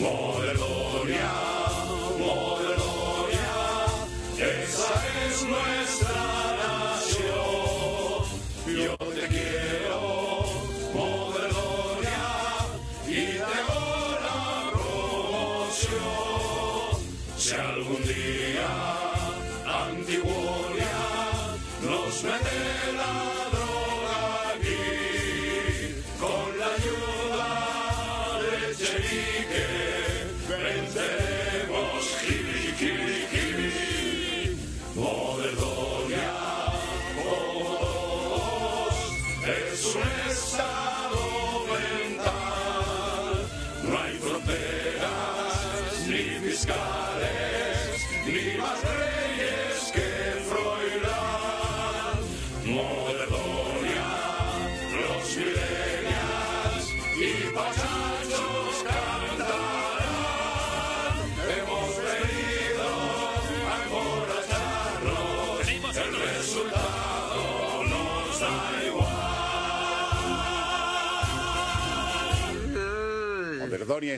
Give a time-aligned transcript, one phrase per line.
[0.00, 1.30] Moderdonia,
[2.18, 3.52] Moderdonia,
[4.38, 4.90] esa
[5.26, 5.79] es nuestra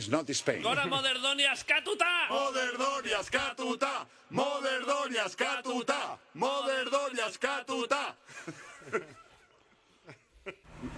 [0.03, 0.63] is not Spain.
[0.63, 2.29] Gora Moderdonia Skatuta!
[2.31, 8.17] Moderdonia scatuta, Moderdonia scatuta, Moderdonia scatuta.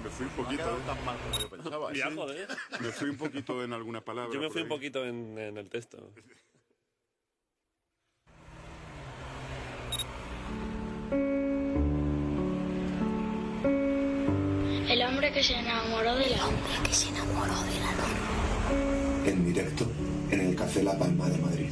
[0.03, 1.93] Me fui un poquito tan mal como yo pensaba.
[1.93, 2.17] Ya, ¿sí?
[2.17, 2.49] joder.
[2.81, 4.33] Me fui un poquito en alguna palabra.
[4.33, 5.99] Yo me fui un poquito en, en el texto.
[14.89, 18.54] El hombre que se enamoró de la hombre que se enamoró de la luna.
[19.27, 19.87] En directo
[20.31, 21.69] en el Café La Palma de Madrid.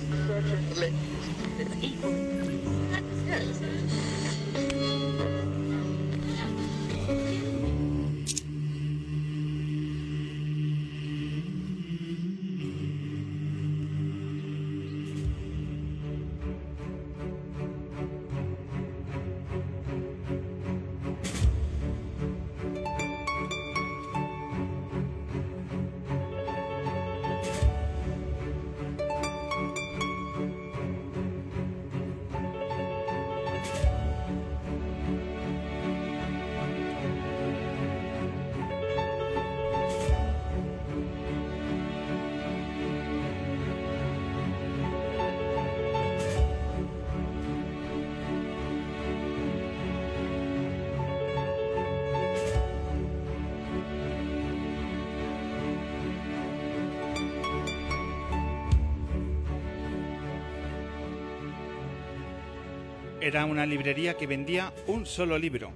[63.23, 65.71] Era una librería que vendía un solo libro.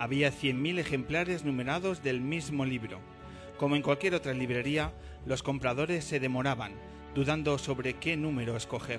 [0.00, 2.98] Había 100.000 ejemplares numerados del mismo libro.
[3.58, 4.92] Como en cualquier otra librería,
[5.24, 6.72] los compradores se demoraban,
[7.14, 8.98] dudando sobre qué número escoger.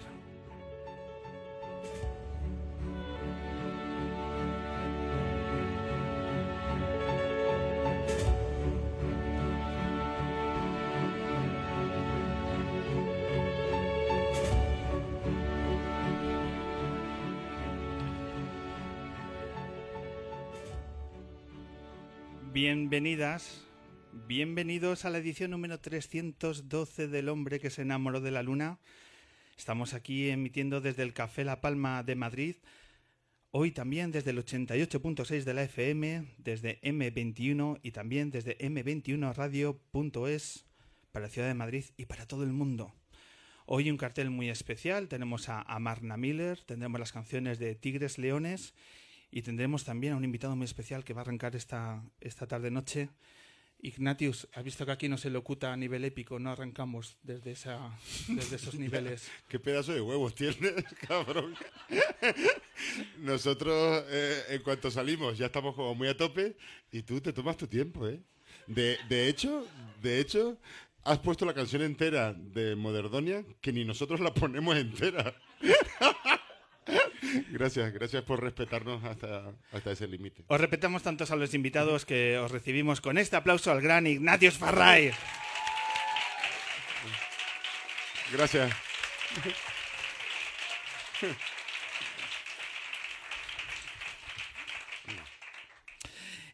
[22.63, 23.66] Bienvenidas,
[24.27, 28.77] bienvenidos a la edición número 312 del hombre que se enamoró de la luna.
[29.57, 32.57] Estamos aquí emitiendo desde el Café La Palma de Madrid,
[33.49, 40.67] hoy también desde el 88.6 de la FM, desde M21 y también desde M21Radio.es
[41.11, 42.93] para la ciudad de Madrid y para todo el mundo.
[43.66, 48.75] Hoy un cartel muy especial, tenemos a, Marna Miller, tendremos las canciones de Tigres Leones
[49.31, 53.09] y tendremos también a un invitado muy especial que va a arrancar esta, esta tarde-noche.
[53.83, 57.97] Ignatius, has visto que aquí no se locuta a nivel épico, no arrancamos desde, esa,
[58.27, 59.31] desde esos niveles.
[59.47, 61.55] ¿Qué pedazo de huevos tienes, cabrón?
[63.17, 66.55] Nosotros, eh, en cuanto salimos, ya estamos como muy a tope
[66.91, 68.21] y tú te tomas tu tiempo, ¿eh?
[68.67, 69.65] De, de hecho,
[70.01, 70.59] de hecho,
[71.03, 75.34] has puesto la canción entera de Moderdonia que ni nosotros la ponemos entera.
[77.51, 80.43] Gracias, gracias por respetarnos hasta, hasta ese límite.
[80.47, 84.57] Os respetamos tantos a los invitados que os recibimos con este aplauso al gran Ignatius
[84.57, 85.11] Farray.
[88.31, 88.72] Gracias.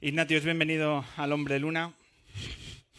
[0.01, 1.94] Ignatius, bienvenido al Hombre Luna.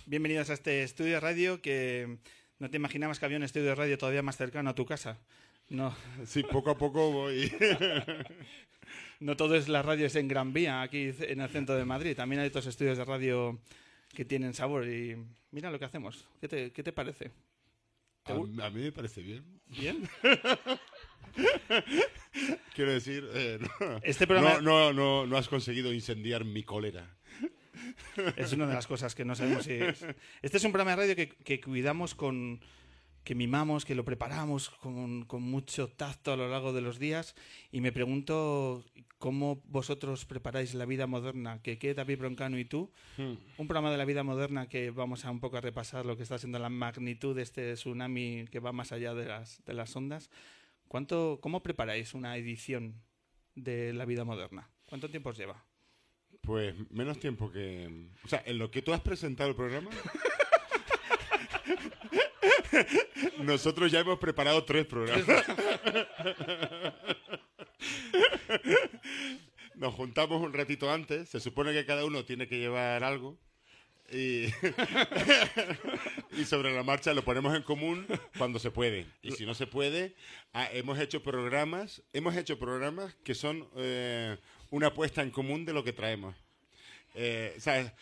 [0.06, 2.18] Bienvenidos a este estudio de radio que
[2.58, 5.18] no te imaginabas que había un estudio de radio todavía más cercano a tu casa.
[5.70, 5.94] No,
[6.24, 7.52] Sí, poco a poco voy.
[9.20, 12.16] no todo es la radio es en Gran Vía, aquí en el centro de Madrid.
[12.16, 13.58] También hay otros estudios de radio
[14.14, 14.88] que tienen sabor.
[14.88, 15.16] Y
[15.50, 16.26] mira lo que hacemos.
[16.40, 17.30] ¿Qué te, qué te parece?
[18.24, 19.44] A, a mí me parece bien.
[19.66, 20.08] ¿Bien?
[22.74, 27.14] Quiero decir, eh, no, Este programa- no, no, no, no has conseguido incendiar mi cólera.
[28.36, 30.04] Es una de las cosas que no sabemos si es.
[30.42, 32.60] Este es un programa de radio que, que cuidamos con.
[33.28, 37.34] Que mimamos, que lo preparamos con, con mucho tacto a lo largo de los días.
[37.70, 38.86] Y me pregunto
[39.18, 41.60] cómo vosotros preparáis la vida moderna.
[41.60, 42.90] Que qué David Broncano y tú.
[43.18, 46.22] Un programa de la vida moderna que vamos a un poco a repasar lo que
[46.22, 49.94] está siendo la magnitud de este tsunami que va más allá de las, de las
[49.94, 50.30] ondas.
[50.88, 52.94] ¿Cuánto, ¿Cómo preparáis una edición
[53.54, 54.70] de la vida moderna?
[54.86, 55.66] ¿Cuánto tiempo os lleva?
[56.40, 58.08] Pues menos tiempo que...
[58.24, 59.90] O sea, en lo que tú has presentado el programa...
[63.38, 65.26] Nosotros ya hemos preparado tres programas.
[69.74, 71.28] Nos juntamos un ratito antes.
[71.28, 73.38] Se supone que cada uno tiene que llevar algo.
[74.10, 74.46] Y,
[76.32, 78.06] y sobre la marcha lo ponemos en común
[78.38, 79.06] cuando se puede.
[79.22, 80.14] Y si no se puede,
[80.54, 84.38] ah, hemos hecho programas, hemos hecho programas que son eh,
[84.70, 86.34] una puesta en común de lo que traemos.
[87.14, 87.92] Eh, ¿sabes?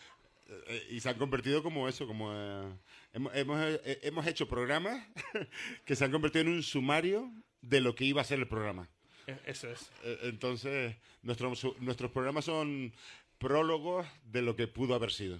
[0.49, 2.71] Eh, y se han convertido como eso, como eh,
[3.13, 5.05] hemos, hemos, eh, hemos hecho programas
[5.85, 7.31] que se han convertido en un sumario
[7.61, 8.89] de lo que iba a ser el programa.
[9.27, 9.91] E- Eso es.
[10.03, 12.93] Eh, Entonces, nuestros su- nuestros programas son
[13.37, 15.39] prólogos de lo que pudo haber sido.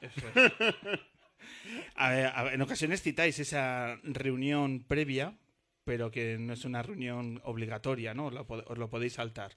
[0.00, 0.52] Eso es.
[1.94, 5.36] A ver, a ver, en ocasiones citáis esa reunión previa,
[5.84, 8.30] pero que no es una reunión obligatoria, ¿no?
[8.30, 9.52] Lo os lo podéis saltar.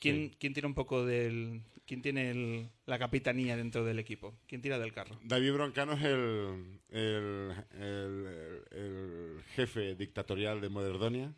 [0.00, 1.62] ¿Quién, ¿quién tira un poco del...
[1.86, 4.34] ¿Quién tiene el- la capitanía dentro del equipo?
[4.46, 5.18] ¿Quién tira del carro?
[5.24, 11.32] David Broncano es el, el, el- jefe dictatorial de Moderdonia.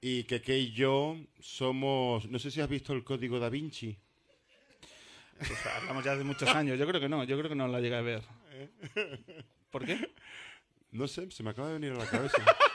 [0.00, 2.26] Y Keke y yo somos.
[2.30, 3.96] No sé si has visto el código da Vinci.
[5.38, 6.78] Pues hablamos ya de muchos años.
[6.78, 8.22] Yo creo que no, yo creo que no la llega a ver.
[9.70, 10.10] ¿Por qué?
[10.92, 12.36] No sé, se me acaba de venir a la cabeza.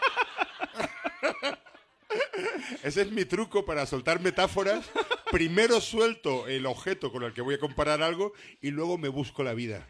[2.84, 4.90] Ese es mi truco para soltar metáforas.
[5.32, 9.44] Primero suelto el objeto con el que voy a comparar algo y luego me busco
[9.44, 9.88] la vida.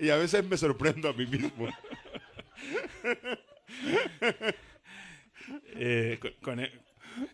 [0.00, 1.68] y a veces me sorprendo a mí mismo.
[5.76, 6.80] Eh, con- el-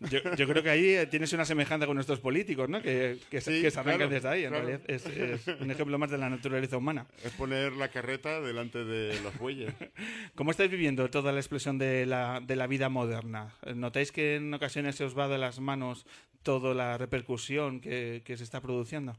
[0.09, 2.81] yo, yo creo que ahí eh, tienes una semejanza con nuestros políticos, ¿no?
[2.81, 4.43] Que, que, se- Sí, que se arrancan claro, desde ahí.
[4.43, 4.65] En claro.
[4.67, 7.07] realidad es, es un ejemplo más de la naturaleza humana.
[7.23, 9.73] Es poner la carreta delante de los bueyes.
[10.35, 13.55] ¿Cómo estáis viviendo toda la explosión de la, de la vida moderna?
[13.75, 16.05] ¿Notáis que en ocasiones se os va de las manos
[16.43, 19.17] toda la repercusión que, que se está produciendo?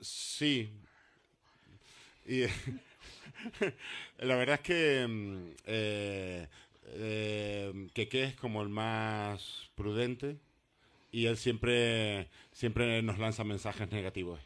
[0.00, 0.70] Sí.
[2.26, 2.42] Y
[4.18, 5.50] la verdad es que mm,
[6.86, 10.38] eh, Keke es como el más prudente
[11.12, 14.40] y él siempre, siempre nos lanza mensajes negativos.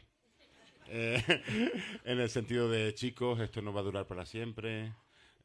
[0.87, 1.21] Eh,
[2.05, 4.93] en el sentido de, chicos, esto no va a durar para siempre,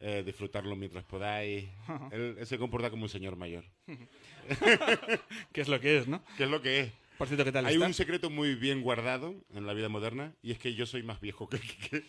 [0.00, 1.68] eh, disfrutarlo mientras podáis.
[2.12, 3.64] Él, él se comporta como un señor mayor.
[5.52, 6.22] ¿Qué es lo que es, no?
[6.36, 6.92] ¿Qué es lo que es?
[7.18, 7.86] Por cierto, ¿qué tal Hay está?
[7.86, 11.20] un secreto muy bien guardado en la vida moderna y es que yo soy más
[11.20, 12.04] viejo que Kike.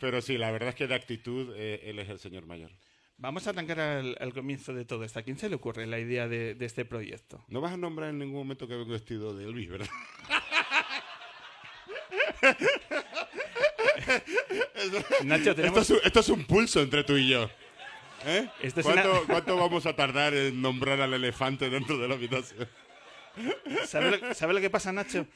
[0.00, 2.70] Pero sí, la verdad es que de actitud eh, él es el señor mayor.
[3.18, 5.20] Vamos a arrancar al, al comienzo de todo esto.
[5.20, 7.44] ¿A quién se le ocurre la idea de, de este proyecto?
[7.48, 9.88] No vas a nombrar en ningún momento que vengo vestido de Elvis, ¿verdad?
[15.24, 15.78] Nacho, Esto tenemos...
[15.82, 17.48] es, un, esto es un pulso entre tú y yo.
[18.24, 18.48] ¿Eh?
[18.60, 22.14] Esto es ¿Cuánto, una- cuánto vamos a tardar en nombrar al elefante dentro de la
[22.14, 22.68] habitación?
[23.86, 25.26] ¿Sabe lo, sabe lo que pasa, Nacho?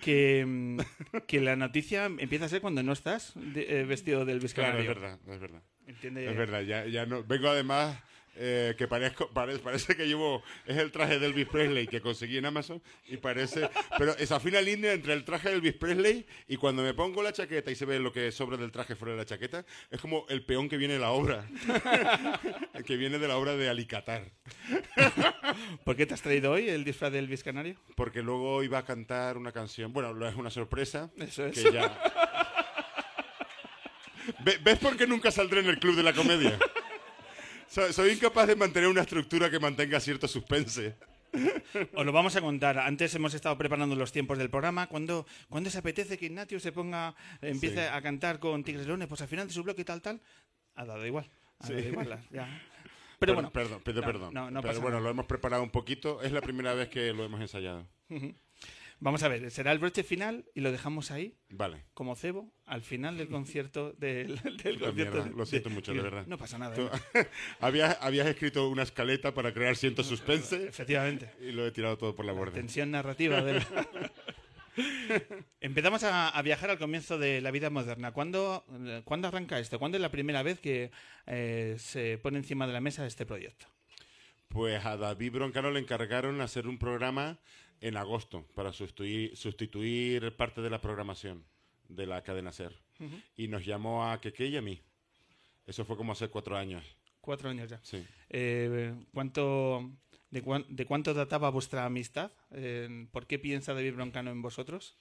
[0.00, 0.78] Que, mm,
[1.26, 4.80] que la noticia empieza a ser cuando no estás de- eh, vestido del Claro, Canario.
[4.92, 5.62] es verdad, es verdad.
[5.86, 6.30] ¿Entiende?
[6.30, 7.24] Es verdad, ya, ya no.
[7.24, 7.98] Vengo además
[8.36, 10.42] eh, que parezco, pare- parece que llevo.
[10.66, 13.68] Es el traje de Elvis Presley que conseguí en Amazon y parece.
[13.98, 17.32] Pero esa fina línea entre el traje de Elvis Presley y cuando me pongo la
[17.32, 20.24] chaqueta y se ve lo que sobra del traje fuera de la chaqueta, es como
[20.28, 21.44] el peón que viene de la obra.
[22.86, 24.24] que viene de la obra de Alicatar.
[25.84, 27.76] ¿Por qué te has traído hoy el disfraz del Elvis Canario?
[27.96, 29.92] Porque luego iba a cantar una canción.
[29.92, 31.10] Bueno, lo es una sorpresa.
[31.18, 31.58] Eso es.
[31.62, 31.86] Que ya.
[34.44, 36.58] Ve- ¿Ves por qué nunca saldré en el club de la comedia?
[37.70, 40.96] Soy, soy incapaz de mantener una estructura que mantenga cierto suspense.
[41.94, 42.78] Os lo vamos a contar.
[42.78, 44.88] Antes hemos estado preparando los tiempos del programa.
[44.88, 47.88] Cuando, cuando se apetece que Ignatio se ponga, empiece Sí.
[47.92, 50.20] a cantar con Tigres Leones, pues al final de su bloque tal, tal,
[50.74, 51.30] ha dado igual.
[51.60, 52.60] Ha dado igual, ya.
[53.20, 54.34] Pero Per- bueno, perdón, no, perdón.
[54.34, 55.02] no, no Pero bueno, nada.
[55.04, 56.22] lo hemos preparado un poquito.
[56.22, 57.86] Es la primera vez que lo hemos ensayado.
[59.00, 59.50] Vamos a ver.
[59.50, 61.84] Será el broche final y lo dejamos ahí Vale.
[61.94, 66.26] como cebo al final del concierto del, concierto mierda, lo siento mucho, de verdad.
[66.26, 66.74] No pasa nada.
[66.74, 67.26] Tú- ¿eh?
[67.60, 71.30] habías, habías escrito una escaleta para crear cierto suspense Efectivamente.
[71.40, 72.52] y lo he tirado todo por la borda.
[72.54, 73.60] Tensión narrativa del...
[75.60, 78.12] Empezamos a, a viajar al comienzo de la vida moderna.
[78.12, 79.78] ¿Cuándo, eh, ¿cuándo arranca esto?
[79.78, 80.90] ¿Cuándo es la primera vez que
[81.26, 83.66] eh, se pone encima de la mesa este proyecto?
[84.48, 87.38] Pues a David Broncano le encargaron hacer un programa
[87.80, 91.44] en agosto para sustituir, sustituir parte de la programación
[91.88, 92.74] de la cadena SER.
[93.36, 94.80] Y nos llamó a Keke y a mí.
[95.66, 96.84] Eso fue como hace cuatro años.
[97.20, 97.80] Cuatro años ya.
[97.82, 98.04] Sí.
[98.28, 99.90] Eh, ¿cuánto,
[100.30, 102.30] de, de cuánto databa vuestra amistad?
[102.50, 104.96] Eh, ¿Por qué piensa David Broncano en vosotros?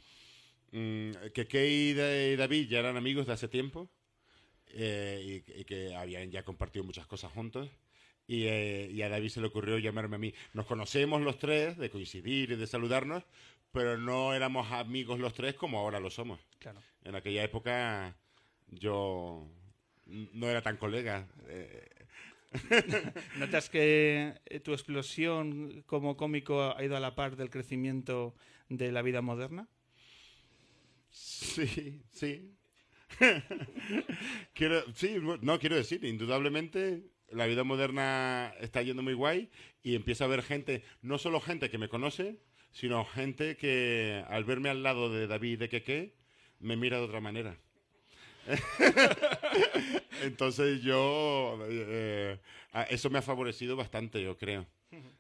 [0.72, 1.94] Mm, Keke y
[2.36, 3.90] David ya eran amigos de hace tiempo
[4.68, 7.70] eh, y, y que habían ya compartido muchas cosas juntos.
[8.30, 10.32] Y, eh, y a David se le ocurrió llamarme a mí.
[10.54, 13.24] Nos conocemos los tres, de coincidir y de saludarnos,
[13.72, 16.40] pero no éramos amigos los tres como ahora lo somos.
[16.60, 16.80] Claro.
[17.04, 18.16] En aquella época
[18.68, 19.48] yo
[20.06, 21.28] no era tan colega.
[21.48, 21.90] eh,
[23.40, 28.36] ¿Notas que eh, tu explosión como cómico ha ido a la par del crecimiento
[28.70, 29.68] de la vida moderna?
[31.10, 32.54] Sí, sí.
[34.54, 39.50] quiero, sí, no, quiero decir, indudablemente la vida moderna está yendo muy guay
[39.84, 42.38] y empieza a haber gente, no solo gente que me conoce,
[42.72, 46.14] sino gente que al verme al lado de David de Keke
[46.60, 47.58] me mira de otra manera.
[50.24, 52.40] Entonces yo, eh,
[52.74, 54.66] a- eso me ha favorecido bastante, yo creo.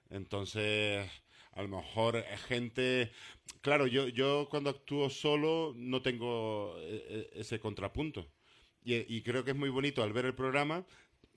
[0.09, 1.07] Entonces,
[1.53, 3.11] a lo mejor eh, gente,
[3.61, 8.27] claro, yo, yo cuando actúo solo no tengo eh, eh, ese contrapunto.
[8.83, 10.83] Y creo que es muy bonito al ver el programa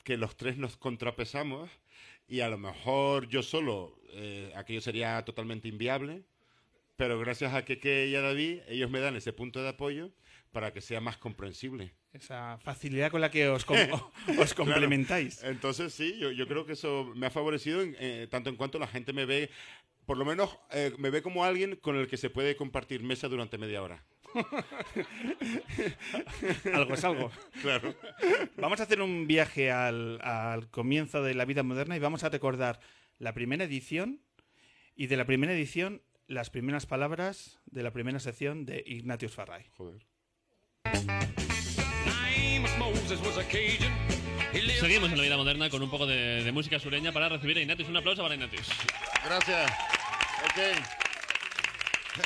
[0.04, 1.70] que los tres nos contrapesamos
[2.28, 6.22] y a lo mejor yo solo, eh, aquello sería totalmente inviable,
[6.96, 10.10] pero gracias a Keke y a David, ellos me dan ese punto de apoyo
[10.50, 11.94] para que sea más comprensible.
[12.12, 13.76] Esa facilidad con la que os, com-
[14.38, 15.42] os complementáis.
[15.42, 18.78] Entonces, sí, yo, yo creo que eso me ha favorecido en, eh, tanto en cuanto
[18.78, 19.50] la gente me ve,
[20.06, 23.28] por lo menos eh, me ve como alguien con el que se puede compartir mesa
[23.28, 24.04] durante media hora.
[26.72, 27.30] Algo es algo.
[27.60, 27.94] Claro.
[28.56, 32.28] Vamos a hacer un viaje al, al comienzo de la vida moderna y vamos a
[32.28, 32.80] recordar
[33.18, 34.20] la primera edición
[34.96, 39.66] y de la primera edición las primeras palabras de la primera sección de Ignatius Farray.
[39.76, 40.06] Joder.
[44.80, 47.60] Seguimos en la vida moderna con un poco de, de música sureña para recibir a
[47.60, 47.88] Ignatius.
[47.88, 48.68] Un aplauso para Ignatius.
[49.24, 49.70] Gracias.
[50.44, 51.01] Ok.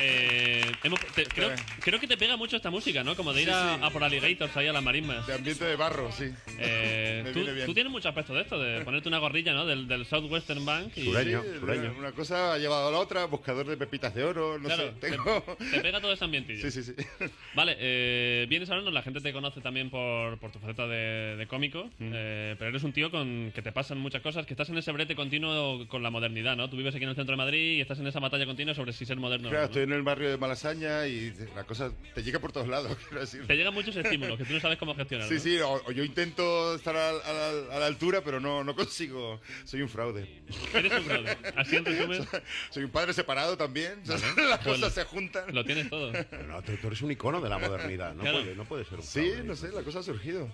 [0.01, 3.15] Eh, hemos- te- creo, creo que te pega mucho esta música, ¿no?
[3.15, 3.79] Como de ir Sí, a, sí.
[3.83, 5.25] a por alligators ahí a las marismas.
[5.25, 6.25] De ambiente de barro, sí.
[6.59, 7.65] Eh, Me tú, viene bien.
[7.65, 9.65] tú tienes mucho aspecto de esto, de ponerte una gorrilla, ¿no?
[9.65, 10.91] Del, del Southwestern Bank.
[10.97, 11.41] Y, Sureño.
[11.41, 11.95] Sí, sureño.
[11.97, 14.93] Una cosa ha llevado a la otra, buscador de pepitas de oro, no Claro, sé.
[14.99, 15.43] Tengo...
[15.71, 16.69] te pega todo ese ambientillo.
[16.69, 16.93] Sí, sí, sí.
[17.55, 21.47] Vale, eh, vienes hablando, la gente te conoce también por, por tu faceta de, de
[21.47, 24.77] cómico, eh, pero eres un tío con que te pasan muchas cosas, que estás en
[24.77, 26.69] ese brete continuo con la modernidad, ¿no?
[26.69, 28.91] Tú vives aquí en el centro de Madrid y estás en esa batalla continua sobre
[28.91, 29.73] si ser moderno o Claro, ¿no?
[29.77, 33.21] Estoy en el barrio de Malasaña y la cosa te llega por todos lados, quiero
[33.21, 33.45] decir.
[33.45, 35.27] Te llegan muchos estímulos que tú no sabes cómo gestionar.
[35.27, 35.39] Sí, ¿no?
[35.39, 38.75] sí, o, o yo intento estar a, a la, a la altura, pero no, no
[38.75, 39.39] consigo.
[39.65, 40.43] Soy un fraude.
[40.73, 41.37] Eres un brother.
[41.55, 42.27] Así en resumen,
[42.71, 44.01] Soy un padre separado también.
[44.05, 45.53] Las Pues cosas se juntan.
[45.53, 46.11] lo tienes todo.
[46.11, 48.13] Pero no, tú, tú eres un icono de la modernidad.
[48.15, 48.39] No, Claro.
[48.41, 49.43] puede, no puede ser un Sí, fraude.
[49.43, 50.51] no sé, la cosa ha surgido.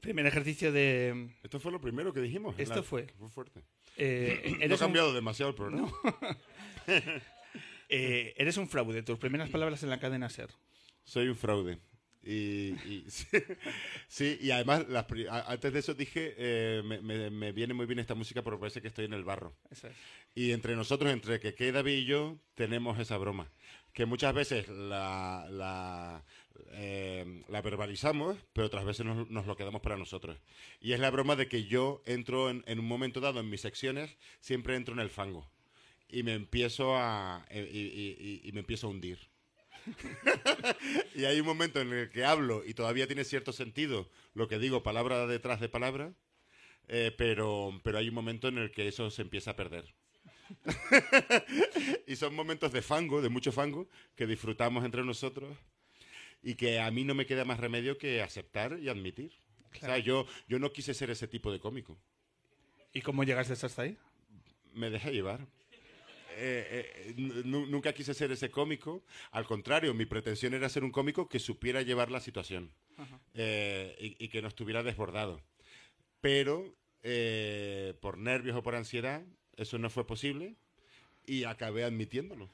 [0.00, 1.30] Primer ejercicio de...
[1.44, 2.56] Esto fue lo primero que dijimos.
[2.58, 3.06] Esto La- fue.
[3.18, 3.62] Fue fuerte.
[3.96, 5.92] eh, No ha un, cambiado demasiado el programa.
[7.92, 9.02] Eh, eres un fraude.
[9.02, 10.48] Tus primeras palabras en la cadena SER.
[11.04, 11.78] Soy un fraude.
[12.24, 13.26] Y, y- sí,
[14.08, 15.06] sí, y además, las
[15.46, 18.80] antes de eso dije, eh, me, me- me viene muy bien esta música porque parece
[18.80, 19.56] que estoy en el barro.
[19.70, 19.82] Es.
[20.34, 23.50] Y entre nosotros, entre que que David y yo, tenemos esa broma.
[23.92, 26.24] Que muchas veces la, la,
[26.70, 30.38] eh, la verbalizamos, pero otras veces nos, nos lo quedamos para nosotros.
[30.80, 33.60] Y es la broma de que yo entro en, en un momento dado en mis
[33.60, 35.50] secciones, siempre entro en el fango.
[36.12, 39.18] Y me empiezo a, y, y- y- y me empiezo a hundir.
[41.16, 44.60] y hay un momento en el que hablo y todavía tiene cierto sentido lo que
[44.60, 46.12] digo palabra detrás de palabra,
[46.88, 49.92] eh, pero, pero hay un momento en el que eso se empieza a perder.
[52.06, 55.56] y son momentos de fango, de mucho fango, que disfrutamos entre nosotros
[56.42, 59.32] y que a mí no me queda más remedio que aceptar y admitir.
[59.74, 61.98] O sea, yo, yo no quise ser ese tipo de cómico.
[62.92, 63.96] ¿Y cómo llegaste hasta ahí?
[64.74, 65.46] Me dejé llevar.
[66.36, 69.02] Eh, eh, nu- nunca quise ser ese cómico.
[69.30, 72.70] Al contrario, mi pretensión era ser un cómico que supiera llevar la situación
[73.34, 75.40] eh, y, y que no estuviera desbordado.
[76.20, 79.22] Pero eh, por nervios o por ansiedad,
[79.56, 80.54] eso no fue posible
[81.26, 82.48] y acabé admitiéndolo.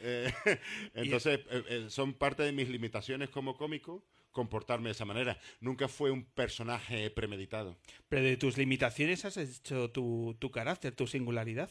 [0.00, 0.32] Eh,
[0.94, 4.02] entonces, eh, eh, son parte de mis limitaciones como cómico
[4.32, 5.38] comportarme de esa manera.
[5.60, 7.74] Nunca fue un personaje premeditado.
[8.10, 11.70] Pero de tus limitaciones has hecho tu, tu carácter, tu singularidad.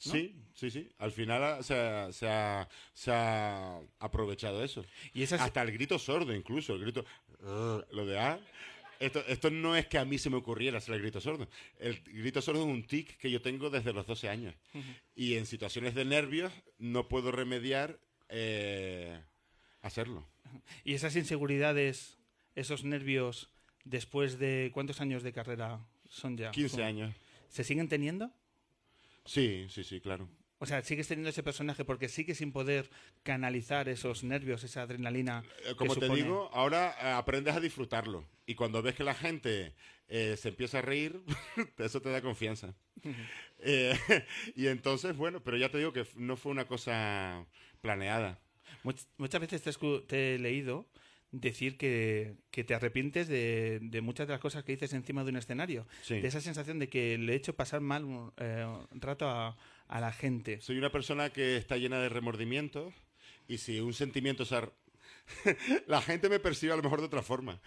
[0.00, 0.88] Sí, sí, sí.
[0.98, 4.84] Al final ah, se ha, se ha- se ha aprovechado eso.
[5.12, 6.74] Y esas- Hasta el grito sordo, incluso.
[6.74, 7.04] El grito.
[7.44, 8.40] "Ah", lo de A.
[8.98, 11.48] Esto, esto no es que a mí se me ocurriera hacer el grito sordo.
[11.78, 14.54] El grito sordo es un tic que yo tengo desde los 12 años.
[15.14, 19.18] Y en situaciones de nervios no puedo remediar eh,
[19.82, 20.26] hacerlo.
[20.84, 22.18] Y esas inseguridades,
[22.54, 23.50] esos nervios,
[23.84, 26.50] después de cuántos años de carrera son ya?
[26.52, 27.14] 15 Son- años.
[27.48, 28.30] ¿Se siguen teniendo?
[29.24, 30.28] Sí, sí, sí, claro.
[30.62, 32.90] O sea, sigues teniendo ese personaje porque sigues sin poder
[33.22, 35.42] canalizar esos nervios, esa adrenalina.
[35.64, 38.28] Eh, Como te supone- digo, ahora eh, aprendes a disfrutarlo.
[38.44, 39.74] Y cuando ves que la gente
[40.08, 41.22] eh, se empieza a reír,
[41.78, 42.74] eso te da confianza.
[43.58, 43.94] Eh,
[44.54, 47.46] y entonces, bueno, pero ya te digo que no fue una cosa
[47.80, 48.38] planeada.
[48.84, 49.62] Much- muchas veces
[50.06, 50.86] te he leído
[51.32, 55.30] decir que, que te arrepientes de, de muchas de las cosas que dices encima de
[55.30, 55.86] un escenario.
[56.02, 56.20] Sí.
[56.20, 59.56] De esa sensación de que le he hecho pasar mal un eh, un rato a,
[59.88, 60.60] a la gente.
[60.60, 62.94] Soy una persona que está llena de remordimientos
[63.48, 64.72] y si un sentimiento se ha...
[65.86, 67.60] la gente me percibe a lo mejor de otra forma,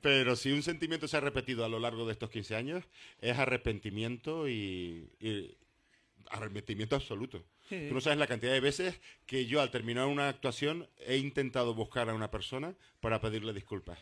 [0.00, 2.84] pero si un sentimiento se ha repetido a lo largo de estos 15 años,
[3.20, 5.56] es arrepentimiento y, y
[6.30, 7.44] arrepentimiento absoluto.
[7.68, 7.86] Sí.
[7.88, 11.74] Tú no sabes la cantidad de veces que yo al terminar una actuación he intentado
[11.74, 13.98] buscar a una persona para pedirle disculpas.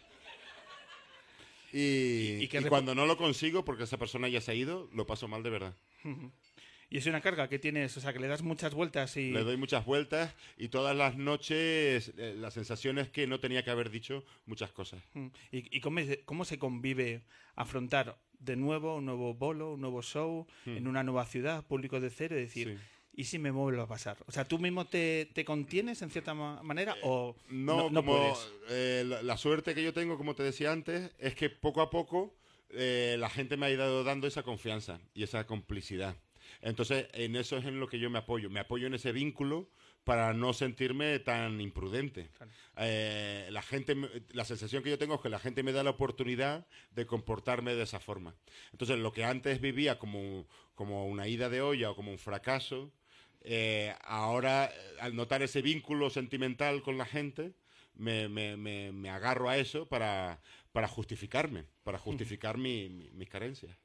[1.72, 4.52] Y, ¿Y- y qué y repo- cuando no lo consigo, porque esa persona ya se
[4.52, 5.74] ha ido, lo paso mal de verdad.
[6.90, 9.32] Y es una carga que tienes, o sea, que le das muchas vueltas y...
[9.32, 13.64] Le doy muchas vueltas y todas las noches eh, la sensación es que no tenía
[13.64, 15.02] que haber dicho muchas cosas.
[15.50, 17.22] ¿Y, y cómo, es- cómo se convive
[17.56, 22.10] afrontar de nuevo un nuevo bolo, un nuevo show, en una nueva ciudad, público de
[22.10, 22.78] cero, y decir.
[22.78, 22.84] Sí.
[23.16, 24.16] ¿Y si me vuelvo a pasar?
[24.26, 28.12] O sea, ¿tú mismo te, te contienes en cierta ma- manera o No, no, como
[28.18, 28.50] puedes?
[28.70, 31.90] eh, la, la suerte que yo tengo, como te decía antes, es que poco a
[31.90, 32.34] poco
[32.70, 36.16] eh, la gente me ha ido dando esa confianza y esa complicidad.
[36.60, 38.50] Entonces, en eso es en lo que yo me apoyo.
[38.50, 39.68] Me apoyo en ese vínculo
[40.04, 42.28] para no sentirme tan imprudente.
[42.76, 43.96] Eh, la gente,
[44.32, 47.74] la sensación que yo tengo es que la gente me da la oportunidad de comportarme
[47.74, 48.34] de esa forma.
[48.72, 52.92] Entonces, lo que antes vivía como, como una ida de olla o como un fracaso,
[53.44, 57.52] eh, ahora, al notar ese vínculo sentimental con la gente,
[57.94, 60.40] me, me- me- me agarro a eso para,
[60.72, 63.76] para justificarme, para justificar mi- mi- mis carencias.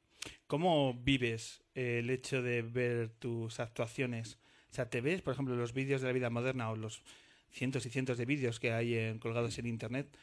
[0.48, 4.40] ¿Cómo vives el hecho de ver tus actuaciones?
[4.72, 7.04] O sea, ¿te ves, por ejemplo, los vídeos de la vida moderna o los
[7.52, 10.16] cientos y cientos de vídeos que hay en- colgados en Internet?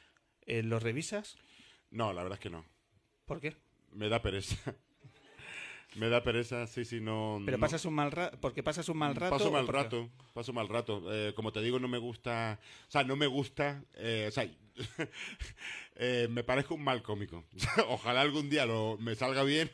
[0.46, 1.36] eh, ¿Los revisas?
[1.90, 2.64] No, la verdad es que no.
[3.24, 3.56] ¿Por qué?
[3.92, 4.56] Me da pereza.
[5.96, 7.40] Me da pereza, sí, sí, no.
[7.44, 7.60] ¿Pero no.
[7.60, 8.38] pasas un mal rato?
[8.40, 9.36] ¿Porque pasas un mal rato?
[9.36, 11.02] Paso mal porque- rato, paso mal rato.
[11.12, 14.48] Eh, como te digo, no me gusta, o sea, no me gusta, eh, o sea,
[15.96, 17.44] eh, me parezco un mal cómico.
[17.88, 19.70] Ojalá algún día lo, me salga bien,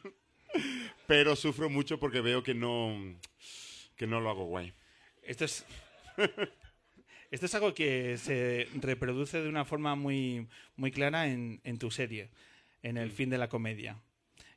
[1.07, 2.97] pero sufro mucho porque veo que no,
[3.97, 4.73] que no lo hago guay.
[5.23, 5.65] Esto es.
[7.31, 11.91] Esto es algo que se reproduce de una forma muy, muy clara en, en tu
[11.91, 12.29] serie,
[12.83, 13.97] en El fin de la comedia.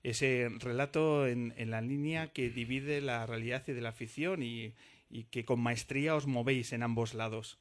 [0.06, 4.74] Ese relato en, en la línea que divide la realidad y de la ficción y,
[5.10, 7.58] y que con maestría os movéis en ambos lados.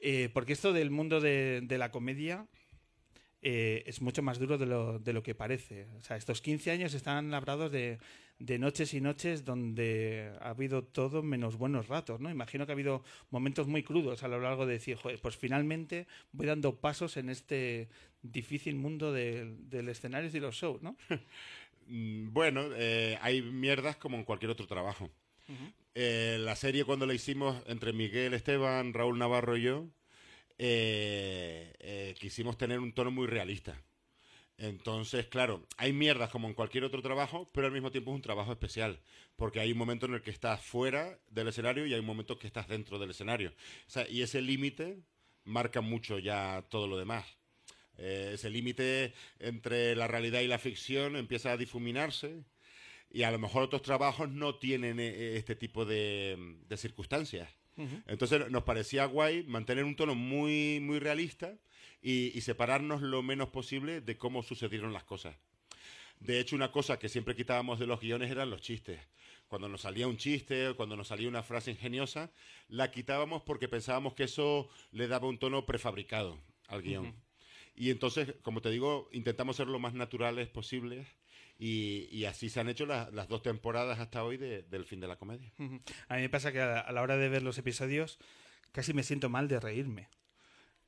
[0.00, 2.46] Eh, porque esto del mundo de, de la comedia
[3.42, 5.86] eh, es mucho más duro de lo, de lo que parece.
[5.96, 7.98] O sea, estos 15 años están labrados de,
[8.38, 12.30] de noches y noches donde ha habido todo menos buenos ratos, ¿no?
[12.30, 16.06] Imagino que ha habido momentos muy crudos a lo largo de decir, "Joder, pues finalmente
[16.32, 17.88] voy dando pasos en este
[18.22, 20.96] difícil mundo del, del escenario y los shows, ¿no?
[21.88, 25.10] Mm, Bueno, eh, hay mierdas como en cualquier otro trabajo.
[25.94, 29.86] Eh, la serie cuando la hicimos entre Miguel Esteban, Raúl Navarro y yo,
[30.58, 33.80] eh, eh, quisimos tener un tono muy realista.
[34.58, 38.22] Entonces, claro, hay mierdas como en cualquier otro trabajo, pero al mismo tiempo es un
[38.22, 39.00] trabajo especial,
[39.36, 42.38] porque hay un momento en el que estás fuera del escenario y hay un momento
[42.38, 43.50] que estás dentro del escenario.
[43.86, 44.98] O sea, y ese límite
[45.44, 47.37] marca mucho ya todo lo demás.
[47.98, 52.44] Eh, ese límite entre la realidad y la ficción empieza a difuminarse
[53.10, 57.48] y a lo mejor otros trabajos no tienen eh, este tipo de, de circunstancias.
[58.08, 61.54] Entonces nos parecía guay mantener un tono muy, muy realista
[62.02, 65.36] y, y separarnos lo menos posible de cómo sucedieron las cosas.
[66.18, 68.98] De hecho, una cosa que siempre quitábamos de los guiones eran los chistes.
[69.46, 72.32] Cuando nos salía un chiste o cuando nos salía una frase ingeniosa,
[72.68, 77.14] la quitábamos porque pensábamos que eso le daba un tono prefabricado al guion.
[77.78, 81.06] Y entonces, como te digo, intentamos ser lo más naturales posibles
[81.58, 85.00] y, y así se han hecho la- las dos temporadas hasta hoy de- del fin
[85.00, 85.52] de la comedia.
[86.08, 88.18] A mí me pasa que a la, a la hora de ver los episodios
[88.72, 90.08] casi me siento mal de reírme.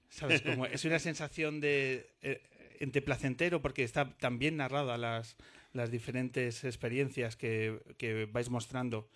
[0.09, 0.43] ¿Sabes?
[0.43, 2.43] Como es una sensación de eh,
[2.81, 5.37] entre placentero porque está tan bien narrada las,
[5.73, 9.09] las diferentes experiencias que, que vais mostrando.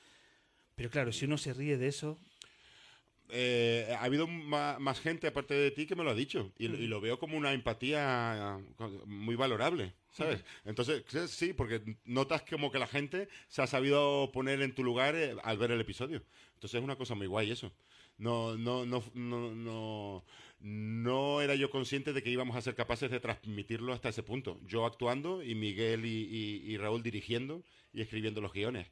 [0.76, 2.20] Pero claro, si uno se ríe de eso,
[3.30, 6.86] Eh, ha habido más, gente aparte de ti que me lo ha dicho y, y
[6.86, 8.58] lo veo como una empatía
[9.06, 10.44] muy valorable, ¿sabes?
[10.64, 14.84] Entonces, sí, sí, porque notas como que la gente se ha sabido poner en tu
[14.84, 16.22] lugar eh, al ver el episodio.
[16.54, 17.72] Entonces es una cosa muy guay eso.
[18.18, 20.24] No, no, no, no, no,
[20.60, 24.60] no era yo consciente de que íbamos a ser capaces de transmitirlo hasta ese punto.
[24.66, 28.86] Yo actuando y Miguel y, y- y Raúl dirigiendo y escribiendo los guiones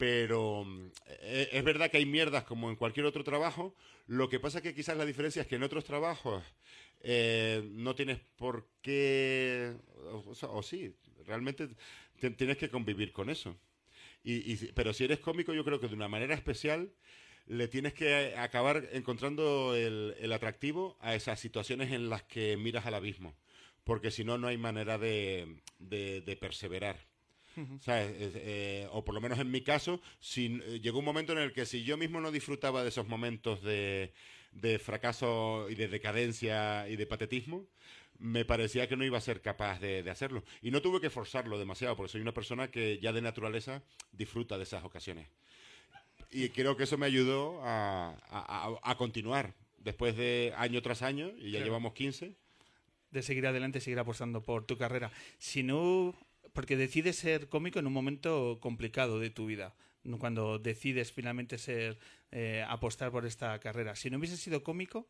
[0.00, 0.86] pero mm,
[1.20, 3.74] eh, es verdad que hay mierdas como en cualquier otro trabajo.
[4.06, 6.42] Lo que pasa es que quizás la diferencia es que en otros trabajos
[7.02, 9.74] eh, no tienes por qué,
[10.42, 10.94] o, sí,
[11.26, 11.68] realmente
[12.18, 13.58] te- tienes que convivir con eso.
[14.24, 16.92] Y, pero si eres cómico, yo creo que de una manera especial
[17.46, 22.94] le tienes que acabar encontrando el, atractivo a esas situaciones en las que miras al
[22.94, 23.36] abismo,
[23.84, 27.09] porque si no, no hay manera de perseverar.
[27.86, 31.52] Eh, o por lo menos en mi caso, si, eh, llegó un momento en el
[31.52, 34.12] que si yo mismo no disfrutaba de esos momentos de,
[34.52, 37.66] de fracaso y de decadencia y de patetismo,
[38.18, 40.44] me parecía que no iba a ser capaz de, de hacerlo.
[40.62, 44.56] Y no tuve que forzarlo demasiado, porque soy una persona que ya de naturaleza disfruta
[44.58, 45.26] de esas ocasiones.
[46.30, 51.00] Y creo que eso me ayudó a, a- a- a continuar después de año tras
[51.02, 51.64] año, y ya Claro.
[51.64, 52.34] llevamos 15.
[53.10, 55.10] de seguir adelante, seguir apostando por tu carrera.
[55.38, 56.14] Si no,
[56.52, 59.74] porque decides ser cómico en un momento complicado de tu vida,
[60.18, 61.98] cuando decides finalmente ser
[62.32, 63.94] eh, apostar por esta carrera.
[63.96, 65.06] Si no hubieses sido cómico,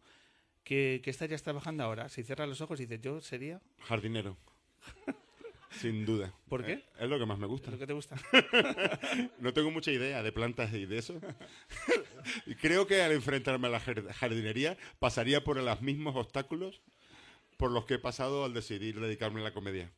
[0.64, 2.08] ¿qué, qué estarías trabajando ahora?
[2.08, 4.36] Si cierras los ojos y dices, yo sería, Jardinero.
[5.70, 6.34] Sin duda.
[6.48, 6.72] ¿Por qué?
[6.72, 7.70] Eh, Es lo que más me gusta.
[7.70, 8.16] lo que te gusta.
[9.38, 11.20] No tengo mucha idea de plantas y de eso.
[12.46, 16.80] y creo que al enfrentarme a la jar- jardinería pasaría por los mismos obstáculos
[17.56, 19.92] por los que he pasado al decidir dedicarme a la comedia.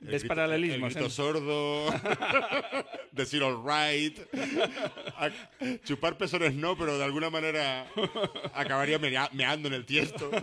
[0.00, 1.10] El ¿Ves grito- paralelismos, El grito eh?
[1.10, 1.86] sordo,
[3.12, 4.16] decir all right,
[5.16, 5.30] a-
[5.84, 7.86] chupar pezones no, pero de alguna manera
[8.54, 10.30] acabaría mea- meando en el tiesto.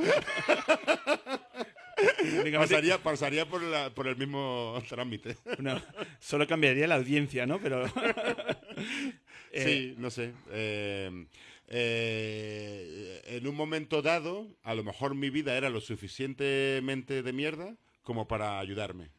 [2.58, 5.38] Pasaría, pasaría por, la- por el mismo trámite.
[5.60, 5.82] No,
[6.20, 7.60] solo cambiaría la audiencia, ¿no?
[7.60, 7.86] Pero
[9.52, 10.34] Eh, Sí, no sé.
[10.52, 11.26] Eh,
[11.70, 17.76] eh, en un momento dado, a lo mejor mi vida era lo suficientemente de mierda
[18.04, 19.10] como para ayudarme.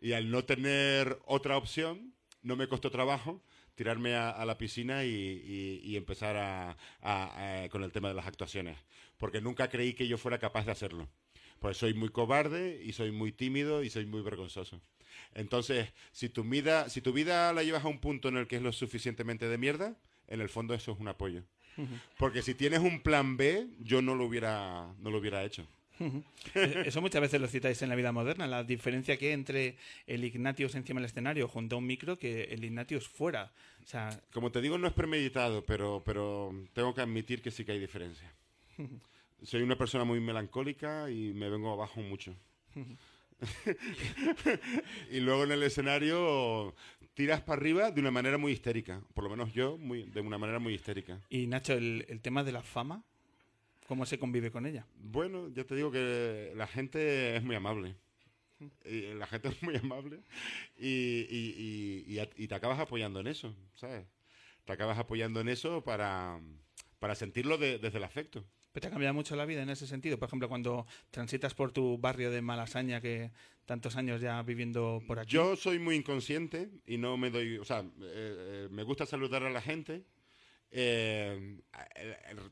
[0.00, 3.42] Y al no tener otra opción, no me costó trabajo
[3.74, 8.08] tirarme a, a la piscina y, y- y empezar a- a- a- con el tema
[8.08, 8.76] de las actuaciones.
[9.18, 11.08] Porque nunca creí que yo fuera capaz de hacerlo.
[11.60, 14.80] Pues soy muy cobarde y soy muy tímido y soy muy vergonzoso.
[15.34, 18.56] Entonces, si tu vida, si tu vida la llevas a un punto en el que
[18.56, 19.96] es lo suficientemente de mierda,
[20.28, 21.42] en el fondo eso es un apoyo.
[22.18, 25.66] Porque si tienes un plan B, yo no lo hubiera, no lo hubiera hecho.
[26.54, 29.76] Eh, Eso muchas veces lo citáis en la vida moderna, la diferencia que hay entre
[30.06, 33.52] el Ignatius encima del escenario junto a un micro que el Ignatius fuera.
[33.84, 37.64] O sea, Como te digo, no es premeditado, pero, pero tengo que admitir que sí
[37.64, 38.32] que hay diferencia.
[39.42, 42.34] Soy una persona muy melancólica y me vengo abajo mucho.
[45.10, 46.74] y luego en el escenario
[47.14, 49.00] tiras para arriba de una manera muy histérica.
[49.14, 51.20] Por lo menos yo, muy, de una manera muy histérica.
[51.30, 53.02] y Nacho, el, el tema de la fama,
[53.86, 54.86] ¿cómo se convive con ella?
[54.96, 57.94] Bueno, ya te digo que la gente es muy amable.
[58.84, 60.20] Y la gente es muy amable
[60.78, 64.06] y, y- y- y te acabas apoyando en eso, ¿sabes?
[64.64, 66.40] Te acabas apoyando en eso para,
[66.98, 68.44] para sentirlo de- desde el afecto.
[68.72, 70.18] ¿Pero te ha cambiado mucho la vida en ese sentido?
[70.18, 73.30] Por ejemplo, cuando transitas por tu barrio de Malasaña, que
[73.66, 75.30] tantos años ya viviendo por aquí.
[75.32, 79.42] Yo soy muy inconsciente y no me doy, o sea, eh, eh, me gusta saludar
[79.44, 80.04] a la gente.
[80.72, 81.58] Eh,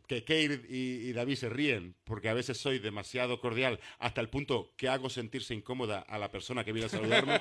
[0.07, 4.73] que Keir y, David se ríen porque a veces soy demasiado cordial hasta el punto
[4.77, 7.41] que hago sentirse incómoda a la persona que viene a saludarme.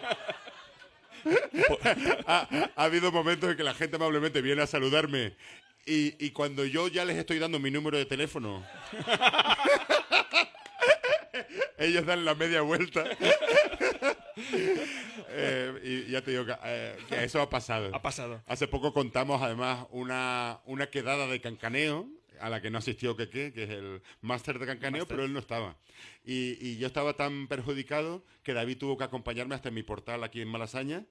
[2.28, 5.36] ha, ha habido momentos en que la gente amablemente viene a saludarme
[5.86, 8.66] y, y cuando yo ya les estoy dando mi número de teléfono,
[11.78, 13.04] ellos dan la media vuelta.
[15.36, 17.90] Eh, y ya te digo que, eh, que eso ha pasado.
[17.94, 18.42] Ha pasado.
[18.46, 22.08] Hace poco contamos además una, una quedada de cancaneo
[22.40, 25.40] a la que no asistió Keke, que es el máster de cancaneo, pero él no
[25.40, 25.78] estaba.
[26.26, 30.42] Y, y yo estaba tan perjudicado que David tuvo que acompañarme hasta mi portal aquí
[30.42, 31.06] en Malasaña.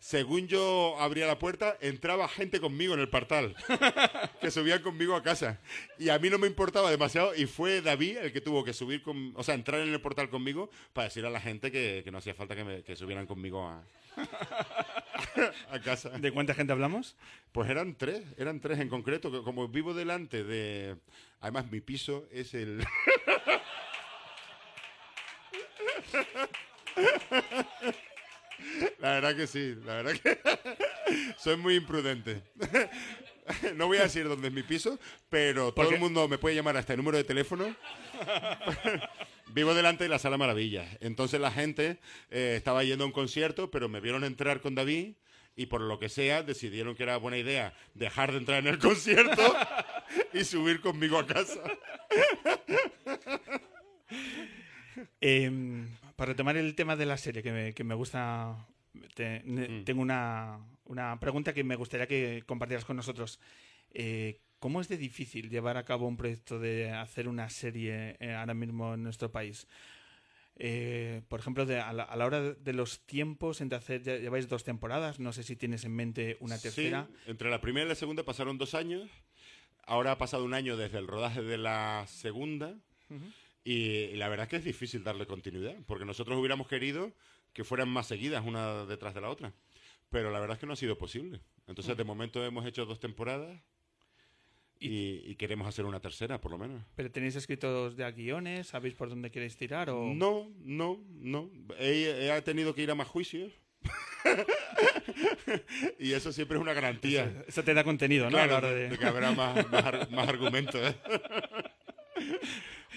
[0.00, 3.56] Según yo abría la puerta, entraba gente conmigo en el portal,
[4.40, 5.58] que subían conmigo a casa.
[5.98, 9.02] Y a mí no me importaba demasiado, y fue David el que tuvo que subir,
[9.02, 12.10] con, o sea, entrar en el portal conmigo para decir a la gente que, que
[12.12, 13.82] no hacía falta que, me- que subieran conmigo a,
[15.72, 16.10] a casa.
[16.10, 17.16] ¿De cuánta gente hablamos?
[17.50, 19.32] Pues eran tres, eran tres en concreto.
[19.32, 20.96] que Como vivo delante de.
[21.40, 22.84] Además, mi piso es el.
[29.00, 30.38] La verdad que sí, la verdad que.
[31.38, 32.42] Soy muy imprudente.
[33.76, 36.76] no voy a decir dónde es mi piso, pero todo el mundo me puede llamar
[36.76, 37.74] a este número de teléfono.
[39.54, 40.86] Vivo delante de la Sala Maravillas.
[41.00, 41.98] Entonces la gente
[42.30, 45.14] eh, estaba yendo a un concierto, pero me vieron entrar con David
[45.56, 48.78] y por lo que sea decidieron que era buena idea dejar de entrar en el
[48.78, 49.42] concierto
[50.32, 51.60] y subir conmigo a casa.
[55.20, 58.66] Em, para retomar el tema de la serie, que me, que me gusta,
[59.14, 59.84] te- Mm.
[59.84, 63.38] tengo una, una pregunta que me gustaría que compartieras con nosotros.
[63.94, 68.34] Eh, ¿Cómo es de difícil llevar a cabo un proyecto de hacer una serie eh,
[68.34, 69.68] ahora mismo en nuestro país?
[70.56, 74.16] Eh, por ejemplo, de- a, la, a la hora de los tiempos, entre hacer, ya
[74.16, 77.06] lleváis dos temporadas, no sé si tienes en mente una tercera.
[77.08, 79.08] Sí, entre la primera y la segunda pasaron dos años.
[79.86, 82.74] Ahora ha pasado un año desde el rodaje de la segunda.
[83.64, 87.12] Y la verdad es que es difícil darle continuidad, porque nosotros hubiéramos querido
[87.52, 89.52] que fueran más seguidas una detrás de la otra.
[90.10, 91.40] Pero la verdad es que no ha sido posible.
[91.66, 93.60] Entonces, de momento hemos hecho dos temporadas
[94.80, 96.82] y, y queremos hacer una tercera, por lo menos.
[96.94, 98.68] ¿Pero tenéis escritos ya guiones?
[98.68, 99.90] ¿Sabéis por dónde queréis tirar?
[99.90, 100.14] O...
[100.14, 101.50] No, no, no.
[101.78, 103.52] He, he tenido que ir a más juicios.
[105.98, 107.44] y eso siempre es una garantía.
[107.46, 108.38] Eso te da contenido, ¿no?
[108.38, 110.80] Claro, de, de- de que habrá más, más, más argumentos.
[110.80, 110.94] ¿eh?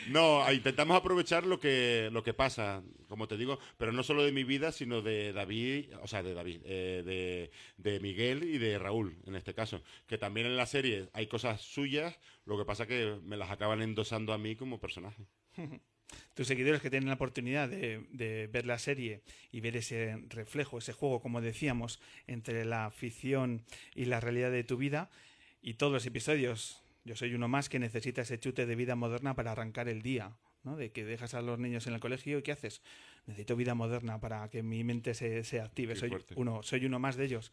[0.08, 4.24] No, a- intentamos aprovechar lo que, lo que pasa, como te digo, pero no solo
[4.24, 8.58] de mi vida, sino de David, o sea, de David, eh, de, de Miguel y
[8.58, 9.82] de Raúl, en este caso.
[10.08, 13.82] Que también en la serie hay cosas suyas, lo que pasa que me las acaban
[13.82, 15.26] endosando a mí como personaje.
[16.36, 20.78] tus seguidores que tienen la oportunidad de, de ver la serie y ver ese reflejo,
[20.78, 23.64] ese juego, como decíamos, entre la ficción
[23.96, 25.10] y la realidad de tu vida
[25.62, 26.81] y todos los episodios.
[27.04, 30.38] Yo soy uno más que necesita ese chute de vida moderna para arrancar el día,
[30.64, 30.76] ¿no?
[30.78, 32.82] De que dejas a los niños en el colegio y ¿qué haces?
[33.26, 35.96] Necesito vida moderna para que mi mente se, se active.
[35.96, 36.34] Qué Soy fuerte.
[36.38, 37.52] uno, soy uno más de ellos.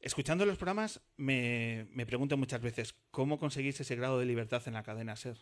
[0.00, 4.74] Escuchando los programas me, me pregunto muchas veces cómo conseguís ese grado de libertad en
[4.74, 5.38] la cadena SER.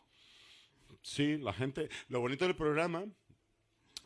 [1.03, 1.89] Sí, la gente.
[2.09, 3.05] Lo bonito del programa,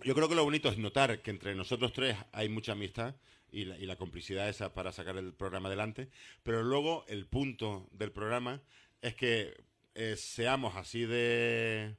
[0.03, 3.17] yo creo que lo bonito es notar que entre nosotros tres hay mucha amistad
[3.51, 6.09] y la, y la complicidad esa para sacar el programa adelante.
[6.43, 8.63] Pero luego el punto del programa
[9.03, 9.55] es que
[9.95, 11.95] eh, seamos así de,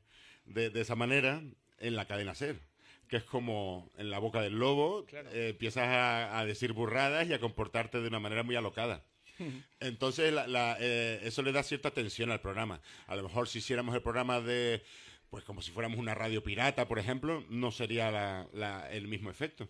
[0.46, 1.42] de, de esa manera
[1.80, 2.60] en la cadena ser.
[3.08, 7.34] Que es como en la boca del lobo, eh, empiezas a, a decir burradas y
[7.34, 9.06] a comportarte de una manera muy alocada.
[9.80, 12.82] Entonces, la- la, eh, eso le da cierta tensión al programa.
[13.08, 14.84] A lo mejor si hiciéramos el programa de,
[15.30, 18.12] pues como si fuéramos una radio pirata, por ejemplo, no sería
[18.54, 19.70] la- el mismo efecto.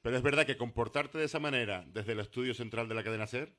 [0.00, 3.26] Pero es verdad que comportarte de esa manera desde el estudio central de la cadena
[3.26, 3.52] SER,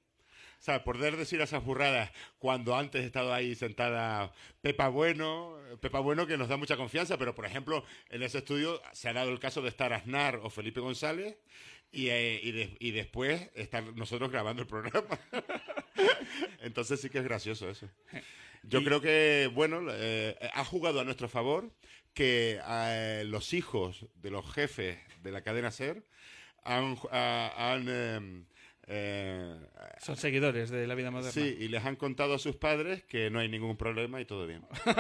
[0.60, 6.00] o sea, poder decir esas burradas cuando antes he estado ahí sentada Pepa Bueno, Pepa
[6.02, 9.32] Bueno que nos da mucha confianza, pero por ejemplo, en ese estudio se ha dado
[9.32, 11.38] el caso de estar Aznar o Felipe González
[11.92, 15.18] y, eh, y, de- y después estar nosotros grabando el programa.
[16.62, 17.90] Entonces sí que es gracioso eso.
[18.64, 21.72] Yo creo que, bueno, eh, ha jugado a nuestro favor
[22.14, 26.04] que eh, los hijos de los jefes de la cadena SER
[26.64, 26.98] han...
[27.12, 28.46] han, em,
[28.90, 29.56] eh,
[30.02, 31.32] Son seguidores de la vida moderna.
[31.32, 34.46] Sí, y les han contado a sus padres que no hay ningún problema y todo
[34.48, 34.64] bien.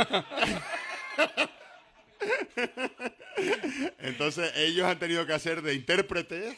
[3.99, 6.55] Entonces ellos han tenido que hacer de intérpretes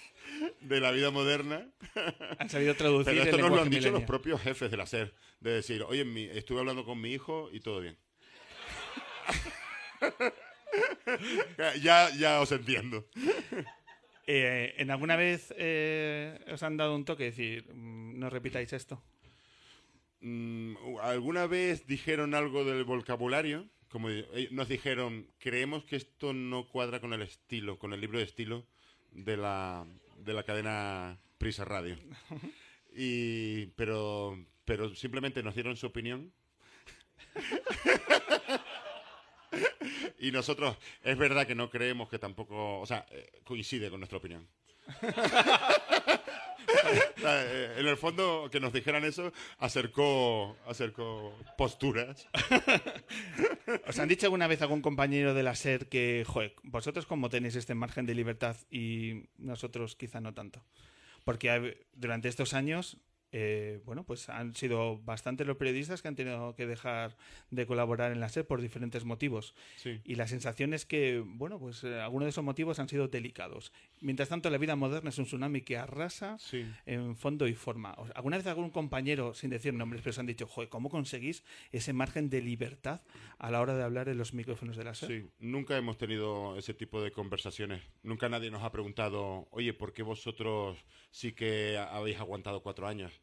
[0.62, 1.67] de la vida moderna.
[2.39, 4.06] Han sabido traducir Pero el esto nos lo han dicho los millennial.
[4.08, 5.13] propios jefes de la SER.
[5.39, 7.98] De decir, oye, mi- estuve hablando con mi hijo y todo bien.
[11.82, 13.06] ya, ya os entiendo.
[14.34, 17.26] Eh, ¿En alguna vez eh, os han dado un toque?
[17.26, 19.04] decir, mm, no repitáis esto.
[20.22, 23.67] Mm, ¿Alguna vez dijeron algo del vocabulario?
[23.89, 28.20] Como eh, nos dijeron, creemos que esto no cuadra con el estilo, con el libro
[28.20, 28.65] de estilo
[29.12, 31.98] de la, de la cadena Prisa Radio.
[32.94, 36.34] Y, pero, pero simplemente nos dieron su opinión.
[40.20, 44.18] y nosotros, es verdad que no creemos que tampoco, o sea, eh, coincide con nuestra
[44.18, 44.48] opinión.
[47.24, 52.28] Eh, en el fondo, que nos dijeran eso acercó, acercó posturas.
[53.88, 57.56] ¿Os han dicho alguna vez algún compañero de la SER que, joder, vosotros como tenéis
[57.56, 60.64] este margen de libertad y nosotros quizá no tanto?
[61.24, 62.98] Porque durante estos años,
[63.32, 67.15] eh, bueno, pues han sido bastantes los periodistas que han tenido que dejar
[67.50, 69.56] de colaborar en la SER por diferentes motivos.
[69.78, 70.02] Sí.
[70.04, 73.72] Y la sensación es que, bueno, pues eh, algunos de esos motivos han sido delicados.
[74.02, 76.65] Mientras tanto, la vida moderna es un tsunami que arrasa Sí.
[76.86, 77.94] en fondo y forma.
[77.98, 81.44] ¿Os- ¿Alguna vez algún compañero, sin decir nombres, pero os han dicho, joder, ¿cómo conseguís
[81.72, 83.02] ese margen de libertad
[83.38, 85.08] a la hora de hablar en los micrófonos de la SER?
[85.10, 87.82] Sí, nunca hemos tenido ese tipo de conversaciones.
[88.04, 90.78] Nunca nadie nos ha preguntado, oye, ¿por qué vosotros
[91.12, 93.20] sí que habéis aguantado cuatro años?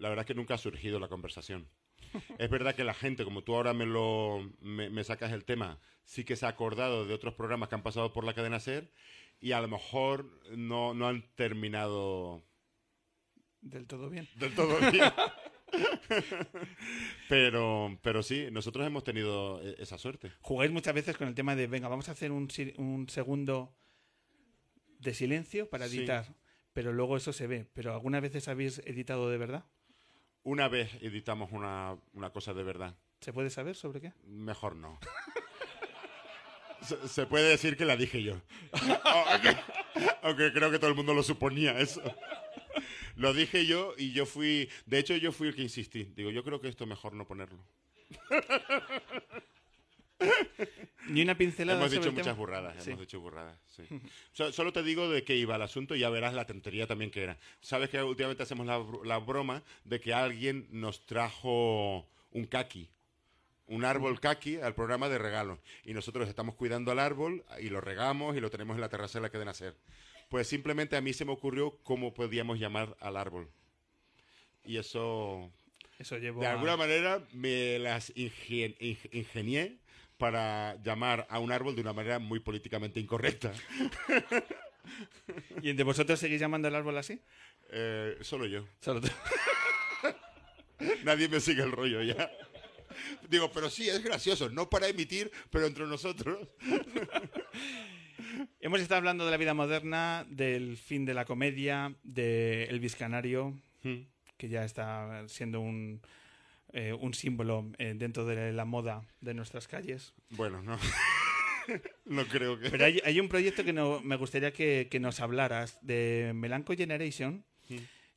[0.00, 1.68] La verdad es que nunca ha surgido la conversación.
[2.38, 5.78] Es verdad que la gente, como tú ahora me lo me, me sacas el tema,
[6.04, 8.90] sí que se ha acordado de otros programas que han pasado por la cadena SER
[9.40, 12.42] y a lo mejor no, no han terminado
[13.60, 14.26] Del todo bien.
[14.36, 15.04] del todo bien.
[17.28, 20.32] pero, pero sí, nosotros hemos tenido e- esa suerte.
[20.40, 23.76] Jugáis muchas veces con el tema de, venga, vamos a hacer un, un segundo
[24.98, 25.98] de silencio para Sí.
[25.98, 26.34] editar,
[26.72, 27.66] pero luego eso se ve.
[27.72, 29.64] ¿Pero algunas veces habéis editado de verdad?
[30.42, 32.96] Una vez editamos una, una cosa de verdad.
[33.20, 34.12] ¿Se puede saber sobre qué?
[34.26, 34.98] Mejor no.
[36.82, 38.40] Se, se puede decir que la dije yo.
[39.04, 39.54] aunque,
[40.22, 42.02] aunque creo que todo el mundo lo suponía eso.
[43.16, 44.70] Lo dije yo y yo fui...
[44.86, 46.04] De hecho, yo fui el que insistí.
[46.16, 47.62] Digo, yo creo que esto mejor no ponerlo.
[51.08, 52.90] Ni una pincelada Hemos dicho muchas burradas, Sí.
[52.90, 53.82] hemos dicho burradas, sí.
[54.32, 57.10] So- solo te digo de qué iba el asunto y ya verás la tontería también
[57.10, 57.38] que era.
[57.60, 62.88] Sabes que últimamente hacemos la, la broma de que alguien nos trajo un kaki,
[63.66, 65.58] un árbol kaki al programa de regalo.
[65.84, 69.18] Y nosotros estamos cuidando al árbol y lo regamos y lo tenemos en la terraza
[69.18, 69.76] de la que de nacer.
[70.28, 73.48] Pues simplemente a mí se me ocurrió cómo podíamos llamar al árbol.
[74.64, 75.50] Y eso,
[75.98, 79.78] Eso llevó de a- alguna manera, me las ingien- ing- ingenié
[80.20, 83.52] para llamar a un árbol de una manera muy políticamente incorrecta.
[85.62, 87.20] ¿Y de vosotros seguís llamando al árbol así?
[87.72, 88.66] Eh, solo yo.
[88.80, 89.08] Solo tú.
[91.04, 92.30] Nadie me sigue el rollo ya.
[93.28, 94.48] Digo, pero sí, es gracioso.
[94.48, 96.46] No para emitir, pero entre nosotros.
[98.60, 103.54] Hemos estado hablando de la vida moderna, del fin de la comedia, de Elvis Canario,
[103.82, 104.02] Hmm.
[104.36, 106.02] que ya está siendo un,
[106.72, 110.14] eh, un símbolo eh, dentro de la moda de nuestras calles.
[110.30, 110.78] Bueno, no.
[112.06, 112.70] no creo que.
[112.70, 116.74] Pero hay, hay un proyecto que no, me gustaría que, que nos hablaras de Melanco
[116.74, 117.44] Generation,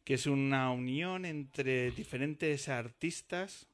[0.04, 3.68] que es una unión entre diferentes artistas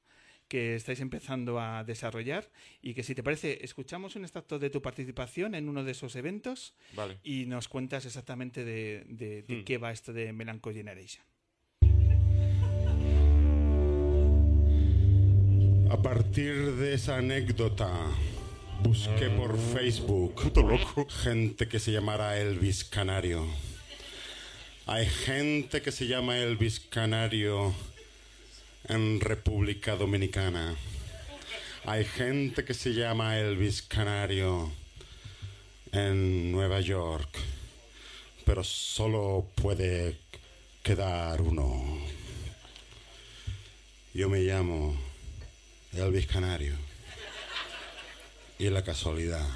[0.47, 2.49] que estáis empezando a desarrollar
[2.81, 6.15] y que si te parece escuchamos un extracto de tu participación en uno de esos
[6.15, 7.19] eventos Vale.
[7.23, 9.63] y nos cuentas exactamente de, de- de Hmm.
[9.63, 11.23] qué va esto de Melanco Generation.
[15.91, 17.89] A partir de esa anécdota,
[18.83, 20.35] busqué por Facebook
[21.23, 23.47] gente que se llamara Elvis Canario.
[24.85, 27.73] Hay gente que se llama Elvis Canario
[28.87, 30.75] en República Dominicana.
[31.85, 34.71] Hay gente que se llama Elvis Canario
[35.91, 37.35] en Nueva York.
[38.45, 40.19] Pero solo puede
[40.83, 41.97] quedar uno.
[44.13, 45.08] Yo me llamo
[45.93, 46.75] Elvis Canario.
[48.57, 49.47] Y la casualidad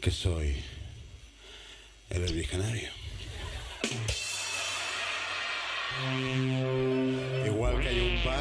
[0.00, 0.56] que soy
[2.08, 2.48] el Elvis.
[7.46, 8.40] Igual que hay un bar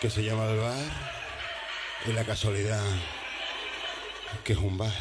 [0.00, 0.84] que se llama el bar
[2.06, 2.84] y la casualidad
[4.44, 4.92] que es un bar.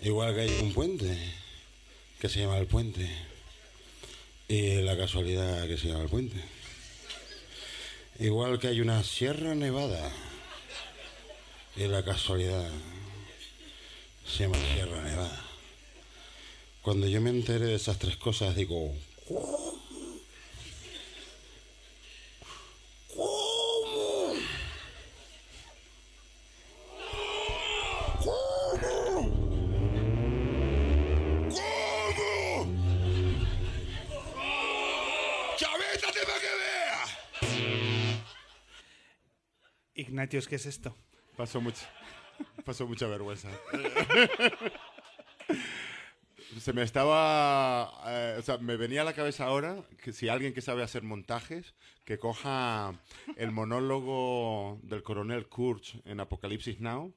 [0.00, 1.16] Igual que hay un puente
[2.20, 3.10] que se llama el puente
[4.48, 6.36] y la casualidad que se llama el puente.
[8.18, 10.10] Igual que hay una Sierra Nevada
[11.76, 12.70] y la casualidad
[14.26, 15.44] se llama Sierra Nevada.
[16.82, 18.94] Cuando yo me enteré de esas tres cosas digo.
[40.12, 40.94] Ignatius, ¿qué es esto?
[41.38, 41.88] Pasó mucha,
[42.66, 43.48] pasó mucha vergüenza.
[46.60, 47.90] Se me estaba.
[48.08, 51.02] eh, o sea, me venía a la cabeza ahora que si alguien que sabe hacer
[51.02, 52.92] montajes, que coja
[53.36, 57.14] el monólogo del coronel Kurtz en Apocalipsis Now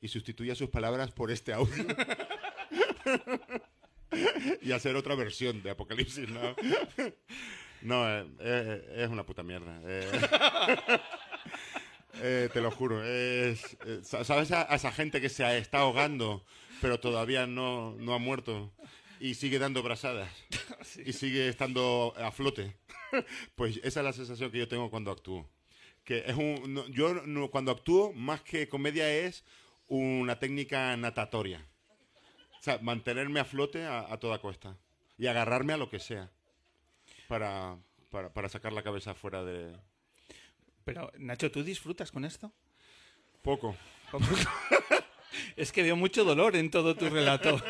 [0.00, 1.84] y sustituya sus palabras por este audio.
[4.62, 6.54] y hacer otra versión de Apocalipsis Now.
[7.82, 9.80] No, eh, eh, es una puta mierda.
[12.22, 12.48] Eh.
[12.52, 13.04] Te lo juro.
[13.04, 16.44] Es, sa- ¿Sabes a, a esa gente que se está ahogando,
[16.80, 18.72] pero todavía no, no ha muerto?
[19.20, 20.30] Y sigue dando brazadas.
[21.04, 22.76] Y sigue estando a flote.
[23.56, 25.48] Pues esa es la sensación que yo tengo cuando actúo.
[26.04, 29.44] Que es un, no- yo no- cuando actúo, más que comedia, es
[29.88, 31.66] una técnica natatoria.
[32.58, 34.76] O sea, mantenerme a flote a, a toda costa.
[35.18, 36.30] Y agarrarme a lo que sea.
[37.28, 37.76] Para,
[38.10, 39.76] para, para sacar la cabeza fuera de...
[40.92, 42.52] Pero, Nacho, ¿tú disfrutas con esto?
[43.42, 43.76] Poco.
[45.56, 47.62] Es que veo mucho dolor en todo tu relato.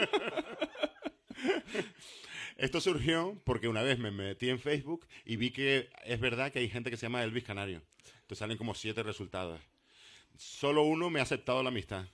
[2.56, 6.60] Esto surgió porque una vez me metí en Facebook y vi que es verdad que
[6.60, 7.82] hay gente que se llama Elvis Canario.
[8.22, 9.60] Entonces salen como siete resultados.
[10.38, 12.06] Solo uno me ha aceptado la amistad.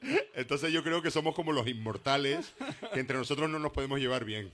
[0.34, 2.54] Entonces yo creo que somos como los inmortales,
[2.94, 4.52] que entre nosotros no nos podemos llevar bien.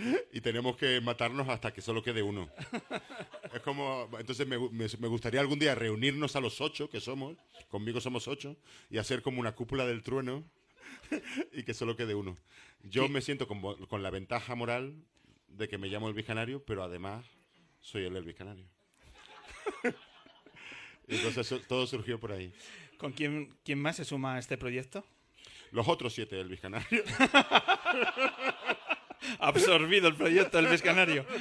[0.32, 2.48] Y tenemos que matarnos hasta que solo quede uno.
[3.52, 7.36] Es como, entonces me, me- me gustaría algún día reunirnos a los ocho que somos,
[7.68, 8.56] conmigo somos ocho,
[8.90, 10.44] y hacer como una cúpula del trueno
[11.52, 12.36] y que solo quede uno.
[12.84, 14.94] Yo me siento con, con la ventaja moral
[15.48, 17.26] de que me llamo Elvis Canario, pero además
[17.80, 18.64] soy el Elvis Canario.
[21.08, 22.52] Entonces todo surgió por ahí.
[22.98, 25.04] ¿Con quién, quién más se suma a este proyecto?
[25.72, 27.04] Los otros siete Elvis Canarios.
[29.38, 31.24] Absorbido el proyecto del Luis Canario.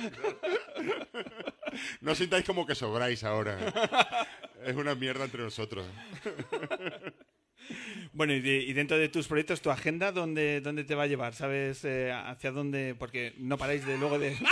[2.01, 3.57] No sintáis como que sobráis ahora.
[4.65, 5.85] Es una mierda entre nosotros.
[8.11, 11.07] Bueno, y, de- y dentro de tus proyectos, tu agenda, ¿dónde, dónde te va a
[11.07, 11.35] llevar?
[11.35, 12.95] ¿Sabes eh, hacia dónde?
[12.97, 14.35] Porque no paráis de luego de...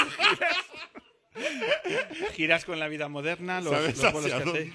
[2.33, 4.73] Giras con la vida moderna, los, ¿Sabes los hacia que dónde?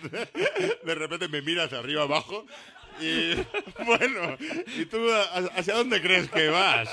[0.85, 2.47] De repente me miras de arriba abajo
[3.01, 3.35] y
[3.85, 4.37] bueno,
[4.77, 4.99] ¿y tú
[5.55, 6.89] hacia dónde crees que vas?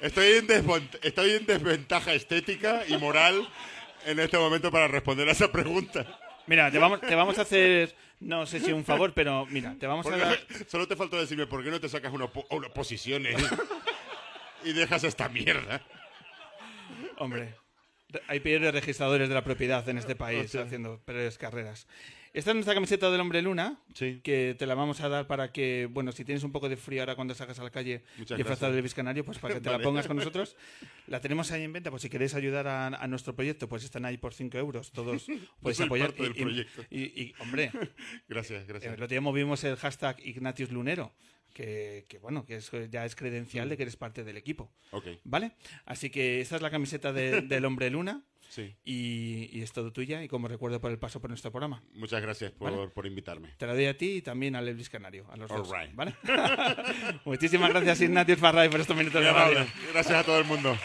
[0.00, 0.46] Estoy en,
[1.02, 3.48] estoy en desventaja estética y moral
[4.06, 6.06] en este momento para responder a esa pregunta.
[6.46, 9.86] Mira, te vamos, te vamos a hacer, no sé si un favor, pero mira, te
[9.86, 10.38] vamos a dar...
[10.68, 13.36] solo te faltó decirme por qué no te sacas una, una posición eh?
[14.64, 15.82] y dejas esta mierda.
[17.18, 17.54] Hombre,
[18.08, 21.86] re- hay peores registradores de la propiedad en este país haciendo peores carreras.
[22.32, 24.20] Esta es nuestra camiseta del Hombre Luna, Sí.
[24.22, 27.02] que te la vamos a dar para que, bueno, si tienes un poco de frío
[27.02, 29.68] ahora cuando salgas a la calle Muchas disfrazado de Elvis Canario, pues para que te
[29.70, 30.56] la pongas con nosotros.
[31.08, 34.04] La tenemos ahí en venta, pues si queréis ayudar a, a nuestro proyecto, pues están
[34.04, 34.92] ahí por 5 euros.
[34.92, 35.26] Todos
[35.60, 36.08] podéis apoyar.
[36.14, 36.84] parte del y, proyecto.
[36.88, 37.72] y- y, hombre,
[38.28, 38.92] Gracias, el gracias.
[38.92, 41.12] otro día movimos el hashtag Ignatius Lunero,
[41.52, 44.70] que, que, bueno, que es, ya es credencial de que eres parte del equipo.
[44.92, 45.56] Ok, ¿Vale?
[45.84, 48.22] Así que esta es la camiseta de- del Hombre Luna.
[48.50, 48.76] Sí.
[48.84, 51.82] Y, y es todo tuya y como recuerdo por el paso por nuestro programa.
[51.94, 52.88] Muchas gracias por, Vale.
[52.88, 53.48] por invitarme.
[53.56, 55.70] Te la doy a ti y también al Elvis Canario, a los All dos.
[55.72, 55.94] right.
[55.94, 56.14] ¿vale?
[57.24, 59.66] Muchísimas gracias, Ignatius Farray, por estos minutos de radio.
[59.92, 60.76] Gracias a todo el mundo.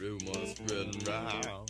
[0.00, 1.69] Rumors spreading round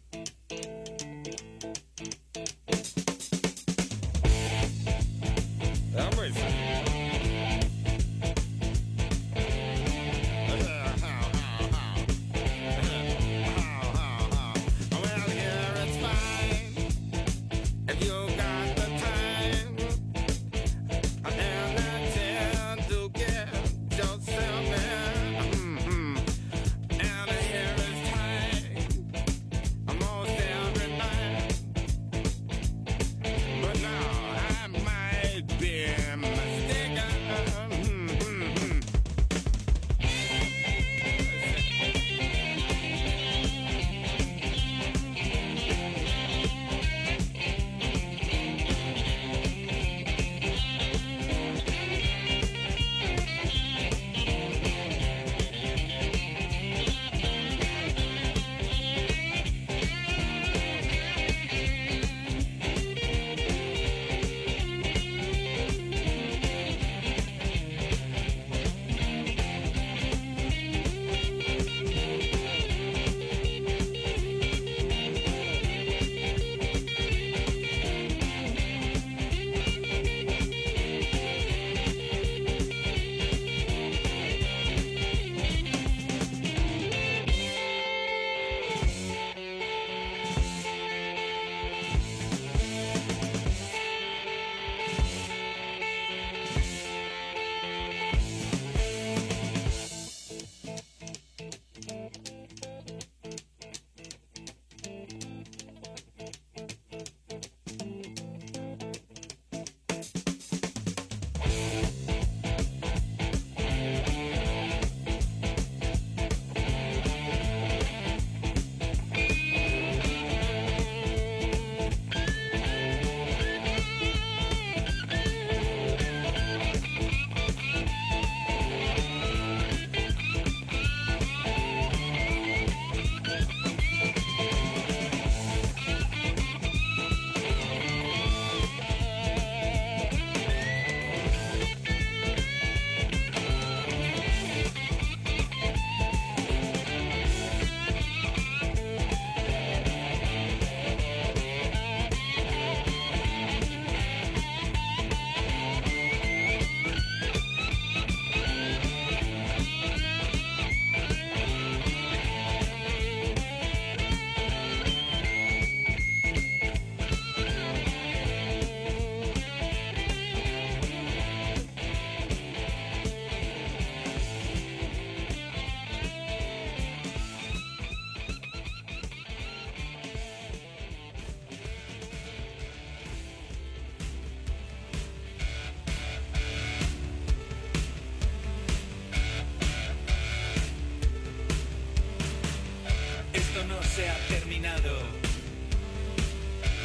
[193.95, 194.99] se ha terminado.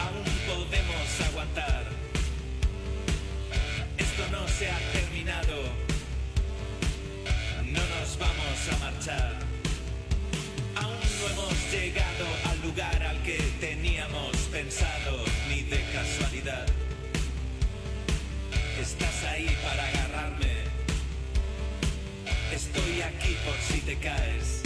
[0.00, 1.84] Aún podemos aguantar.
[3.96, 5.56] Esto no se ha terminado.
[7.64, 9.34] No nos vamos a marchar.
[10.74, 16.66] Aún no hemos llegado al lugar al que teníamos pensado, ni de casualidad.
[18.80, 20.54] Estás ahí para agarrarme.
[22.52, 24.65] Estoy aquí por si te caes.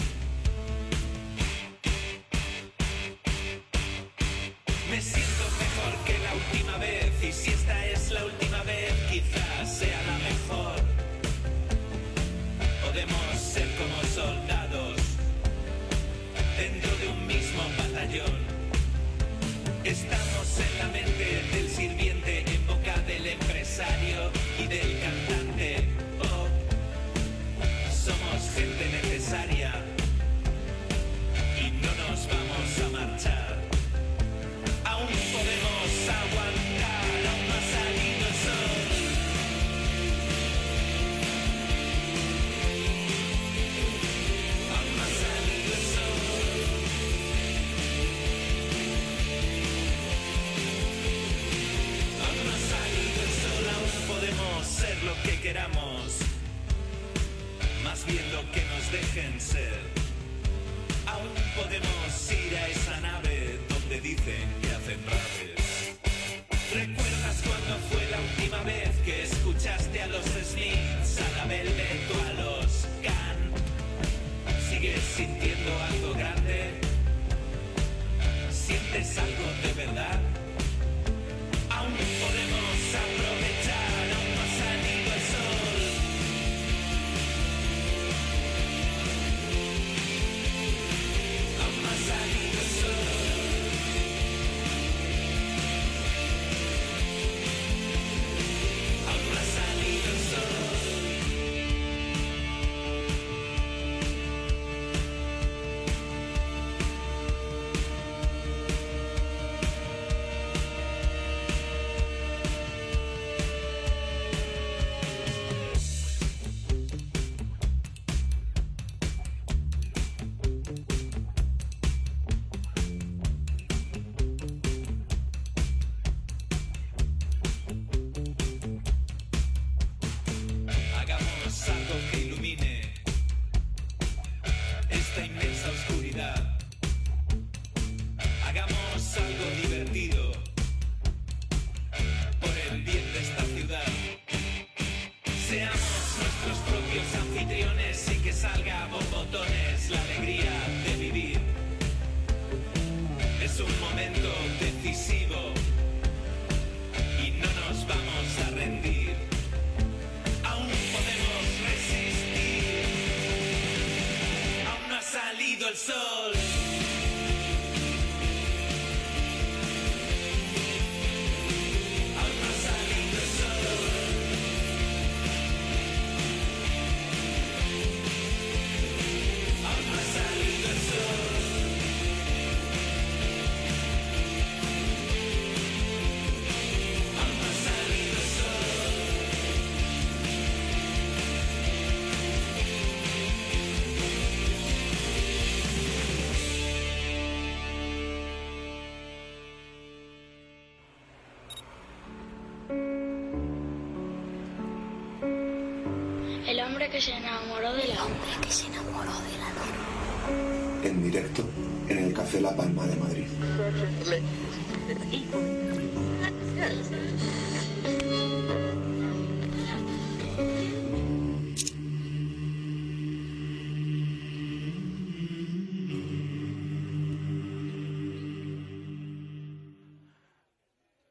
[206.91, 210.82] Que se enamoró de la hombre que se enamoró de la luna.
[210.82, 211.45] En directo
[211.88, 213.26] en el Café La Palma de Madrid.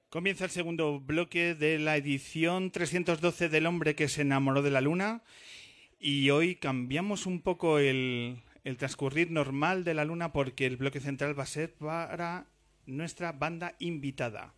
[0.10, 4.82] Comienza el segundo bloque de la edición 312 del hombre que se enamoró de la
[4.82, 5.22] luna
[6.00, 11.00] y hoy cambiamos un poco el, el transcurrir normal de la luna porque el bloque
[11.00, 12.48] central va a ser para
[12.86, 14.54] nuestra banda invitada.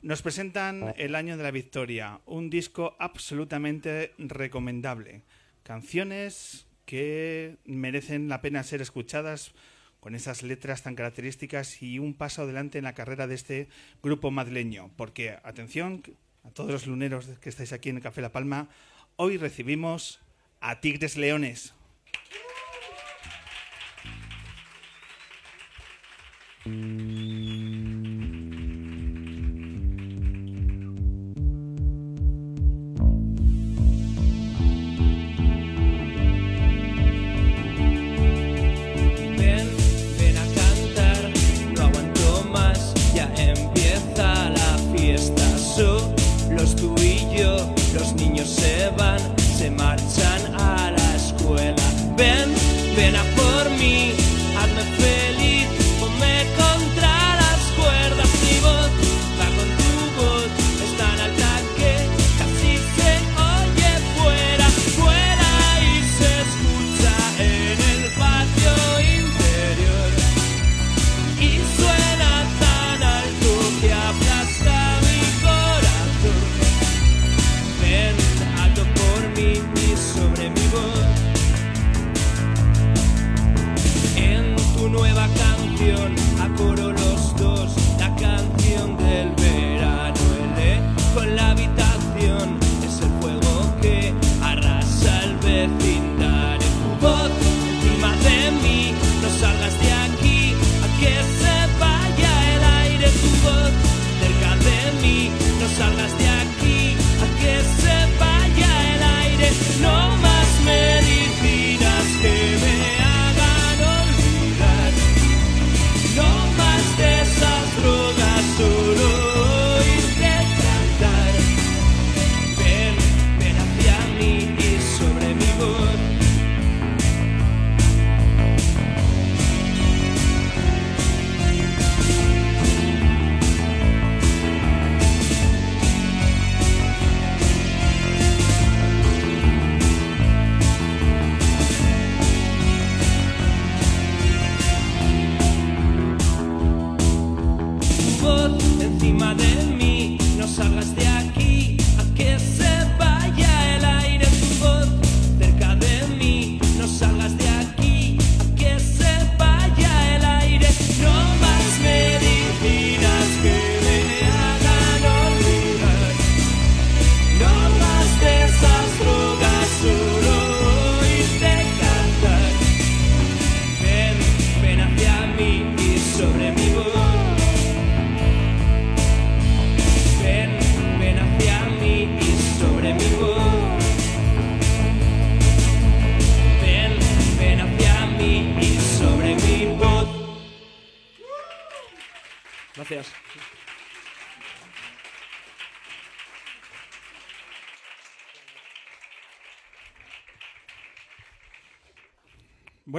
[0.00, 5.22] Nos presentan El Año de la Victoria, un disco absolutamente recomendable.
[5.62, 9.52] Canciones que merecen la pena ser escuchadas
[10.00, 13.68] con esas letras tan características y un paso adelante en la carrera de este
[14.02, 14.90] grupo madrileño.
[14.96, 16.02] Porque, atención,
[16.42, 18.68] a todos los luneros que estáis aquí en el Café La Palma,
[19.14, 20.20] hoy recibimos
[20.62, 21.74] a Tigres Leones.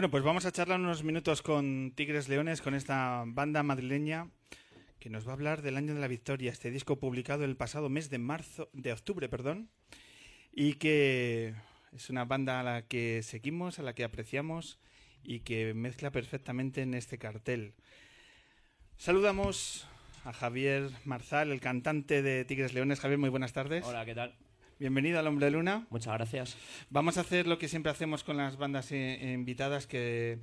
[0.04, 4.28] Bueno, pues vamos a charlar unos minutos con Tigres Leones, con esta banda madrileña
[5.00, 7.88] que nos va a hablar del año de la victoria, este disco publicado el pasado
[7.88, 9.70] mes de marzo, de octubre, perdón,
[10.52, 11.54] y que
[11.94, 14.78] es una banda a la que seguimos, a la que apreciamos
[15.24, 17.74] y que mezcla perfectamente en este cartel.
[18.98, 19.88] Saludamos
[20.26, 23.00] a Javier Marzal, el cantante de Tigres Leones.
[23.00, 23.86] Javier, muy buenas tardes.
[23.86, 24.36] Hola, ¿qué tal?
[24.84, 25.88] Bienvenido al Hombre Luna.
[25.92, 26.58] Muchas gracias.
[26.90, 30.40] Vamos a hacer lo que siempre hacemos con las bandas eh, invitadas, que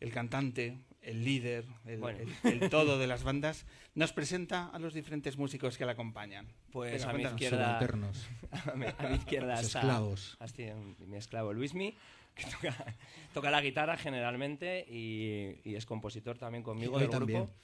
[0.00, 2.18] el cantante, el líder, el, Bueno.
[2.42, 6.48] el- el todo de las bandas, nos presenta a los diferentes músicos que la acompañan.
[6.72, 7.66] Pues Venga, a mi izquierda.
[7.66, 8.26] Subalternos.
[8.72, 9.78] A mi, a mi izquierda Los está.
[9.78, 10.36] esclavos.
[10.40, 11.96] está mi- mi esclavo Luismi,
[12.34, 12.96] que toca,
[13.32, 17.38] toca la guitarra generalmente y, y es compositor también conmigo Y hoy del también.
[17.44, 17.54] grupo.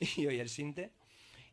[0.20, 0.90] Y hoy el sinte.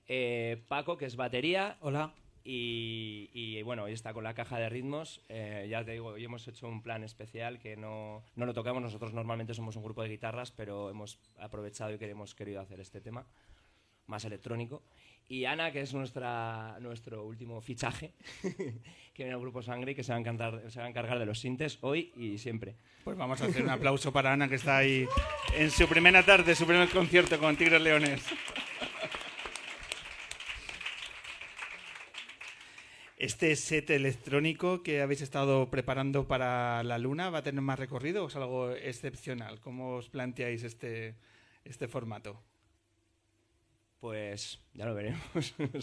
[0.07, 1.77] Eh, Paco, que es batería.
[1.81, 2.15] Hola.
[2.45, 5.21] Y, y, bueno, hoy está con la caja de ritmos.
[5.29, 8.81] Eh, ya te digo, hoy hemos hecho un plan especial que no, no lo tocamos.
[8.81, 12.81] Nosotros normalmente somos un grupo de guitarras, pero hemos aprovechado y que hemos querido hacer
[12.81, 13.25] este tema
[14.07, 14.83] más electrónico.
[15.29, 20.03] Y Ana, que es nuestra, nuestro último fichaje, que viene al grupo Sangre y que
[20.03, 22.75] se va, a encantar, se va a encargar de los sintes hoy y siempre.
[23.05, 25.07] Pues vamos a hacer un aplauso para Ana, que está ahí
[25.55, 28.21] en su primera tarde, su primer concierto con Tigres Leones.
[33.24, 38.26] Este set electrónico que habéis estado preparando para la luna va a tener más recorrido
[38.26, 39.61] o es algo excepcional?
[39.61, 41.15] ¿Cómo os planteáis este,
[41.63, 42.43] este formato?
[44.01, 45.55] Pues ya lo veremos.
[45.57, 45.67] no.
[45.67, 45.82] O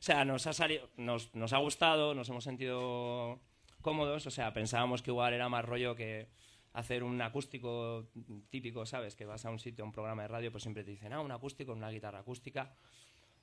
[0.00, 3.40] sea, nos ha, salido, nos, nos ha gustado, nos hemos sentido
[3.80, 4.26] cómodos.
[4.26, 6.28] O sea, pensábamos que igual era más rollo que
[6.74, 8.10] hacer un acústico
[8.50, 9.16] típico, ¿sabes?
[9.16, 11.20] Que vas a un sitio, a un programa de radio, pues siempre te dicen, ah,
[11.20, 12.76] un acústico, una guitarra acústica.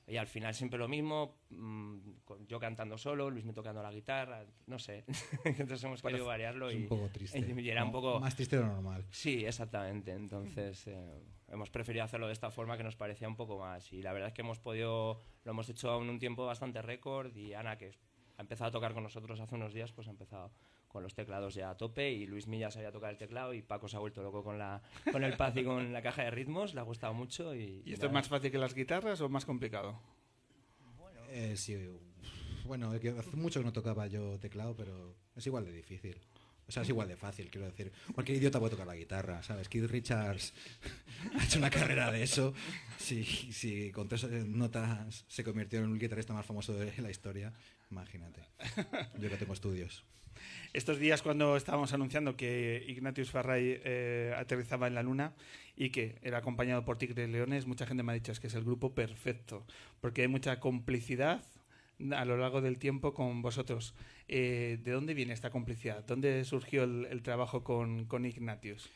[0.10, 1.97] Y al final siempre lo mismo, mm,
[2.47, 5.03] yo cantando solo, Luis me tocando la guitarra, no sé.
[5.43, 7.39] Entonces hemos querido variarlo Es y, un poco triste.
[7.62, 8.18] y era un poco...
[8.22, 9.05] Más triste de lo normal.
[9.12, 10.14] Sí, exactamente.
[10.14, 13.91] Entonces eh, hemos preferido hacerlo de esta forma que nos parecía un poco más.
[13.91, 17.36] Y la verdad es que hemos podido, lo hemos hecho en un tiempo bastante récord.
[17.36, 17.91] Y Ana, que
[18.38, 20.53] ha empezado a tocar con nosotros hace unos días, pues ha empezado
[20.88, 22.11] con los teclados ya a tope.
[22.11, 23.53] Y Luis Milla sabía tocar el teclado.
[23.53, 24.81] Y Paco se ha vuelto loco con, la,
[25.11, 26.73] con el pad y con la caja de ritmos.
[26.73, 27.55] Le ha gustado mucho.
[27.55, 29.99] ¿Y, ¿Y esto es más fácil que las guitarras o más complicado?
[31.29, 31.75] Eh, sí,
[32.65, 36.17] Bueno, es que hace mucho que no tocaba yo teclado, pero es igual de difícil.
[36.67, 37.93] O sea, es igual de fácil, quiero decir.
[38.13, 39.69] Cualquier idiota puede tocar la guitarra, ¿sabes?
[39.69, 40.53] Keith Richards
[41.39, 42.53] ha hecho una carrera de eso.
[42.97, 47.53] Si, si con tres notas se convirtió en un guitarrista más famoso de la historia,
[47.89, 48.41] imagínate.
[49.17, 50.03] Yo que tengo estudios.
[50.73, 55.33] Estos días cuando estábamos anunciando que Ignatius Farray eh, aterrizaba en la Luna
[55.75, 58.55] y que era acompañado por Tigres Leones, mucha gente me ha dicho es que es
[58.55, 59.65] el grupo perfecto,
[60.01, 61.43] porque hay mucha complicidad
[62.15, 63.95] a lo largo del tiempo con vosotros.
[64.27, 66.05] Eh, ¿De dónde viene esta complicidad?
[66.05, 68.89] ¿Dónde surgió el, trabajo con, con Ignatius?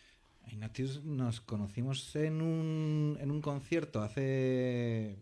[0.48, 5.18] Ignatius nos conocimos en un, en un concierto hace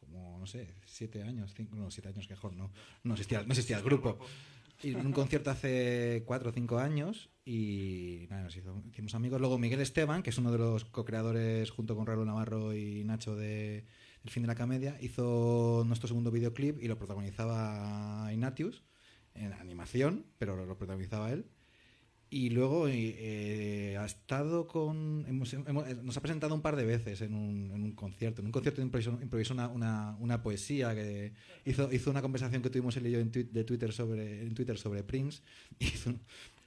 [0.00, 2.70] como, no sé, siete años, cinco, no, siete años mejor, no,
[3.02, 4.18] no existía, no existía el grupo.
[4.82, 9.40] En un concierto hace cuatro o cinco años y nada, nos hicimos amigos.
[9.40, 13.36] Luego Miguel Esteban, que es uno de los co-creadores junto con Raúl Navarro y Nacho
[13.36, 13.86] de
[14.24, 18.82] El fin de la comedia, hizo nuestro segundo videoclip y lo protagonizaba Ignatius
[19.34, 21.46] en animación, pero lo protagonizaba él.
[22.34, 25.26] Y luego eh, eh, ha estado con.
[25.28, 28.40] hemos- hemos- eh, nos ha presentado un par de veces en un, en un concierto.
[28.40, 31.34] En un concierto improvisó, improvisó una, una, una poesía que
[31.66, 34.78] hizo, hizo una conversación que tuvimos él y yo en, de Twitter sobre, en Twitter
[34.78, 35.42] sobre Prince
[35.78, 36.18] hizo-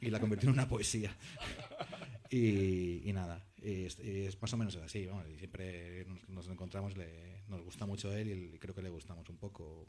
[0.02, 1.16] y la convirtió en una poesía.
[2.32, 5.06] Y, y nada, y es, y es más o menos así.
[5.06, 8.90] vamos, y siempre nos, nos encontramos, le, nos gusta mucho él y, creo que le
[8.90, 9.88] gustamos un poco.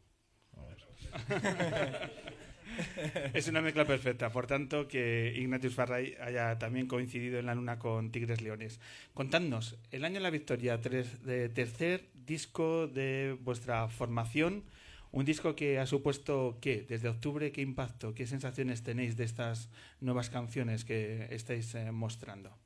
[3.35, 7.79] Es una mezcla perfecta, por tanto que Ignatius Farray haya también coincidido en la luna
[7.79, 8.81] con Tigres Leones.
[9.15, 14.65] Contadnos, el año de la victoria, tres- de tercer disco de vuestra formación,
[15.13, 19.71] un disco que ha supuesto qué, desde octubre, qué impacto, qué sensaciones tenéis de estas
[20.01, 22.59] nuevas canciones que estáis eh, mostrando.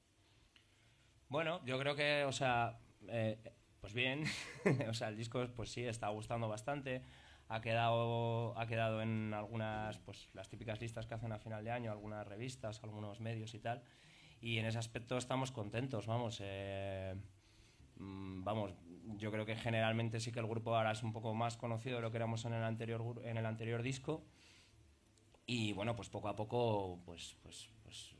[1.28, 2.78] Bueno, yo creo que, o sea,
[3.09, 3.38] eh,
[3.80, 4.24] pues bien,
[4.88, 7.03] o sea, el disco, pues sí, está gustando bastante.
[7.53, 11.72] Ha quedado, ha quedado en algunas, pues las típicas listas que hacen a final de
[11.72, 13.82] año, algunas revistas, algunos medios y tal.
[14.40, 16.38] Y en ese aspecto estamos contentos, vamos.
[16.44, 17.12] eh,
[17.96, 18.72] mm, vamos,
[19.16, 22.03] yo creo que generalmente sí que el grupo ahora es un poco más conocido de
[22.03, 24.24] lo que éramos en el anterior, en el anterior disco.
[25.44, 28.14] Y bueno, pues poco a poco, pues, pues, pues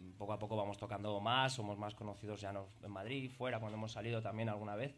[0.00, 3.76] mm, poco a poco vamos tocando más, somos más conocidos ya en Madrid, fuera, cuando
[3.76, 4.96] hemos salido también alguna vez.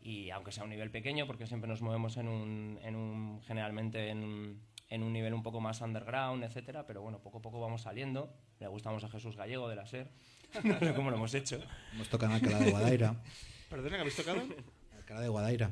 [0.00, 4.08] Y aunque sea un nivel pequeño, porque siempre nos movemos en un, en un generalmente
[4.10, 7.60] en, un- en un nivel un poco más underground, etcétera, pero bueno, poco a poco
[7.60, 8.32] vamos saliendo.
[8.60, 10.08] Le gustamos a Jesús Gallego de la SER,
[10.64, 11.60] no sé cómo lo hemos hecho.
[11.96, 13.16] Nos toca en Alcalá de Guadaira.
[13.68, 14.40] ¿Perdona, que habéis tocado?
[14.96, 15.70] Alcalá de Guadaira.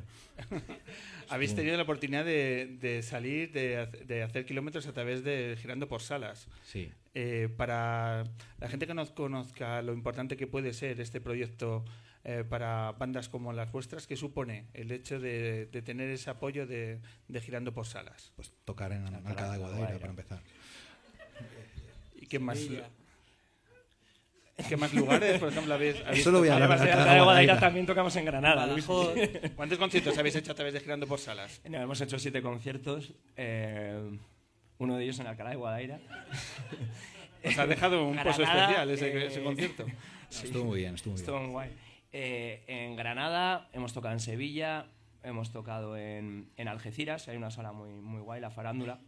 [1.29, 5.87] Habéis tenido la oportunidad de, de salir, de, de hacer kilómetros a través de girando
[5.87, 6.47] por salas.
[6.63, 6.89] Sí.
[7.13, 8.23] Eh, para
[8.59, 11.83] la gente que no conozca lo importante que puede ser este proyecto
[12.29, 16.67] eh, para bandas como las vuestras, ¿qué supone el hecho de, de tener ese apoyo
[16.67, 16.99] de,
[17.29, 18.33] de girando por salas?
[18.35, 20.39] Pues tocar en Alcalá de Guadaira, para empezar.
[22.15, 22.59] ¿Y qué más?
[22.59, 22.89] Sevilla.
[24.67, 27.59] ¿Qué más lugares, por ejemplo, habéis, habéis Solo voy a hablar de Además, de Guadaira
[27.61, 28.75] también tocamos en Granada.
[29.55, 31.61] ¿Cuántos conciertos habéis hecho a través de girando por salas?
[31.69, 34.19] No, hemos hecho siete conciertos, eh,
[34.79, 35.99] uno de ellos en Alcalá de Guadaira.
[37.41, 39.85] Os ha dejado un pozo Granada, especial ese, eh, ese concierto.
[40.29, 41.25] Estuvo muy bien, estuvo muy bien.
[41.25, 41.86] Estuvo muy guay.
[42.11, 44.87] Eh, en Granada, hemos tocado en Sevilla,
[45.23, 48.99] hemos tocado en, en Algeciras, hay una sala muy, muy guay, la Farándula,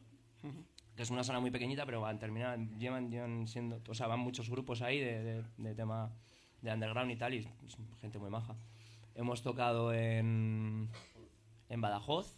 [0.96, 4.20] que es una sala muy pequeñita, pero van, terminan, llevan, llevan siendo, o sea, van
[4.20, 6.12] muchos grupos ahí de, de- de tema
[6.62, 7.48] de underground y tal, y es
[8.02, 8.56] gente muy maja.
[9.16, 10.90] Hemos tocado en,
[11.70, 12.38] en Badajoz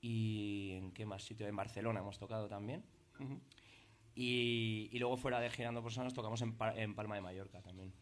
[0.00, 2.84] y en qué más sitio, en Barcelona hemos tocado también.
[4.14, 7.92] Y, y luego fuera de Girando por Sanos tocamos en, en Palma de Mallorca también.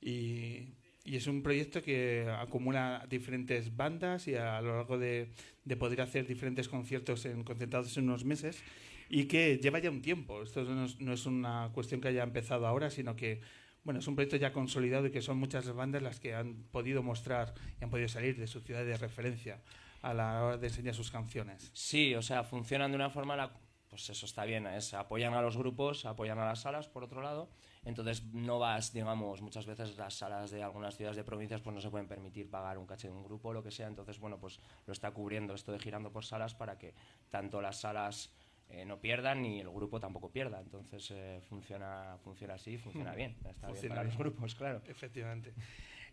[0.00, 0.74] Y,
[1.04, 5.30] es un proyecto que acumula diferentes bandas y a lo largo de,
[5.64, 8.62] de poder hacer diferentes conciertos en, concentrados en unos meses
[9.10, 10.42] y que lleva ya un tiempo.
[10.42, 13.40] Esto no es, una cuestión que haya empezado ahora, sino que
[13.82, 17.02] bueno, es un proyecto ya consolidado y que son muchas bandas las que han podido
[17.02, 19.60] mostrar y han podido salir de su ciudad de referencia
[20.02, 21.70] a la hora de enseñar sus canciones.
[21.74, 23.52] Sí, o sea, funcionan de una forma,
[23.88, 27.20] pues eso está bien, es, apoyan a los grupos, apoyan a las salas, por otro
[27.20, 27.50] lado,
[27.84, 31.80] entonces no vas, digamos, muchas veces las salas de algunas ciudades de provincias pues no
[31.80, 34.38] se pueden permitir pagar un caché de un grupo o lo que sea, entonces bueno,
[34.38, 36.94] pues lo está cubriendo esto de girando por salas para que
[37.30, 38.32] tanto las salas
[38.68, 43.32] eh, no pierdan ni el grupo tampoco pierda, entonces eh, funciona, funciona así, funciona bien,
[43.32, 44.28] está bien Funciona para los bien.
[44.28, 44.82] grupos, claro.
[44.86, 45.54] Efectivamente.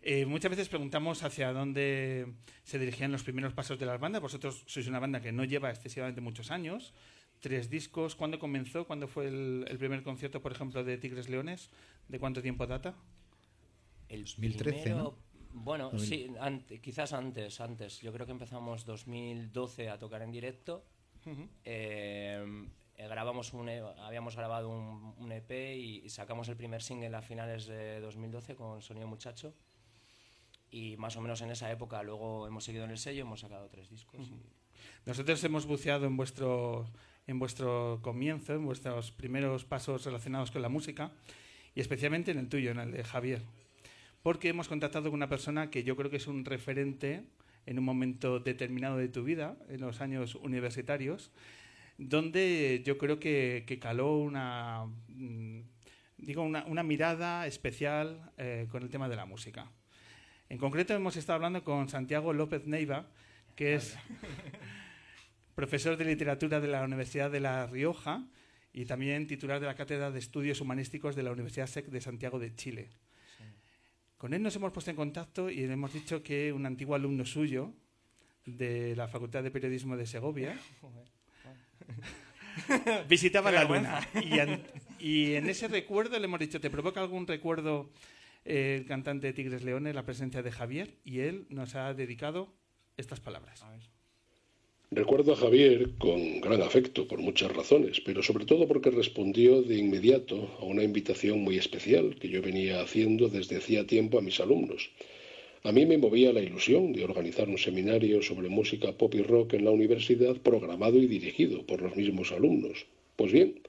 [0.00, 4.22] Eh, muchas veces preguntamos hacia dónde se dirigían los primeros pasos de las bandas.
[4.22, 6.94] Vosotros sois una banda que no lleva excesivamente muchos años,
[7.40, 8.14] tres discos.
[8.16, 8.86] ¿Cuándo comenzó?
[8.86, 11.70] ¿Cuándo fue el, el primer concierto, por ejemplo, de Tigres Leones?
[12.08, 12.94] ¿De cuánto tiempo data?
[14.08, 15.28] El 2013, primero, ¿no?
[15.52, 18.00] Bueno, Dos mil- sí, ante- quizás antes, antes.
[18.00, 20.84] Yo creo que empezamos 2012 a tocar en directo.
[21.26, 21.48] Ujú.
[21.64, 22.66] Eh,
[22.96, 27.14] eh, grabamos un, E- habíamos grabado un, un EP y, y sacamos el primer single
[27.16, 29.54] a finales de 2012 con Sonido Muchacho.
[30.70, 33.68] Y más o menos en esa época luego hemos seguido en el sello, hemos sacado
[33.68, 34.28] tres discos.
[34.28, 34.42] y-
[35.06, 36.86] Nosotros hemos buceado en vuestro,
[37.28, 41.12] en vuestro comienzo, en vuestros primeros pasos relacionados con la música,
[41.74, 43.42] y especialmente en el tuyo, en el de Javier.
[44.22, 47.22] Porque hemos contactado con una persona que yo creo que es un referente
[47.66, 51.30] en un momento determinado de tu vida, en los años universitarios,
[51.98, 55.60] donde yo creo que, caló una, mm,
[56.16, 59.70] digo, una, una mirada especial eh, con el tema de la música.
[60.48, 63.06] En concreto hemos estado hablando con Santiago López Neiva,
[63.54, 63.98] que es
[65.58, 68.24] profesor de literatura de la Universidad de La Rioja
[68.72, 72.38] y también titular de la Cátedra de Estudios Humanísticos de la Universidad SEC de Santiago
[72.38, 72.90] de Chile.
[74.16, 77.24] Con él nos hemos puesto en contacto y le hemos dicho que un antiguo alumno
[77.24, 77.72] suyo
[78.46, 80.56] de la Facultad de Periodismo de Segovia
[83.08, 83.98] visitaba la luna.
[84.22, 84.62] Y, an-
[85.00, 87.90] y en ese recuerdo le hemos dicho, ¿te provoca algún recuerdo
[88.44, 90.98] eh, el cantante de Tigres Leones, la presencia de Javier?
[91.04, 92.54] Y él nos ha dedicado
[92.96, 93.64] estas palabras.
[94.90, 99.76] Recuerdo a Javier con gran afecto por muchas razones, pero sobre todo porque respondió de
[99.76, 104.40] inmediato a una invitación muy especial que yo venía haciendo desde hacía tiempo a mis
[104.40, 104.88] alumnos.
[105.62, 109.52] A mí me movía la ilusión de organizar un seminario sobre música pop y rock
[109.54, 112.86] en la universidad programado y dirigido por los mismos alumnos.
[113.16, 113.60] Pues bien,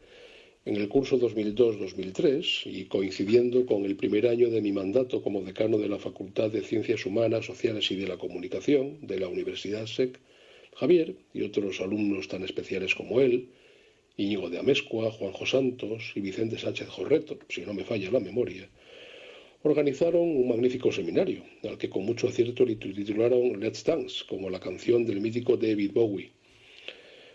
[0.64, 5.80] en el curso 2002-2003 y coincidiendo con el primer año de mi mandato como decano
[5.80, 10.18] de la Facultad de Ciencias Humanas, Sociales y de la Comunicación de la Universidad SEC,
[10.80, 13.50] Javier y otros alumnos tan especiales como él,
[14.16, 18.70] Íñigo de Amezcua, Juanjo Santos y Vicente Sánchez Jorreto, si no me falla la memoria,
[19.64, 24.62] organizaron un magnífico seminario, al que con mucho acierto le titularon Let's Dance, como la
[24.62, 26.32] canción del mítico David Bowie.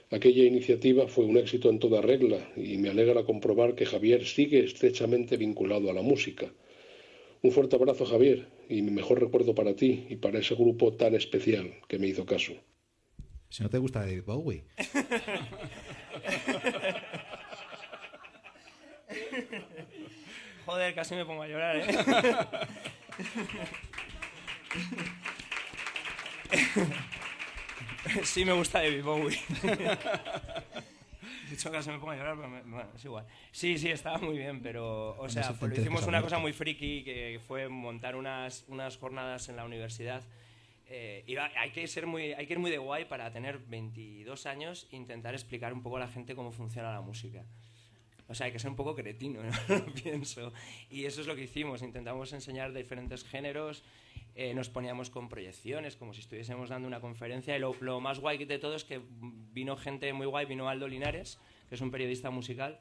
[0.08, 4.64] Aquella iniciativa fue un éxito en toda regla y me alegra comprobar que Javier sigue
[4.64, 6.50] estrechamente vinculado a la música.
[7.42, 11.14] Un fuerte abrazo, Javier, y mi mejor recuerdo para ti y para ese grupo tan
[11.14, 12.54] especial que me hizo caso.
[13.54, 14.64] Si no te gusta David Bowie.
[20.66, 21.86] Joder, casi me pongo a llorar, ¿eh?
[28.24, 29.38] sí me gusta David Bowie.
[31.48, 33.26] De hecho, casi me pongo a llorar, pero me- bueno, es igual.
[33.52, 37.40] Sí, sí, estaba muy bien, pero, o sea, enteras hicimos una cosa muy friki que
[37.46, 40.22] fue montar unas, unas jornadas en la universidad.
[40.86, 41.24] Eh,
[41.56, 44.96] hay que ser muy hay que ir muy de guay para tener 22 años e
[44.96, 47.44] intentar explicar un poco a la gente cómo funciona la música.
[48.26, 49.86] O sea, hay que ser un poco cretino, ¿no?
[50.02, 50.52] Pienso.
[50.90, 51.82] Y eso es lo que hicimos.
[51.82, 53.84] Intentamos enseñar diferentes géneros,
[54.34, 57.56] eh, nos poníamos con proyecciones, como si estuviésemos dando una conferencia.
[57.56, 59.00] Y lo más guay de todo es que
[59.52, 62.80] vino gente muy guay, vino Aldo Linares, que es un periodista musical,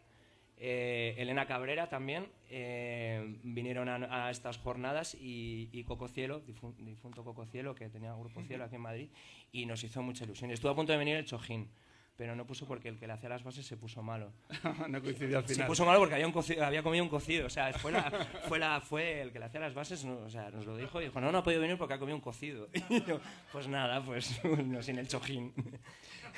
[0.58, 6.76] eh, Elena Cabrera también, eh, vinieron a, a estas jornadas y, y Coco Cielo, difu-
[6.78, 9.10] difunto Coco Cielo, que tenía Grupo Cielo aquí en Madrid,
[9.52, 10.52] y nos hizo mucha ilusión.
[10.52, 11.70] Estuvo a punto de venir el Chojín,
[12.16, 14.32] pero no puso porque el que le hacía las bases se puso malo.
[14.88, 15.68] no coincidió al Se final.
[15.68, 17.48] puso malo porque había, un cocido- había comido un cocido.
[17.48, 18.12] O sea, fue, la-
[18.48, 21.02] fue, la- fue el que le hacía las bases, no- o sea, nos lo dijo
[21.02, 22.70] y dijo, no, no ha podido venir porque ha comido un cocido.
[22.90, 23.20] Y yo,
[23.52, 25.52] pues nada, pues no, sin el chojín.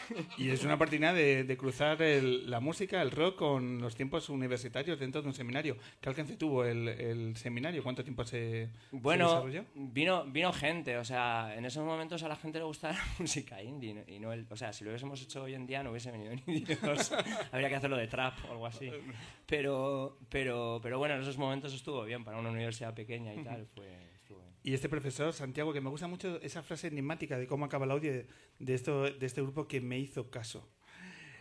[0.37, 4.29] Y es una oportunidad de, de cruzar el- la música, el rock, con los tiempos
[4.29, 5.77] universitarios dentro de un seminario.
[6.01, 7.83] ¿Qué alcance tuvo el, el seminario?
[7.83, 9.65] ¿Cuánto tiempo se, se Bueno, desarrolló?
[9.75, 13.61] vino, vino gente, o sea, en esos momentos a la gente le gustaba la música
[13.63, 16.11] indie y no el, o sea, si lo hubiésemos hecho hoy en día no hubiese
[16.11, 17.11] venido ni Dios.
[17.51, 18.91] Habría que hacerlo de trap o algo así.
[19.45, 23.67] Pero, pero, pero bueno, en esos momentos estuvo bien para una universidad pequeña y tal,
[23.67, 24.14] fue.
[24.65, 27.91] Y este profesor, Santiago, que me gusta mucho esa frase enigmática de cómo acaba el
[27.91, 30.67] audio de, de esto, de este grupo que me hizo caso.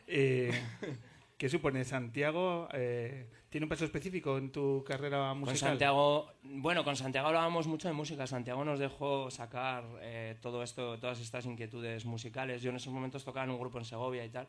[0.07, 0.53] Eh,
[1.39, 2.69] ¿Qué supone Santiago?
[2.75, 5.71] Eh, ¿Tiene un peso específico en tu carrera Con musical?
[5.71, 8.27] Santiago, bueno, con Santiago hablábamos mucho de música.
[8.27, 12.61] Santiago nos dejó sacar eh, todo esto, todas estas inquietudes musicales.
[12.61, 14.49] Yo en esos momentos tocaba en un grupo en Segovia y tal.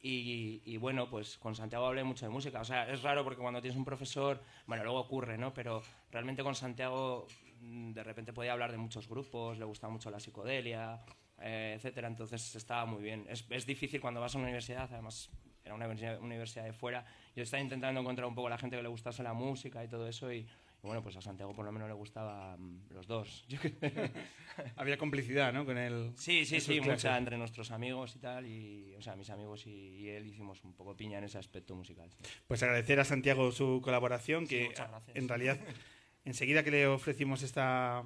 [0.00, 2.60] Y, y bueno, pues con Santiago hablé mucho de música.
[2.60, 5.52] O sea, es raro porque cuando tienes un profesor, bueno, luego ocurre, ¿no?
[5.52, 7.26] Pero realmente con Santiago
[7.62, 11.00] de repente podía hablar de muchos grupos, le gustaba mucho la psicodelia,
[11.40, 12.08] eh, etcétera.
[12.08, 13.24] Entonces estaba muy bien.
[13.28, 15.30] Es, es difícil cuando vas a una universidad, además
[15.64, 15.86] era una
[16.20, 17.04] universidad, de fuera.
[17.36, 19.88] Yo estaba intentando encontrar un poco a la gente que le gustase la música y
[19.88, 20.46] todo eso y,
[20.82, 23.46] bueno, pues a Santiago por lo menos le gustaban los dos.
[24.76, 25.64] Había complicidad, ¿no?
[25.64, 27.04] Con el, Sí, sí, sí, clases.
[27.04, 28.46] mucha entre nuestros amigos y tal.
[28.46, 31.76] Y, o sea, mis amigos y, y él hicimos un poco piña en ese aspecto
[31.76, 32.10] musical.
[32.10, 32.24] sí.
[32.48, 35.16] Pues agradecer a Santiago su colaboración, que muchas gracias.
[35.16, 35.58] en realidad
[36.24, 38.04] enseguida que le ofrecimos esta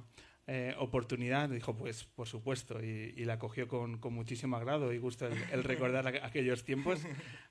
[0.49, 4.97] eh, oportunidad, dijo, pues por supuesto, y, y la cogió con, con muchísimo agrado y
[4.97, 7.01] gusto el, el recordar aqu- aquellos tiempos.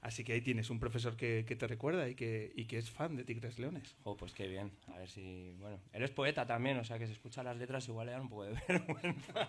[0.00, 2.90] Así que ahí tienes un profesor que, que te recuerda y que, y que es
[2.90, 3.96] fan de Tigres Leones.
[4.04, 4.72] Oh, pues qué bien.
[4.88, 5.54] A ver si.
[5.58, 8.28] Bueno, eres poeta también, o sea que si escuchas las letras igual le dan un
[8.30, 9.48] poco de vergüenza.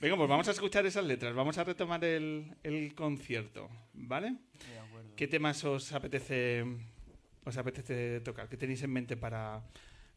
[0.00, 4.36] Venga, pues vamos a escuchar esas letras, vamos a retomar el, el concierto, ¿vale?
[4.72, 5.10] De acuerdo.
[5.16, 6.64] ¿Qué temas os apetece,
[7.48, 8.48] os apetece tocar?
[8.48, 9.64] ¿Qué tenéis en mente para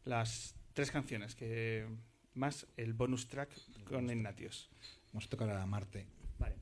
[0.04, 1.34] las tres canciones?
[1.34, 1.88] que
[2.34, 3.50] Más el bonus track
[3.84, 4.68] con Ignatius.
[5.12, 6.06] Vamos a tocar a Marte.
[6.38, 6.56] Vale.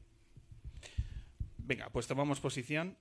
[1.58, 2.96] Venga, pues tomamos posición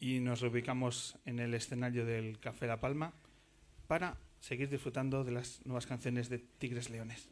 [0.00, 3.12] y nos ubicamos en el escenario del Café La Palma
[3.86, 7.28] para seguir disfrutando de las nuevas canciones de Tigres Leones.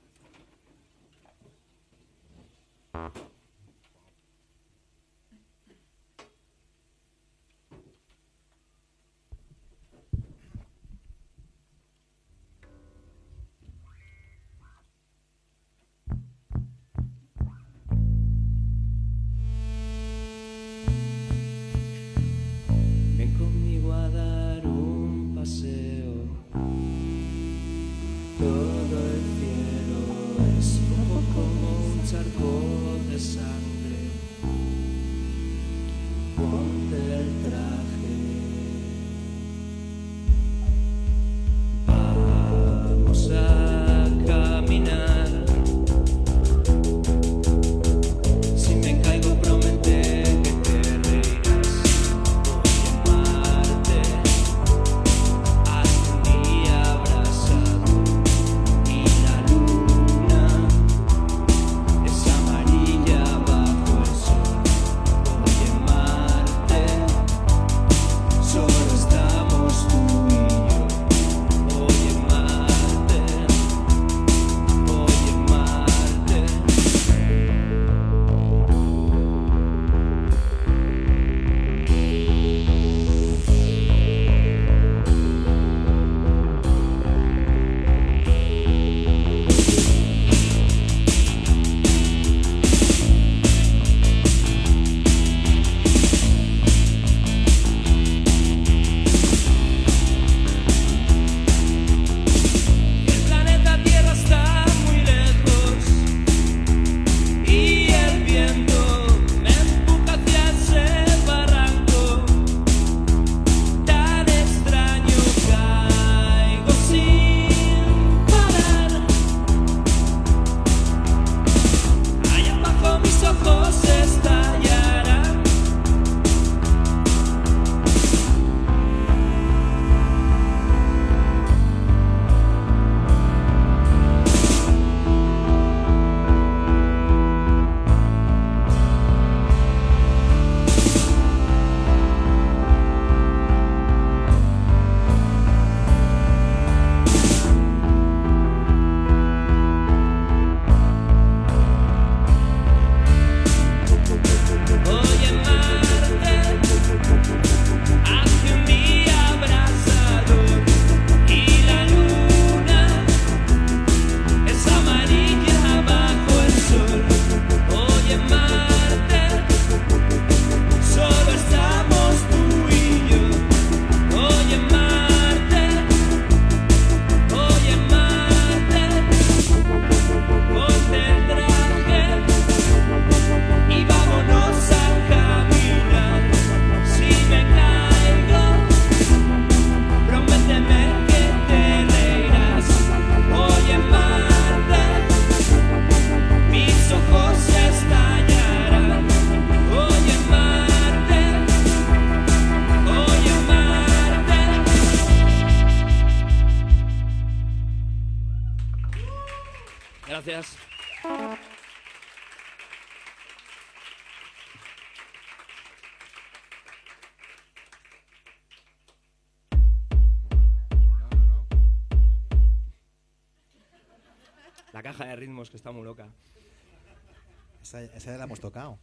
[227.95, 228.78] Esa, la hemos tocado.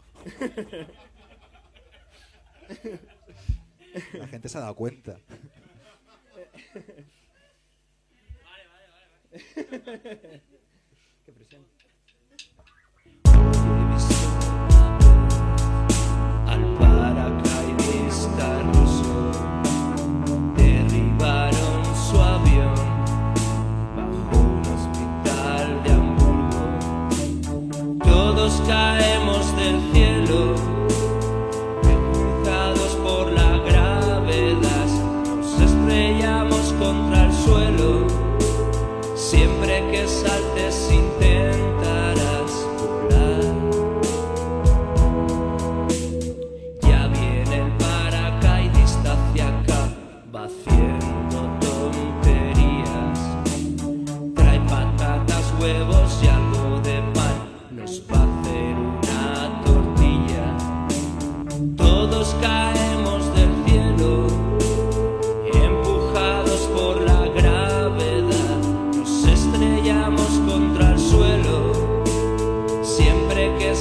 [4.13, 5.17] La gente se ha dado cuenta.
[11.25, 11.65] Qué presión.
[16.47, 19.31] Al paracaidista ruso
[20.55, 21.50] derribaron
[28.67, 30.55] caemos del cielo,
[31.83, 34.87] empujados por la gravedad,
[35.37, 38.07] nos estrellamos contra el suelo,
[39.15, 40.73] siempre que saltes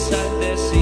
[0.00, 0.70] inside this.
[0.70, 0.79] sea.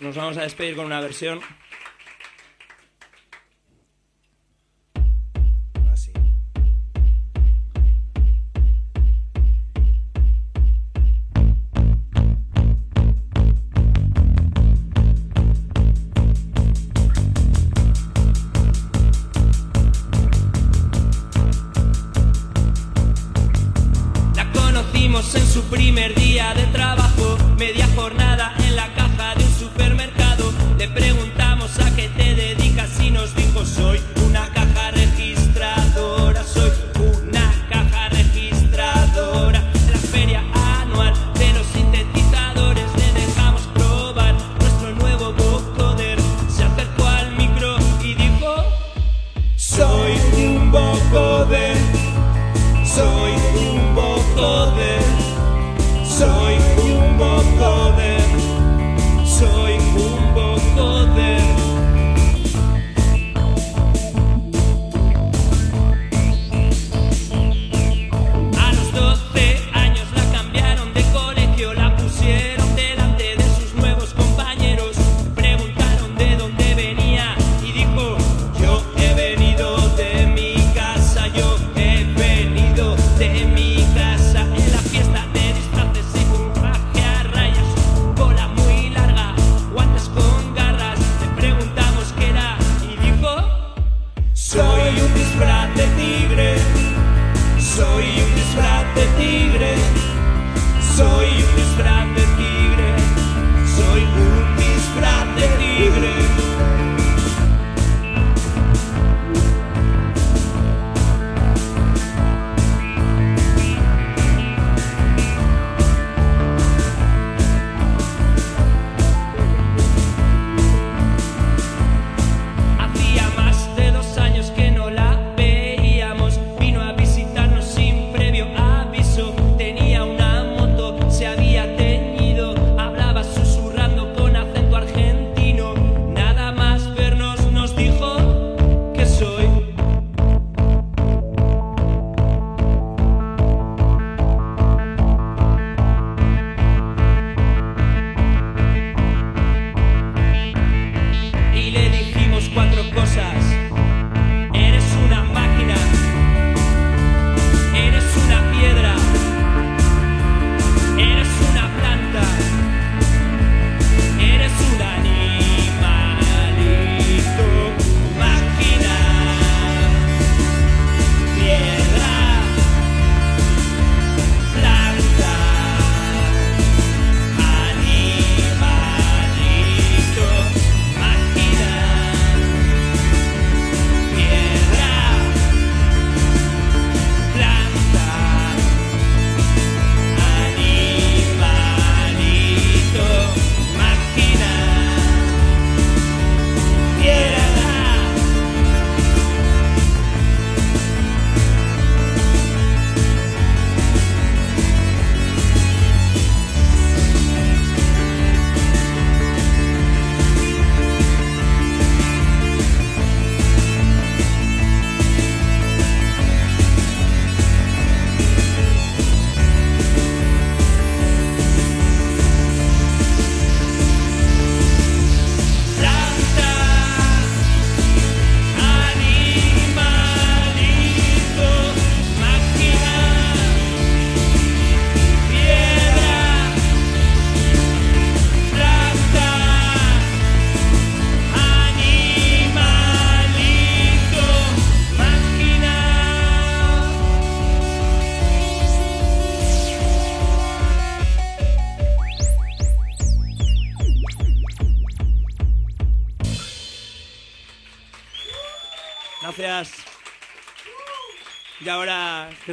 [0.00, 1.40] Nos vamos a despedir con una versión.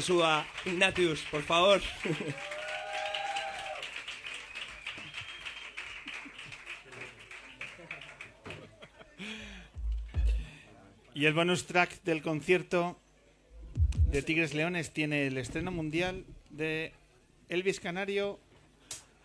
[0.07, 1.81] Suba Ignatius, por favor.
[11.13, 12.97] Y el bonus track del concierto
[14.09, 16.93] de Tigres Leones tiene el estreno mundial de
[17.49, 18.39] Elvis Canario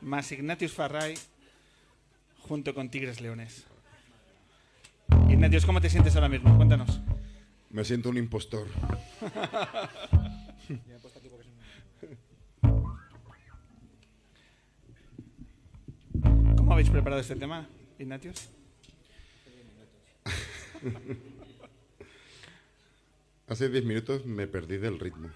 [0.00, 1.14] más Ignatius Farray
[2.40, 3.66] junto con Tigres Leones.
[5.30, 6.56] Ignatius, ¿cómo te sientes ahora mismo?
[6.56, 7.00] Cuéntanos.
[7.70, 8.66] Me siento un impostor.
[16.62, 17.68] ¿Cómo habéis preparado este tema,
[17.98, 18.48] Ignatius?
[23.48, 25.28] Hace 10 minutos me perdí del ritmo.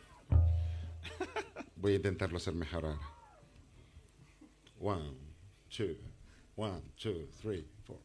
[1.75, 3.01] Voy a intentarlo hacer mejor ahora.
[4.79, 5.15] One,
[5.69, 5.97] two,
[6.55, 7.99] one, two, three, four.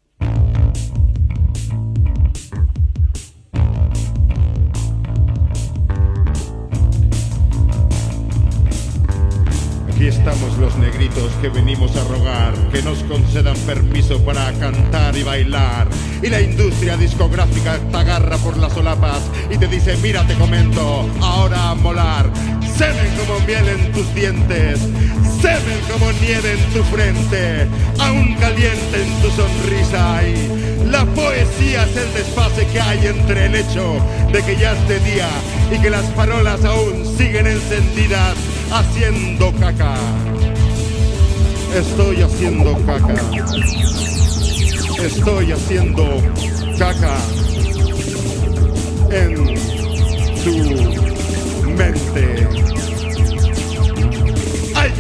[10.02, 15.22] Aquí estamos los negritos que venimos a rogar que nos concedan permiso para cantar y
[15.22, 15.88] bailar.
[16.24, 19.22] Y la industria discográfica te agarra por las solapas
[19.52, 22.32] y te dice, mira te comento, ahora a molar.
[22.76, 24.80] Semen como miel en tus dientes,
[25.40, 27.68] semen como nieve en tu frente,
[28.00, 30.24] aún caliente en tu sonrisa.
[30.28, 33.98] Y la poesía es el desfase que hay entre el hecho
[34.34, 35.30] de que ya es de día
[35.72, 38.36] y que las farolas aún siguen encendidas
[38.72, 39.91] haciendo caca.
[41.76, 43.16] Estoy haciendo caca.
[45.04, 46.22] Estoy haciendo
[46.78, 47.18] caca
[49.12, 49.36] en
[50.44, 52.48] tu mente.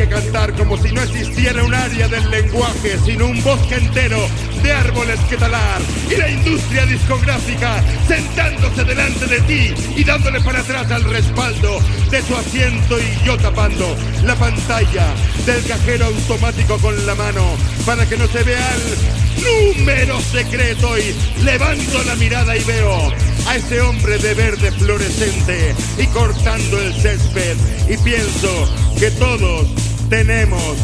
[0.09, 4.19] Cantar como si no existiera un área del lenguaje, sino un bosque entero
[4.63, 5.79] de árboles que talar.
[6.09, 11.79] Y la industria discográfica sentándose delante de ti y dándole para atrás al respaldo
[12.09, 15.05] de su asiento y yo tapando la pantalla
[15.45, 17.45] del cajero automático con la mano
[17.85, 23.13] para que no se vea el número secreto y levanto la mirada y veo
[23.47, 27.57] a ese hombre de verde fluorescente y cortando el césped
[27.87, 28.69] y pienso
[28.99, 29.67] que todos
[30.11, 30.77] tenemos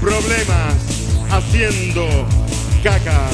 [0.00, 0.74] problemas
[1.30, 2.04] haciendo
[2.82, 3.30] caca.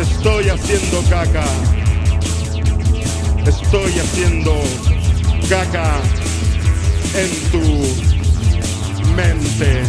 [0.00, 1.44] Estoy haciendo caca.
[3.46, 4.62] Estoy haciendo
[5.46, 6.00] caca
[7.14, 7.60] en tu
[9.14, 9.82] mente.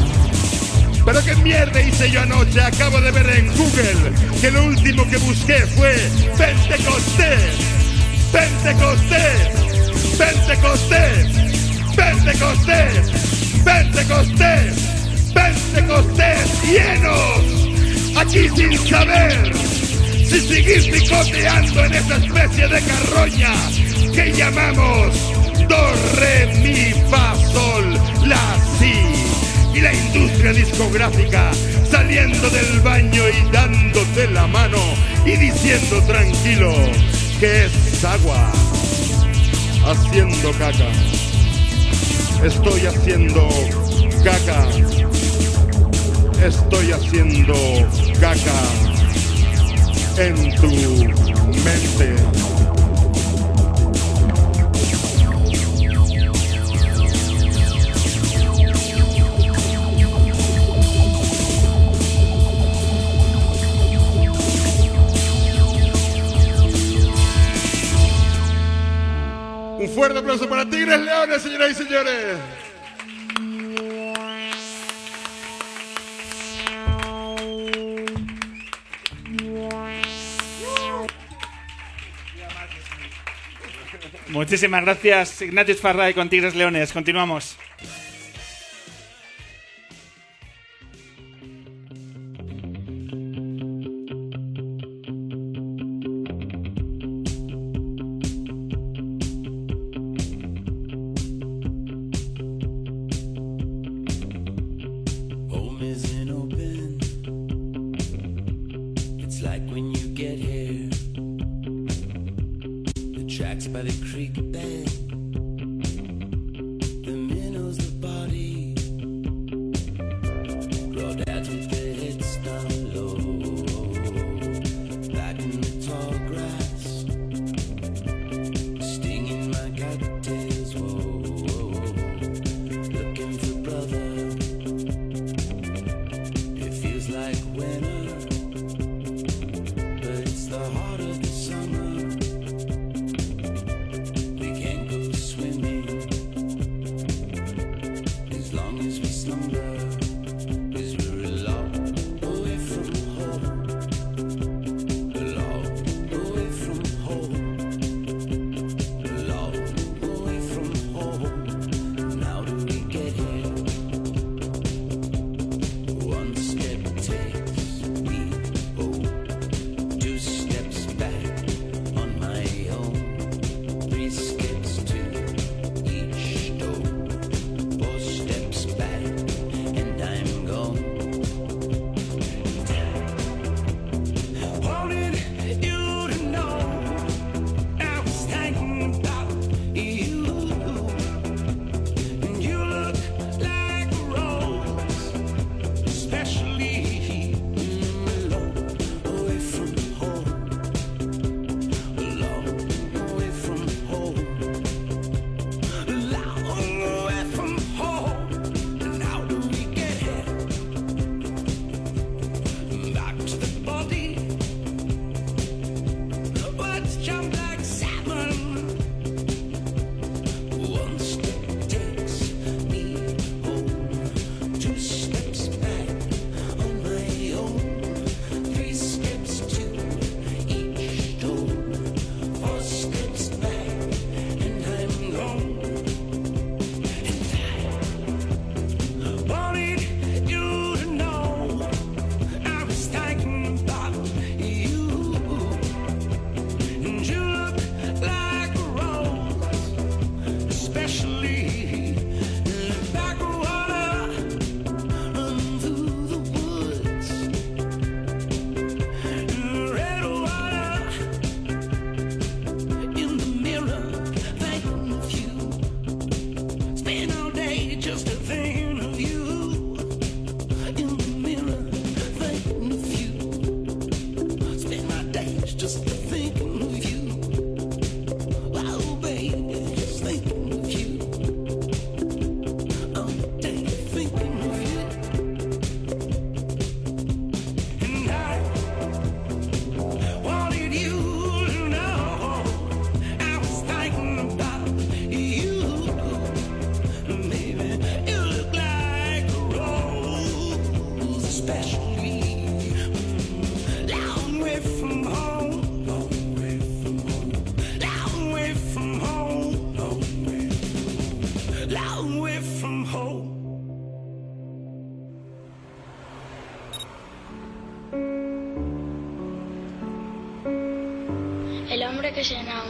[1.05, 2.59] Pero qué mierda hice yo anoche.
[2.59, 4.11] Acabo de ver en Google
[4.41, 5.95] que lo último que busqué fue
[6.37, 7.55] Pentecostés.
[8.33, 10.17] Pentecostés.
[10.17, 11.47] Pentecostés.
[11.97, 13.11] Pentecostés.
[13.65, 14.73] Pentecostés.
[15.33, 18.17] Pentecostés llenos.
[18.17, 19.51] Aquí sin saber
[20.29, 23.53] si seguir picoteando en esa especie de carroña
[24.13, 25.15] que llamamos
[25.67, 27.93] do, re, mi, fa, sol,
[28.25, 29.77] la, si.
[29.77, 31.51] Y la industria discográfica
[31.89, 34.79] saliendo del baño y dándote la mano
[35.25, 36.73] y diciendo tranquilo
[37.39, 38.51] que es agua.
[39.85, 40.89] Haciendo caca.
[42.43, 43.49] Estoy haciendo
[44.23, 44.67] caca.
[46.45, 47.55] Estoy haciendo
[48.19, 48.61] caca
[50.17, 50.69] en tu
[51.63, 52.56] mente.
[69.97, 72.37] Fuerte aplauso para Tigres Leones, señoras y señores.
[84.27, 86.93] Muchísimas gracias, Ignatius Farray con Tigres Leones.
[86.93, 87.57] Continuamos.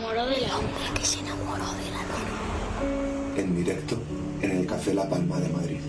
[0.08, 3.36] Enamoró de la hombre que se enamoró de la luna.
[3.38, 4.02] En directo
[4.42, 5.80] en el Café La Palma de Madrid.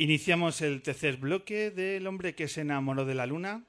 [0.00, 3.64] Iniciamos el tercer bloque del hombre que se enamoró de la luna,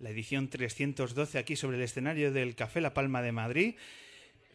[0.00, 3.74] la edición 312 aquí sobre el escenario del Café La Palma de Madrid.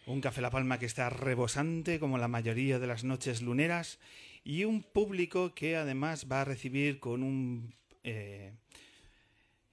[0.07, 3.99] Un Café La Palma que está rebosante como la mayoría de las noches luneras
[4.43, 7.73] y un público que además va a recibir con un
[8.03, 8.53] eh,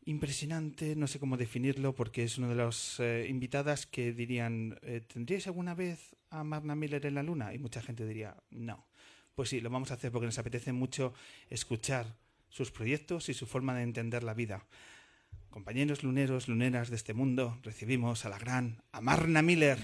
[0.04, 5.00] impresionante, no sé cómo definirlo, porque es una de las eh, invitadas que dirían, eh,
[5.00, 7.54] ¿tendríais alguna vez a Marna Miller en la luna?
[7.54, 8.86] Y mucha gente diría, no.
[9.34, 11.14] Pues sí, lo vamos a hacer porque nos apetece mucho
[11.48, 12.14] escuchar
[12.50, 14.66] sus proyectos y su forma de entender la vida.
[15.56, 18.64] Compañeros luneros, luneras de este mundo, recibimos a la gran
[19.00, 19.78] Amarna Miller.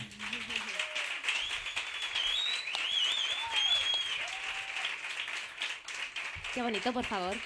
[6.54, 7.36] Qué bonito, por favor.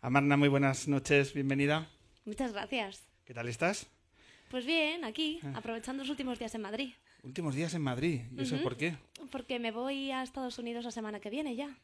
[0.00, 1.88] Amarna, muy buenas noches, bienvenida.
[2.24, 3.02] Muchas gracias.
[3.24, 3.86] ¿Qué tal estás?
[4.50, 5.52] Pues bien, aquí, Ah.
[5.56, 6.92] aprovechando los últimos días en Madrid.
[7.22, 8.96] Últimos días en Madrid, ¿y eso por qué?
[9.32, 11.76] Porque me voy a Estados Unidos la semana que viene ya.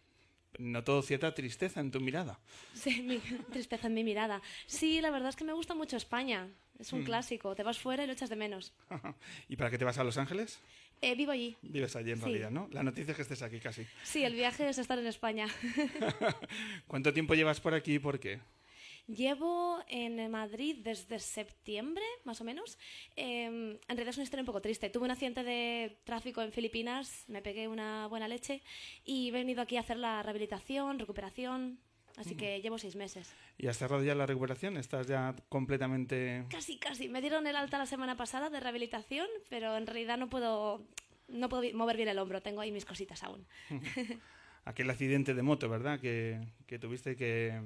[0.58, 2.38] Noto cierta tristeza en tu mirada.
[2.74, 3.18] Sí, mi
[3.52, 4.40] tristeza en mi mirada.
[4.66, 6.48] Sí, la verdad es que me gusta mucho España.
[6.78, 7.04] Es un Mm.
[7.04, 7.54] clásico.
[7.54, 8.72] Te vas fuera y lo echas de menos.
[9.48, 10.60] ¿Y para qué te vas a Los Ángeles?
[11.00, 11.56] Eh, vivo allí.
[11.62, 12.24] Vives allí en Sí.
[12.24, 12.68] realidad, ¿no?
[12.72, 13.86] La noticia es que estés aquí casi.
[14.04, 15.46] Sí, el viaje es estar en España.
[16.86, 18.40] ¿Cuánto tiempo llevas por aquí y por qué?
[19.06, 22.78] Llevo en Madrid desde septiembre, más o menos.
[23.16, 24.88] Eh, en realidad es una historia un poco triste.
[24.88, 28.62] Tuve un accidente de tráfico en Filipinas, me pegué una buena leche
[29.04, 31.78] y he venido aquí a hacer la rehabilitación, recuperación.
[32.16, 33.34] Así que llevo seis meses.
[33.58, 34.76] ¿Y has cerrado ya la recuperación?
[34.76, 36.44] ¿Estás ya completamente...?
[36.48, 37.08] Casi, casi.
[37.08, 40.80] Me dieron el alta la semana pasada de rehabilitación, pero en realidad no puedo,
[41.26, 42.40] no puedo mover bien el hombro.
[42.40, 43.44] Tengo ahí mis cositas aún.
[44.64, 46.00] Aquel accidente de moto, ¿verdad?
[46.00, 47.60] Que, que tuviste que,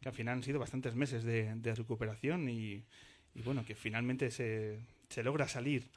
[0.00, 2.84] que al final han sido bastantes meses de, de recuperación y,
[3.34, 5.88] y bueno, que finalmente se, se logra salir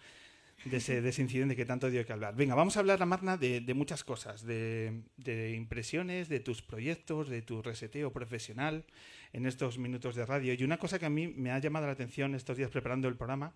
[0.64, 2.36] de ese, de ese incidente que tanto dio que hablar.
[2.36, 7.28] Venga, vamos a hablar, Marna, de, de muchas cosas, de, de impresiones, de tus proyectos,
[7.28, 8.86] de tu reseteo profesional
[9.34, 10.54] en estos minutos de radio.
[10.54, 13.18] Y una cosa que a mí me ha llamado la atención estos días preparando el
[13.18, 13.54] programa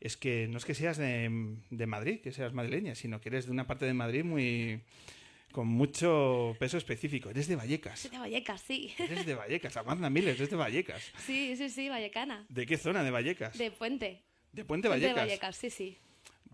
[0.00, 3.44] es que no es que seas de, de Madrid, que seas madrileña, sino que eres
[3.44, 4.80] de una parte de Madrid muy
[5.52, 7.30] con mucho peso específico.
[7.30, 8.00] Eres de Vallecas.
[8.00, 8.92] Soy de Vallecas, sí.
[8.98, 9.76] Eres de Vallecas.
[9.76, 11.12] Amanda Miller, eres de Vallecas.
[11.18, 12.44] Sí, sí, sí, vallecana.
[12.48, 13.56] ¿De qué zona de Vallecas?
[13.56, 14.22] De Puente.
[14.52, 15.16] De Puente De Vallecas.
[15.16, 15.98] Vallecas, sí, sí.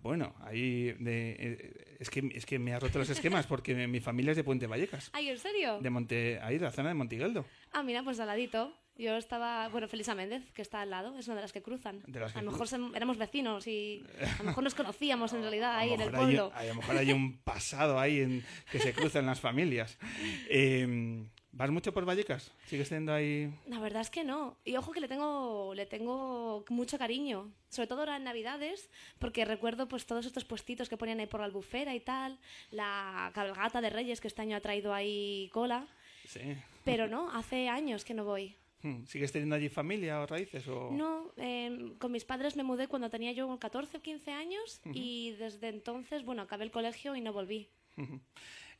[0.02, 3.86] Bueno, ahí de- eh, es que es que me ha roto los esquemas porque mi-
[3.86, 5.10] mi familia es de Puente Vallecas.
[5.12, 5.80] Ay, ¿en serio?
[5.80, 7.44] De Monte, ahí de la zona de Montigueldo.
[7.72, 8.72] Ah, mira, pues al ladito.
[8.96, 12.02] Yo estaba, bueno, Felisa Méndez, que está al lado, es una de las que cruzan.
[12.08, 15.32] De las que a lo mejor sem- éramos vecinos y a lo mejor nos conocíamos
[15.34, 16.52] en realidad ahí en el mejor hay- pueblo.
[16.52, 19.98] a lo mejor hay un pasado ahí en, que se cruzan las familias.
[20.50, 21.24] Eh,
[21.58, 22.52] ¿Vas mucho por Vallecas?
[22.66, 23.52] ¿Sigues teniendo ahí...?
[23.66, 24.56] La verdad es que no.
[24.64, 27.50] Y ojo que le tengo, le tengo mucho cariño.
[27.68, 31.40] Sobre todo ahora en Navidades, porque recuerdo pues todos estos puestitos que ponían ahí por
[31.40, 32.38] la albufera y tal.
[32.70, 35.88] La cabalgata de Reyes que este año ha traído ahí cola.
[36.26, 36.56] Sí.
[36.84, 38.54] Pero no, hace años que no voy.
[38.82, 40.68] Hmm, ¿Sigues teniendo allí familia o raíces?
[40.68, 40.92] O...
[40.92, 44.92] No, eh, con mis padres me mudé cuando tenía yo 14 o 15 años Ujú.
[44.94, 47.68] y desde entonces, bueno, acabé el colegio y no volví.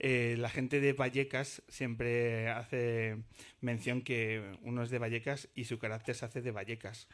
[0.01, 3.17] Eh, la gente de Vallecas siempre hace
[3.61, 7.09] mención que uno es de Vallecas y su carácter se hace de Vallecas.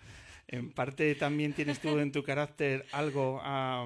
[0.48, 3.84] En parte también tienes tú en tu carácter algo ha,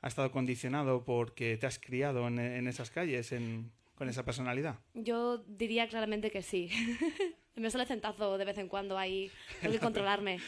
[0.00, 4.80] ha estado condicionado porque te has criado en, en esas calles en- con esa personalidad.
[4.94, 6.68] Yo diría claramente que sí.
[7.54, 9.30] me sale centazo de vez en cuando ahí.
[9.60, 10.38] Tengo que controlarme.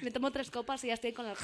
[0.00, 1.36] me tomo tres copas y ya estoy con el...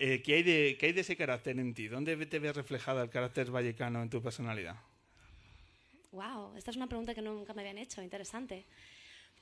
[0.00, 1.88] Eh, ¿qué, hay de, ¿Qué hay de ese carácter en ti?
[1.88, 4.76] ¿Dónde te ves reflejado el carácter vallecano en tu personalidad?
[6.12, 8.00] Wow, esta es una pregunta que nunca me habían hecho.
[8.00, 8.64] Interesante.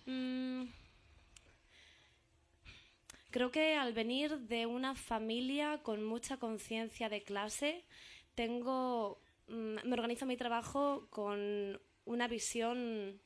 [0.07, 0.65] Mm,
[3.31, 7.85] creo que al venir de una familia con mucha conciencia de clase,
[8.35, 13.21] tengo, mm, me organizo mi trabajo con una visión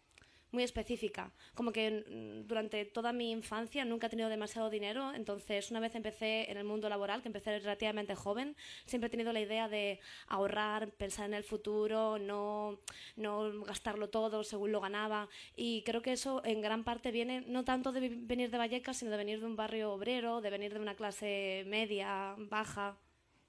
[0.52, 1.32] muy específica.
[1.54, 5.94] Como que mm, durante toda mi infancia nunca he tenido demasiado dinero, entonces una vez
[5.94, 8.56] empecé en el mundo laboral, que empecé relativamente joven,
[8.86, 12.80] siempre he tenido la idea de ahorrar, pensar en el futuro, no,
[13.16, 15.28] no gastarlo todo según lo ganaba.
[15.56, 19.10] Y creo que eso en gran parte viene no tanto de venir de Vallecas, sino
[19.10, 22.98] de venir de un barrio obrero, de venir de una clase media, baja.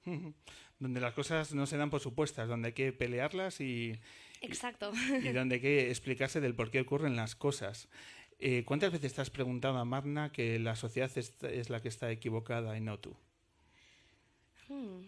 [0.79, 3.99] donde las cosas no se dan por supuestas, donde hay que pelearlas y,
[4.41, 4.91] Exacto.
[5.23, 7.87] y donde hay que explicarse del por qué ocurren las cosas.
[8.39, 11.89] Eh, ¿Cuántas veces te has preguntado a Magna que la sociedad es, es la que
[11.89, 13.15] está equivocada y no tú?
[14.67, 15.01] Hmm.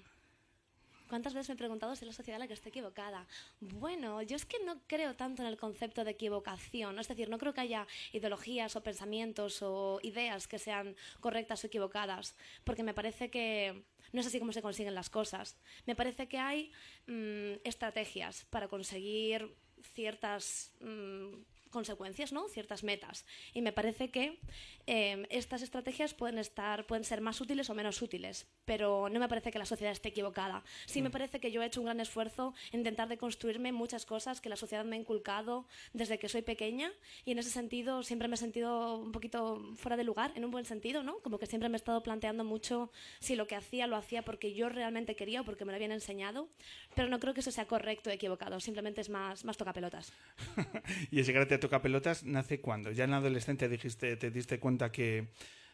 [1.14, 3.28] ¿Cuántas veces me he preguntado si es la sociedad la que está equivocada?
[3.60, 6.98] Bueno, yo es que no creo tanto en el concepto de equivocación.
[6.98, 11.68] Es decir, no creo que haya ideologías o pensamientos o ideas que sean correctas o
[11.68, 15.56] equivocadas, porque me parece que no es así como se consiguen las cosas.
[15.86, 16.72] Me parece que hay
[17.06, 19.56] mm, estrategias para conseguir
[19.94, 21.44] ciertas mm,
[21.74, 22.48] consecuencias, ¿no?
[22.48, 23.26] Ciertas metas.
[23.54, 24.40] Y me parece que
[24.88, 29.28] eh, estas estrategias pueden estar, pueden ser más útiles o menos útiles, pero no me
[29.28, 30.64] parece que la sociedad esté equivocada.
[30.86, 34.42] Sí me parece que yo he hecho un gran esfuerzo en intentar deconstruirme muchas cosas
[34.42, 36.92] que la sociedad me ha inculcado desde que soy pequeña
[37.26, 40.52] y en ese sentido siempre me he sentido un poquito fuera de lugar, en un
[40.52, 41.20] buen sentido, ¿no?
[41.20, 44.54] Como que siempre me he estado planteando mucho si lo que hacía lo hacía porque
[44.54, 46.50] yo realmente quería o porque me lo habían enseñado,
[46.96, 50.12] pero no creo que eso sea correcto o equivocado, simplemente es más, más tocapelotas.
[51.12, 54.92] y ese carácter toca pelotas nace cuando ya en la adolescencia dijiste, te diste cuenta
[54.92, 55.30] que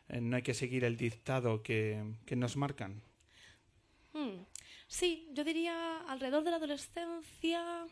[0.07, 3.02] eh, no hay que seguir el dictado que, que nos marcan.
[4.14, 4.45] Hmm.
[4.86, 7.88] Sí, yo diría alrededor de la adolescencia.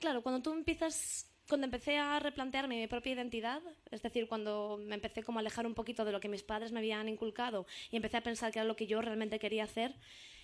[0.00, 3.62] Claro, cuando tú empiezas, cuando empecé a replantearme mi propia identidad,
[3.92, 6.72] es decir, cuando me empecé como a alejar un poquito de lo que mis padres
[6.72, 9.94] me habían inculcado y empecé a pensar que era lo que yo realmente quería hacer,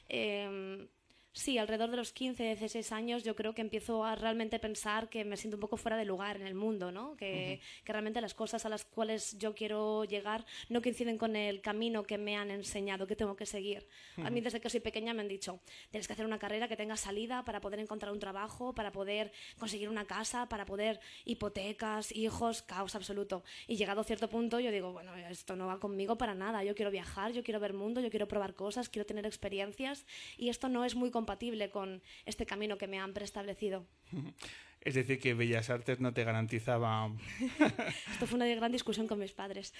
[0.08, 0.86] eh,
[1.32, 5.24] Sí, alrededor de los 15, 16 años yo creo que empiezo a realmente pensar que
[5.24, 7.16] me siento un poco fuera de lugar en el mundo, ¿no?
[7.16, 11.60] Que, que realmente las cosas a las cuales yo quiero llegar no coinciden con el
[11.60, 13.86] camino que me han enseñado que tengo que seguir.
[14.16, 15.60] A mí desde que soy pequeña me han dicho,
[15.90, 19.30] tienes que hacer una carrera que tenga salida para poder encontrar un trabajo, para poder
[19.58, 23.44] conseguir una casa, para poder hipotecas, hijos, caos absoluto.
[23.66, 26.64] Y llegado a cierto punto yo digo, bueno, esto no va conmigo para nada.
[26.64, 30.06] Yo quiero viajar, yo quiero ver mundo, yo quiero probar cosas, quiero tener experiencias
[30.36, 33.84] y esto no es muy compatible con este camino que me han preestablecido.
[34.80, 37.10] Es decir, que Bellas Artes no te garantizaba...
[38.12, 39.74] Esto fue una gran discusión con mis padres.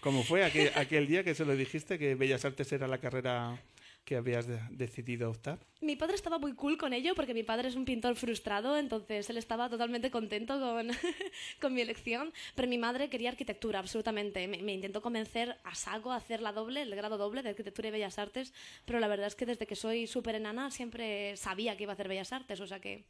[0.00, 3.60] ¿Cómo fue aquel, aquel día que se lo dijiste que Bellas Artes era la carrera
[4.08, 5.58] que habías de- decidido optar?
[5.82, 9.28] Mi padre estaba muy cool con ello porque mi padre es un pintor frustrado, entonces
[9.28, 10.88] él estaba totalmente contento con,
[11.60, 14.48] con mi elección, pero mi madre quería arquitectura, absolutamente.
[14.48, 17.88] Me, me intentó convencer a saco a hacer la doble, el grado doble de arquitectura
[17.88, 18.54] y bellas artes,
[18.86, 21.94] pero la verdad es que desde que soy súper enana siempre sabía que iba a
[21.94, 23.04] hacer bellas artes, o sea que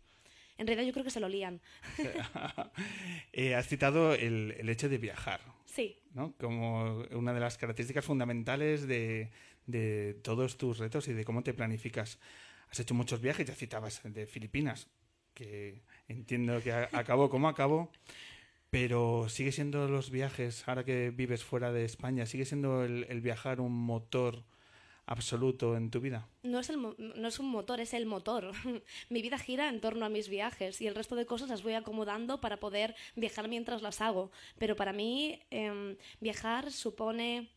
[0.59, 1.61] en realidad yo creo que se lo lían.
[3.33, 5.97] Eh, has citado el, el hecho de viajar, Sí.
[6.15, 6.33] ¿no?
[6.41, 9.31] Como una de las características fundamentales de,
[9.69, 12.19] de todos tus retos y de cómo te planificas.
[12.71, 14.89] Has hecho muchos viajes, ya citabas de Filipinas,
[15.35, 17.93] que entiendo que acabó como acabó,
[18.71, 23.61] pero sigue siendo los viajes, ahora que vives fuera de España, sigue siendo el, viajar
[23.61, 24.43] un motor
[25.07, 26.29] absoluto en tu vida.
[26.43, 28.53] No es, el, no es un motor, es el motor.
[29.11, 31.75] Mi vida gira en torno a mis viajes y el resto de cosas las voy
[31.75, 34.31] acomodando para poder viajar mientras las hago.
[34.59, 37.49] Pero para mí em, viajar supone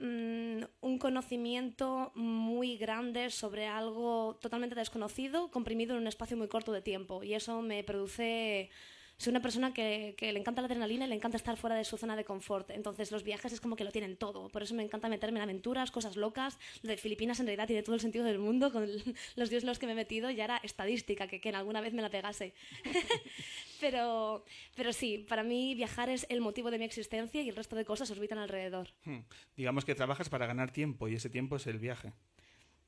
[0.00, 6.72] mm, un conocimiento muy grande sobre algo totalmente desconocido, comprimido en un espacio muy corto
[6.72, 7.22] de tiempo.
[7.22, 8.70] Y eso me produce...
[9.18, 11.82] Soy una persona que, que le encanta la adrenalina y le encanta estar fuera de
[11.82, 12.70] su zona de confort.
[12.70, 14.48] Entonces los viajes es como que lo tienen todo.
[14.48, 16.56] Por eso me encanta meterme en aventuras, cosas locas.
[16.82, 18.86] Lo de Filipinas en realidad tiene todo el sentido del mundo con
[19.36, 20.30] los días en los que me he metido.
[20.30, 22.54] Ya era estadística, que, que en alguna vez me la pegase.
[23.80, 24.44] pero,
[24.76, 27.84] pero sí, para mí viajar es el motivo de mi existencia y el resto de
[27.84, 28.88] cosas orbitan alrededor.
[29.04, 29.22] Hmm.
[29.56, 32.12] Digamos que trabajas para ganar tiempo y ese tiempo es el viaje.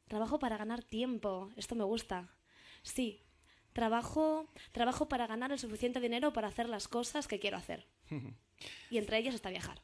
[0.06, 1.50] Trabajo para ganar tiempo.
[1.56, 2.28] Esto me gusta.
[2.82, 3.20] Sí.
[3.80, 7.86] Trabajo, trabajo para ganar el suficiente dinero para hacer las cosas que quiero hacer.
[8.90, 9.80] Y entre ellas está viajar.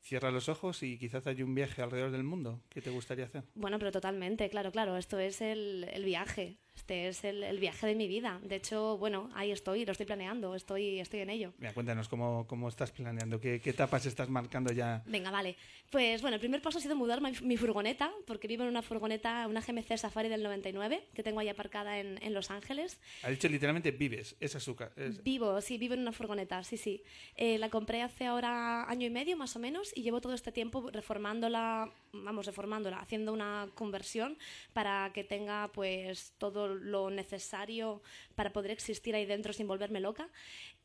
[0.00, 2.60] Cierra los ojos y quizás hay un viaje alrededor del mundo.
[2.68, 3.44] ¿Qué te gustaría hacer?
[3.54, 4.96] Bueno, pero totalmente, claro, claro.
[4.96, 6.58] Esto es el, el viaje.
[6.76, 8.38] Este es el, el viaje de mi vida.
[8.42, 11.52] De hecho, bueno, ahí estoy, lo estoy planeando, estoy, estoy en ello.
[11.58, 15.02] Mira, cuéntanos cómo, cómo estás planeando, qué, qué etapas estás marcando ya.
[15.06, 15.56] Venga, vale.
[15.90, 18.82] Pues bueno, el primer paso ha sido mudar mi, mi furgoneta, porque vivo en una
[18.82, 23.00] furgoneta, una GMC Safari del 99, que tengo ahí aparcada en, en Los Ángeles.
[23.22, 27.02] Ha dicho literalmente vives, es ca- es- Vivo, sí, vivo en una furgoneta, sí, sí.
[27.36, 30.52] Eh, la compré hace ahora año y medio más o menos y llevo todo este
[30.52, 34.36] tiempo reformándola, vamos, reformándola, haciendo una conversión
[34.72, 38.02] para que tenga pues todo lo necesario
[38.34, 40.28] para poder existir ahí dentro sin volverme loca.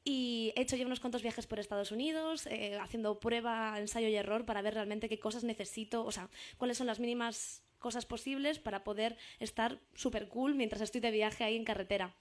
[0.04, 4.16] Y he hecho ya unos cuantos viajes por Estados Unidos, eh, haciendo prueba, ensayo y
[4.16, 8.60] error para ver realmente qué cosas necesito, o sea, cuáles son las mínimas cosas posibles
[8.60, 12.16] para poder estar súper cool mientras estoy de viaje ahí en carretera.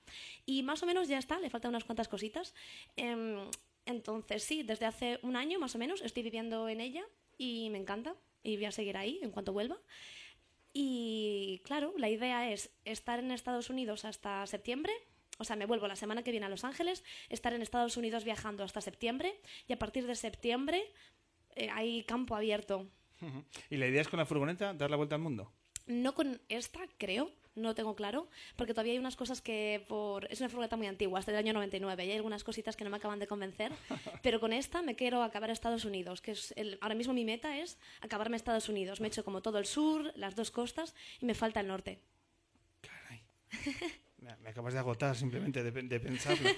[0.47, 2.55] Y más o menos ya está, le faltan unas cuantas cositas.
[2.97, 3.39] Em,
[3.87, 7.05] entonces sí, desde hace un año más o menos estoy viviendo en ella
[7.39, 9.78] y me encanta y voy a seguir ahí en cuanto vuelva.
[10.73, 14.93] Y claro, la idea es estar en Estados Unidos hasta septiembre
[15.39, 18.25] O sea, me vuelvo la semana que viene a Los Ángeles, estar en Estados Unidos
[18.25, 20.83] viajando hasta septiembre y a partir de septiembre
[21.57, 22.87] eh, hay campo abierto.
[23.69, 25.53] ¿Y la idea es con la furgoneta dar la vuelta al mundo?
[25.87, 30.27] No con esta, creo, no lo tengo claro, porque todavía hay unas cosas que por...
[30.32, 32.91] Es una furgoneta muy antigua, hasta el año 99, y hay algunas cositas que no
[32.91, 33.73] me acaban de convencer,
[34.23, 36.78] pero con esta me quiero acabar a Estados Unidos, que es el...
[36.81, 39.01] ahora mismo mi meta es acabarme a Estados Unidos.
[39.01, 42.01] Me he hecho como todo el sur, las dos costas, y me falta el norte.
[44.20, 46.51] Me me acabas de agotar simplemente de, de pensarlo.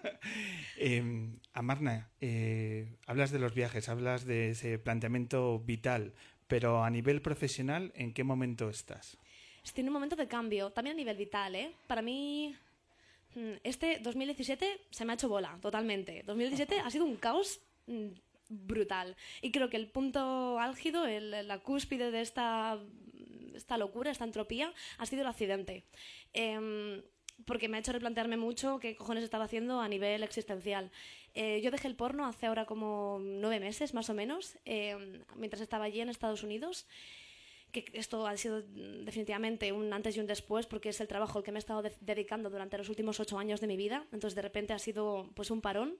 [0.78, 6.14] eh, Amarna, eh, hablas de los viajes, hablas de ese planteamiento vital,
[6.46, 9.18] pero a nivel profesional, ¿en qué momento estás?
[9.66, 11.72] Estoy en un momento de cambio, también a nivel vital, ¿eh?
[11.88, 12.54] Para mí,
[13.34, 16.22] mm, este 2017 se me ha hecho bola, totalmente.
[16.24, 18.06] 2017 ha sido un caos mm,
[18.48, 19.16] brutal.
[19.42, 22.78] Y creo que el punto álgido, el- la cúspide de esta,
[23.56, 25.82] esta locura, esta entropía, ha sido el accidente.
[26.32, 27.02] Em,
[27.44, 30.90] porque me ha hecho replantearme mucho qué cojones estaba haciendo a nivel existencial.
[31.34, 35.60] Eh, yo dejé el porno hace ahora como nueve meses, más o menos, em, mientras
[35.60, 36.86] estaba allí en Estados Unidos
[37.84, 41.44] que esto ha sido definitivamente un antes y un después porque es el trabajo al
[41.44, 44.04] que me he estado de- dedicando durante los últimos ocho años de mi vida.
[44.12, 45.96] Entonces de repente ha sido pues un parón.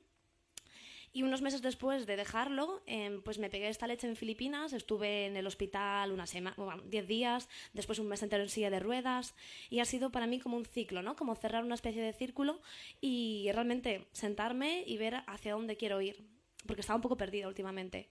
[1.12, 5.26] Y unos meses después de dejarlo, em, pues me pegué esta leche en Filipinas, estuve
[5.26, 8.80] en el hospital una semana, bueno, diez días, después un mes entero en silla de
[8.80, 9.34] ruedas,
[9.70, 11.16] y ha sido para mí como un ciclo, ¿no?
[11.16, 12.60] Como cerrar una especie de círculo
[13.00, 16.22] y realmente sentarme y ver hacia dónde quiero ir,
[16.66, 18.10] porque estaba un poco perdida últimamente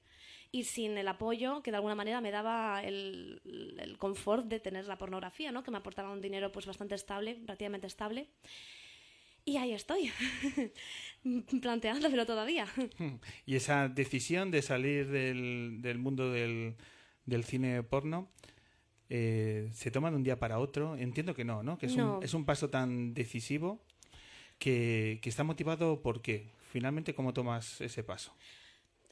[0.52, 3.42] y sin el apoyo que de alguna manera me daba el,
[3.80, 5.64] el confort de tener la pornografía, ¿no?
[5.64, 8.30] que me aportaba un dinero pues bastante estable, relativamente estable.
[9.48, 10.12] Y ahí estoy,
[11.62, 12.68] planteándomelo todavía.
[13.46, 16.76] Y esa decisión de salir del, del mundo del,
[17.26, 18.28] del cine porno
[19.10, 20.96] eh, se toma de un día para otro.
[20.98, 21.78] Entiendo que no, ¿no?
[21.78, 22.18] Que es, No.
[22.18, 23.80] Un, es un paso tan decisivo
[24.58, 26.50] que, que está motivado por qué.
[26.72, 28.34] Finalmente, ¿cómo tomas ese paso?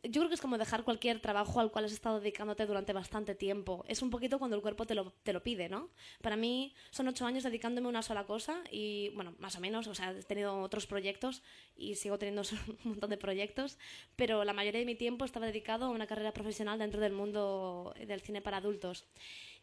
[0.03, 3.35] Yo creo que es como dejar cualquier trabajo al cual has estado dedicándote durante bastante
[3.35, 3.85] tiempo.
[3.87, 5.89] Es un poquito cuando el cuerpo te lo, te lo pide, ¿no?
[6.21, 9.87] Para mí son ocho años dedicándome a una sola cosa y, bueno, más o menos,
[9.87, 11.41] o sea, he tenido otros proyectos
[11.77, 12.41] y sigo teniendo
[12.83, 13.77] un montón de proyectos,
[14.17, 17.95] pero la mayoría de mi tiempo estaba dedicado a una carrera profesional dentro del mundo
[18.05, 19.05] del cine para adultos.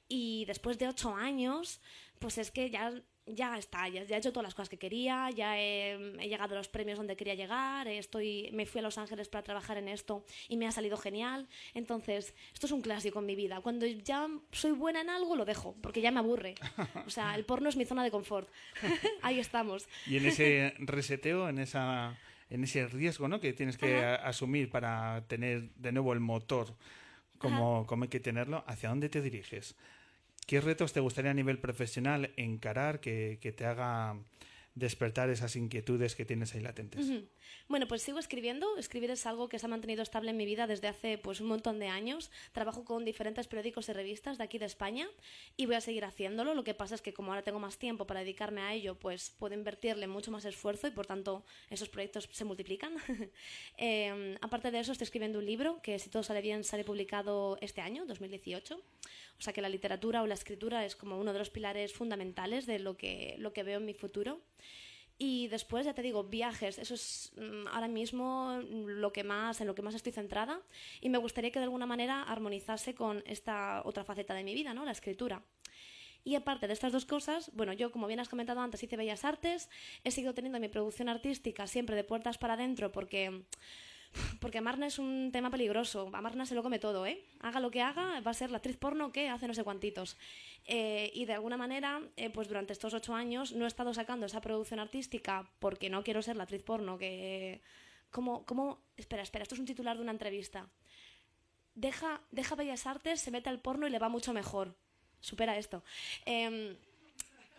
[0.08, 1.80] Y después de ocho años,
[2.18, 2.92] pues es que ya,
[3.35, 6.55] ya está, ya, ya he hecho todas las cosas que quería, ya he, he llegado
[6.55, 9.89] a los premios donde quería llegar, estoy, me fui a Los Ángeles para trabajar en
[9.89, 11.48] esto y me ha salido genial.
[11.74, 13.61] Entonces, esto es un clásico en mi vida.
[13.61, 16.55] Cuando ya soy buena en algo, lo dejo, porque ya me aburre.
[17.07, 18.48] O sea, el porno es mi zona de confort.
[19.23, 19.89] Ahí estamos.
[20.07, 22.16] Y en ese reseteo, en esa
[22.51, 23.40] en ese riesgo ¿no?
[23.40, 26.74] que tienes que asumir para tener de nuevo el motor
[27.39, 29.77] como, como hay que tenerlo, ¿hacia dónde te diriges?
[30.51, 34.16] ¿Qué retos te gustaría a nivel profesional encarar que, que te haga
[34.74, 37.06] despertar esas inquietudes que tienes ahí latentes?
[37.68, 38.76] Bueno, pues sigo escribiendo.
[38.78, 41.48] Escribir es algo que se ha mantenido estable en mi vida desde hace pues un
[41.48, 42.30] montón de años.
[42.52, 45.09] Trabajo con diferentes periódicos y revistas de aquí de España
[45.56, 46.55] y voy a seguir haciéndolo.
[46.55, 49.30] Lo que pasa es que como ahora tengo más tiempo para dedicarme a ello, pues
[49.38, 52.94] puedo invertirle mucho más esfuerzo y por tanto esos proyectos se multiplican.
[53.82, 57.56] Eh, aparte de eso, estoy escribiendo un libro que si todo sale bien sale publicado
[57.60, 58.76] este año, 2018.
[58.76, 62.66] O sea que la literatura o la escritura es como uno de los pilares fundamentales
[62.66, 64.42] de lo que, lo que veo en mi futuro.
[65.22, 66.78] Y después, ya te digo, viajes.
[66.78, 70.62] Eso es mm, ahora mismo lo que más, en lo que más estoy centrada.
[71.02, 74.72] Y me gustaría que de alguna manera armonizase con esta otra faceta de mi vida,
[74.72, 74.86] ¿no?
[74.86, 75.42] La escritura.
[76.24, 79.26] Y aparte de estas dos cosas, bueno, yo, como bien has comentado antes, hice Bellas
[79.26, 79.68] Artes.
[80.05, 83.44] He seguido teniendo mi producción artística siempre de puertas para adentro porque
[84.41, 86.11] porque Amarna es un tema peligroso.
[86.12, 87.23] Amarna se lo come todo, ¿eh?
[87.41, 90.16] Haga lo que haga, va a ser la actriz porno que hace no sé cuantitos.
[90.66, 94.27] Eh, y de alguna manera, eh, pues durante estos ocho años no he estado sacando
[94.27, 97.61] esa producción artística porque no quiero ser la actriz porno que...
[98.11, 98.81] ¿Cómo, cómo?
[98.97, 100.69] Espera, espera, esto es un titular de una entrevista.
[101.77, 104.74] Deja, deja Bellas Artes, se mete al porno y le va mucho mejor.
[105.20, 105.85] Supera esto.
[106.24, 106.77] Em,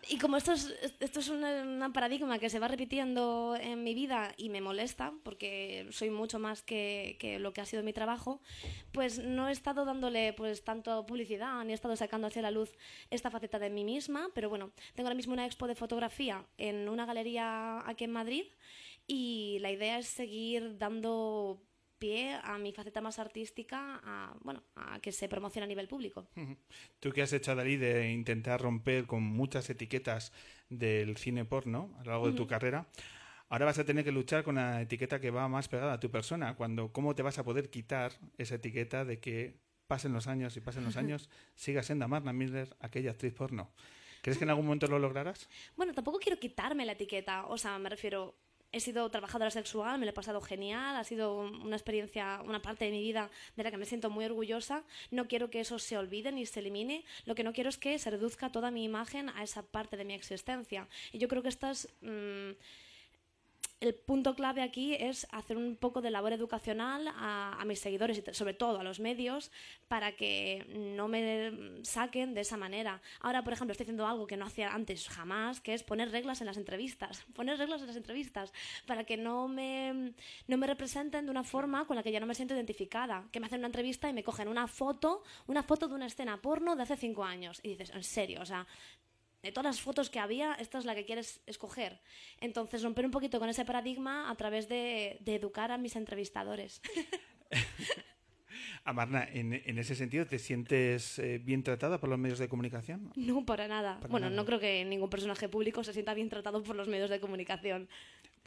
[0.08, 4.32] y como esto es, esto es un paradigma que se va repitiendo en mi vida
[4.36, 8.40] y me molesta, porque soy mucho más que, que lo que ha sido mi trabajo,
[8.92, 12.72] pues no he estado dándole pues tanto publicidad, ni he estado sacando hacia la luz
[13.10, 16.88] esta faceta de mí misma, pero bueno, tengo ahora mismo una expo de fotografía en
[16.88, 18.44] una galería aquí en Madrid
[19.06, 21.60] y la idea es seguir dando
[22.02, 26.26] pie a mi faceta más artística, a, bueno, a que se promocione a nivel público.
[26.98, 30.32] Tú que has hecho, Dalí, de intentar romper con muchas etiquetas
[30.68, 32.88] del cine porno a lo largo de tu carrera,
[33.50, 36.10] ahora vas a tener que luchar con la etiqueta que va más pegada a tu
[36.10, 36.56] persona.
[36.56, 40.60] Cuando, ¿Cómo te vas a poder quitar esa etiqueta de que pasen los años y
[40.60, 43.70] pasen los años, siga siendo Marna Miller aquella actriz porno?
[44.22, 45.48] ¿Crees que en algún momento lo lograrás?
[45.76, 48.34] Bueno, tampoco quiero quitarme la etiqueta, o sea, me refiero,
[48.72, 52.86] he sido trabajadora sexual, me lo he pasado genial, ha sido una experiencia, una parte
[52.86, 54.82] de mi vida de la que me siento muy orgullosa.
[55.10, 57.04] No quiero que eso se olvide ni se elimine.
[57.26, 60.04] Lo que no quiero es que se reduzca toda mi imagen a esa parte de
[60.04, 60.88] mi existencia.
[61.12, 61.88] Y yo creo que estas...
[62.00, 62.52] mm,
[63.82, 68.34] el punto clave aquí es hacer un poco de labor educacional a, mis seguidores y
[68.34, 69.50] sobre todo a los medios
[69.88, 70.64] para que
[70.96, 73.02] no me saquen de esa manera.
[73.20, 76.40] Ahora, por ejemplo, estoy haciendo algo que no hacía antes jamás, que es poner reglas
[76.40, 77.24] en las entrevistas.
[77.34, 78.52] Poner reglas en las entrevistas
[78.86, 80.12] para que no me,
[80.46, 83.26] no me representen de una forma con la que ya no me siento identificada.
[83.32, 86.40] Que me hacen una entrevista y me cogen una foto, una foto de una escena
[86.40, 87.58] porno de hace cinco años.
[87.64, 88.66] Y dices, en serio, o sea,
[89.42, 92.00] de todas las fotos que había, esta es la que quieres escoger.
[92.40, 96.80] Entonces, romper un poquito con ese paradigma a través de, de educar a mis entrevistadores.
[98.84, 103.12] Amarna, en, en ese sentido, ¿te sientes eh, bien tratada por los medios de comunicación?
[103.14, 103.98] No, para nada.
[104.00, 104.36] Para bueno, nada.
[104.36, 107.88] no creo que ningún personaje público se sienta bien tratado por los medios de comunicación.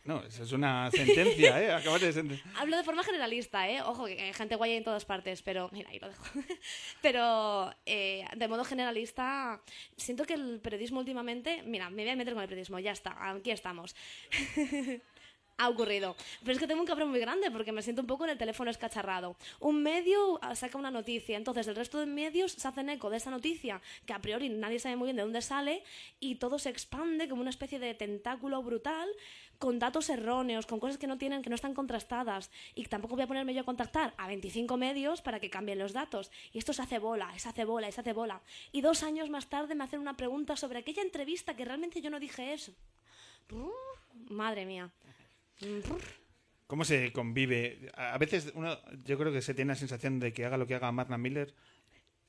[0.05, 1.71] No, esa es una sentencia, ¿eh?
[1.73, 3.81] Acabas de senten- Hablo de forma generalista, ¿eh?
[3.81, 6.23] Ojo, que hay gente guay en todas partes, pero mira, ahí lo dejo.
[7.01, 9.61] pero eh, de modo generalista,
[9.97, 11.63] siento que el periodismo últimamente...
[11.63, 13.95] Mira, me voy a meter con el periodismo, ya está, aquí estamos.
[15.57, 16.15] ha ocurrido.
[16.41, 18.37] Pero es que tengo un cabrón muy grande porque me siento un poco en el
[18.37, 19.37] teléfono escacharrado.
[19.59, 23.17] Un medio ah, saca una noticia, entonces el resto de medios se hacen eco de
[23.17, 25.83] esa noticia que a priori nadie sabe muy bien de dónde sale
[26.19, 29.07] y todo se expande como una especie de tentáculo brutal
[29.57, 32.51] con datos erróneos, con cosas que no tienen, que no están contrastadas.
[32.73, 35.93] Y tampoco voy a ponerme yo a contactar a 25 medios para que cambien los
[35.93, 36.31] datos.
[36.51, 38.41] Y esto se hace bola, se hace bola, se hace bola.
[38.71, 42.09] Y dos años más tarde me hacen una pregunta sobre aquella entrevista que realmente yo
[42.09, 42.73] no dije eso.
[44.29, 44.91] Madre mía.
[46.67, 47.91] ¿Cómo se convive?
[47.95, 50.75] A veces uno, yo creo que se tiene la sensación de que haga lo que
[50.75, 51.53] haga Marna Miller,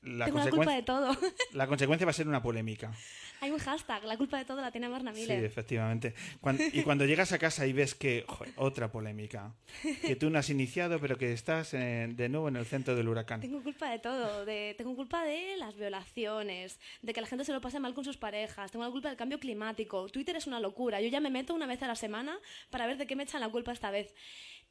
[0.07, 1.15] la, Tengo la culpa de todo.
[1.53, 2.91] la consecuencia va a ser una polémica.
[3.39, 5.43] Hay un hashtag, la culpa de todo la tiene Marna Sí, Miller.
[5.43, 6.15] efectivamente.
[6.41, 9.53] Cuan- y cuando llegas a casa y ves que, joder, otra polémica,
[10.01, 13.07] que tú no has iniciado, pero que estás eh, de nuevo en el centro del
[13.07, 13.39] huracán.
[13.41, 14.43] Tengo culpa de todo.
[14.43, 18.03] De, tengo culpa de las violaciones, de que la gente se lo pase mal con
[18.03, 18.71] sus parejas.
[18.71, 20.09] Tengo la culpa del cambio climático.
[20.09, 20.99] Twitter es una locura.
[20.99, 22.39] Yo ya me meto una vez a la semana
[22.71, 24.15] para ver de qué me echan la culpa esta vez.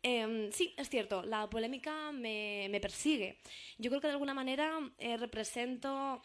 [0.09, 3.41] Em, sí, es cierto, la polémica me, me persigue.
[3.77, 6.23] Yo creo que de alguna manera eh, represento,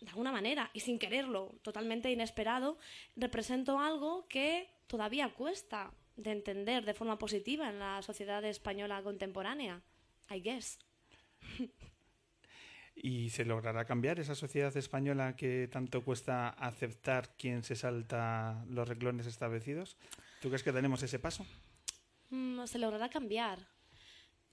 [0.00, 2.78] de alguna manera, y sin quererlo, totalmente inesperado,
[3.16, 9.82] represento algo que todavía cuesta de entender de forma positiva en la sociedad española contemporánea.
[10.30, 10.78] I guess.
[12.94, 18.88] ¿Y se logrará cambiar esa sociedad española que tanto cuesta aceptar quien se salta los
[18.88, 19.96] reglones establecidos?
[20.40, 21.44] ¿Tú crees que tenemos ese paso?
[22.30, 23.58] Mm, se logrará cambiar.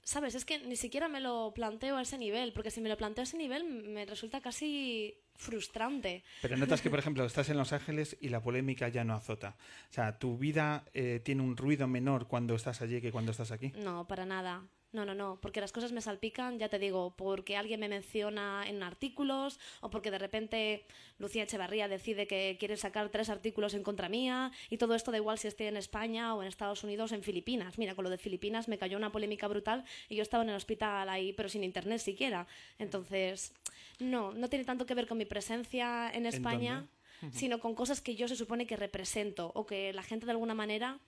[0.04, 2.96] Sabes, es que ni siquiera me lo planteo a ese nivel, porque si me lo
[2.96, 6.24] planteo a ese nivel me resulta casi frustrante.
[6.40, 9.56] Pero notas que, por ejemplo, estás en Los Ángeles y la polémica ya no azota.
[9.90, 13.52] O sea, tu vida eh, tiene un ruido menor cuando estás allí que cuando estás
[13.52, 13.72] aquí.
[13.76, 14.64] No, para nada.
[14.92, 18.62] No, no, no, porque las cosas me salpican, ya te digo, porque alguien me menciona
[18.66, 20.84] en artículos o porque de repente
[21.18, 25.16] Lucía Echevarría decide que quiere sacar tres artículos en contra mía y todo esto da
[25.16, 27.78] igual si estoy en España o en Estados Unidos o en Filipinas.
[27.78, 30.56] Mira, con lo de Filipinas me cayó una polémica brutal y yo estaba en el
[30.56, 32.46] hospital ahí, pero sin internet siquiera.
[32.78, 33.54] Entonces,
[33.98, 36.86] no, no tiene tanto que ver con mi presencia en España,
[37.30, 40.54] sino con cosas que yo se supone que represento o que la gente de alguna
[40.54, 40.98] manera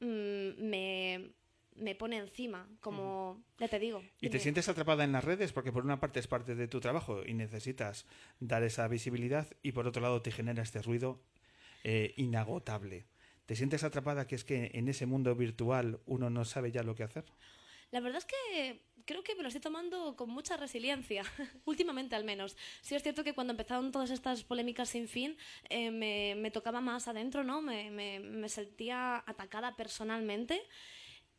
[0.00, 1.30] mm, me,
[1.78, 4.02] me pone encima, como ya te digo.
[4.20, 5.52] ¿Y te sientes atrapada en las redes?
[5.52, 8.06] Porque por una parte es parte de tu trabajo y necesitas
[8.40, 11.20] dar esa visibilidad y por otro lado te genera este ruido
[11.84, 13.06] eh, inagotable.
[13.46, 16.94] ¿Te sientes atrapada que es que en ese mundo virtual uno no sabe ya lo
[16.94, 17.24] que hacer?
[17.92, 21.22] La verdad es que creo que me lo estoy tomando con mucha resiliencia,
[21.64, 22.56] últimamente al menos.
[22.82, 25.36] Sí es cierto que cuando empezaron todas estas polémicas sin fin,
[25.68, 27.62] eh, me, me tocaba más adentro, ¿no?
[27.62, 30.60] Me, me- me sentía atacada personalmente,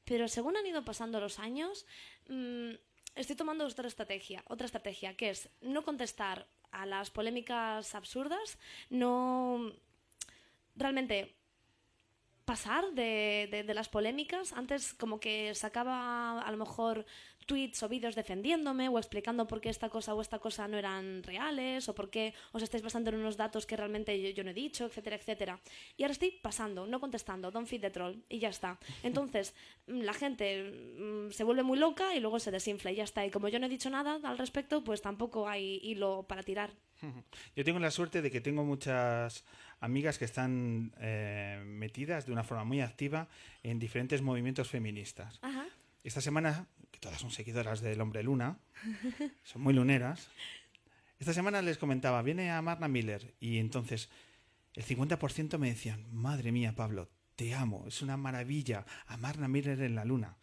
[0.07, 1.85] pero según han ido pasando los años,
[2.29, 2.71] mm,
[3.15, 8.57] estoy tomando otra estrategia, otra estrategia, que es no contestar a las polémicas absurdas,
[8.89, 9.73] no
[10.75, 11.35] realmente
[12.45, 14.53] pasar de, de- de las polémicas.
[14.53, 17.05] Antes como que sacaba a lo mejor
[17.47, 21.23] tweets o vídeos defendiéndome o explicando por qué esta cosa o esta cosa no eran
[21.23, 24.51] reales o por qué os estáis basando en unos datos que realmente yo, yo no
[24.51, 25.59] he dicho, etcétera, etcétera.
[25.97, 28.77] Y ahora estoy pasando, no contestando, don't feed the troll y ya está.
[29.01, 29.55] Entonces
[29.87, 30.45] mm, la gente
[30.99, 33.25] mm, se vuelve muy loca y luego se desinfla y ya está.
[33.25, 36.71] Y como yo no he dicho nada al respecto, pues tampoco hay hilo para tirar.
[37.55, 39.45] Yo tengo la suerte de que tengo muchas
[39.79, 43.27] amigas que están eh, metidas de una forma muy activa
[43.63, 45.39] en diferentes movimientos feministas.
[45.41, 45.65] Ajá.
[46.03, 46.67] Esta semana,
[46.99, 48.59] todas son seguidoras del Hombre Luna,
[49.43, 50.29] son muy luneras.
[51.19, 54.09] Esta semana les comentaba, viene a Marna Miller y entonces
[54.73, 59.81] el 50% me decían, madre mía, Pablo, te amo, es una maravilla, a Marna Miller
[59.81, 60.37] en la luna.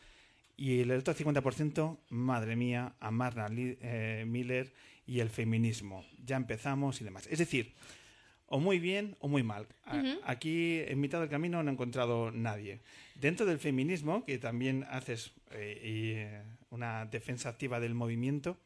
[0.57, 4.73] Y el otro 50%, madre mía, a Marna eh, Miller
[5.07, 6.05] y el feminismo.
[6.25, 7.27] Ya empezamos y demás.
[7.29, 7.75] Es decir,
[8.47, 9.67] o muy bien o muy mal.
[9.85, 10.03] A-.
[10.25, 12.81] Aquí en mitad del camino no he encontrado nadie.
[13.15, 18.59] Dentro del feminismo, que también haces eh, y, eh, una defensa activa del movimiento,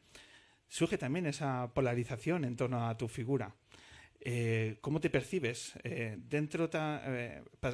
[0.67, 3.55] surge también esa polarización en torno a tu figura.
[4.21, 5.73] Eh, ¿Cómo te percibes?
[5.83, 7.01] Eh, dentro ta-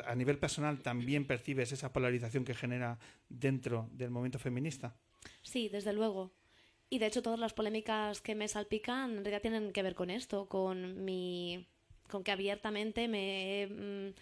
[0.05, 2.99] a nivel personal también percibes esa polarización que genera
[3.29, 4.95] dentro del movimiento feminista.
[5.41, 6.33] Sí, desde luego.
[6.87, 10.11] Y de hecho todas las polémicas que me salpican en realidad tienen que ver con
[10.11, 11.67] esto, con mi
[12.09, 14.13] con que abiertamente me he, mm,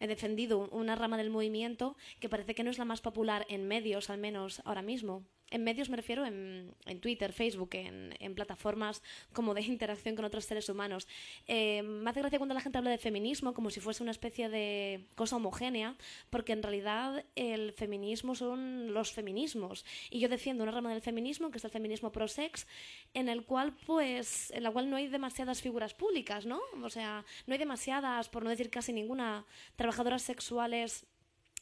[0.00, 3.68] he defendido una rama del movimiento que parece que no es la más popular en
[3.68, 5.24] medios, al menos ahora mismo.
[5.50, 9.02] En medios me refiero en, en Twitter, Facebook, en, plataformas
[9.32, 11.08] como de interacción con otros seres humanos.
[11.48, 14.48] Eh, me hace gracia cuando la gente habla de feminismo como si fuese una especie
[14.48, 15.96] de cosa homogénea,
[16.30, 19.84] porque en realidad el feminismo son los feminismos.
[20.10, 22.66] Y yo defiendo una rama del feminismo, que es el feminismo pro-sex,
[23.14, 26.60] en el cual, pues, en la cual no hay demasiadas figuras públicas, ¿no?
[26.82, 29.44] O sea, no hay demasiadas, por no decir casi ninguna,
[29.76, 31.06] trabajadoras sexuales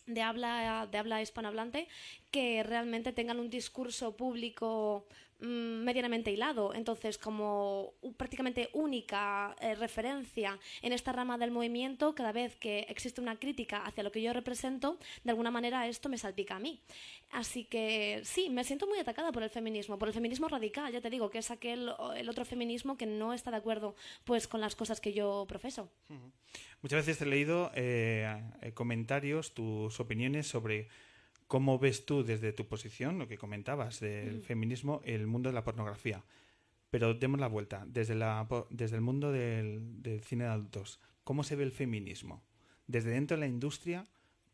[0.09, 1.87] de habla, de habla hispanohablante
[2.31, 5.07] que realmente tengan un discurso público
[5.41, 6.75] medianamente hilado.
[6.75, 13.21] Entonces, como prácticamente única eh, referencia en esta rama del movimiento, cada vez que existe
[13.21, 16.81] una crítica hacia lo que yo represento, de alguna manera esto me salpica a mí.
[17.31, 21.01] Así que sí, me siento muy atacada por el feminismo, por el feminismo radical, ya
[21.01, 23.95] te digo, que es aquel el otro feminismo que no está de acuerdo
[24.25, 25.91] pues con las cosas que yo profeso.
[26.83, 30.89] Muchas veces he leído eh, eh, comentarios, tus opiniones sobre
[31.49, 34.43] cómo ves tú desde tu posición, lo que comentabas del Mm.
[34.43, 36.23] feminismo, el mundo de la pornografía.
[36.91, 41.43] Pero demos la vuelta, desde, la, desde el mundo del, del cine de adultos, ¿cómo
[41.43, 42.43] se ve el feminismo?
[42.87, 44.05] Desde dentro de la industria,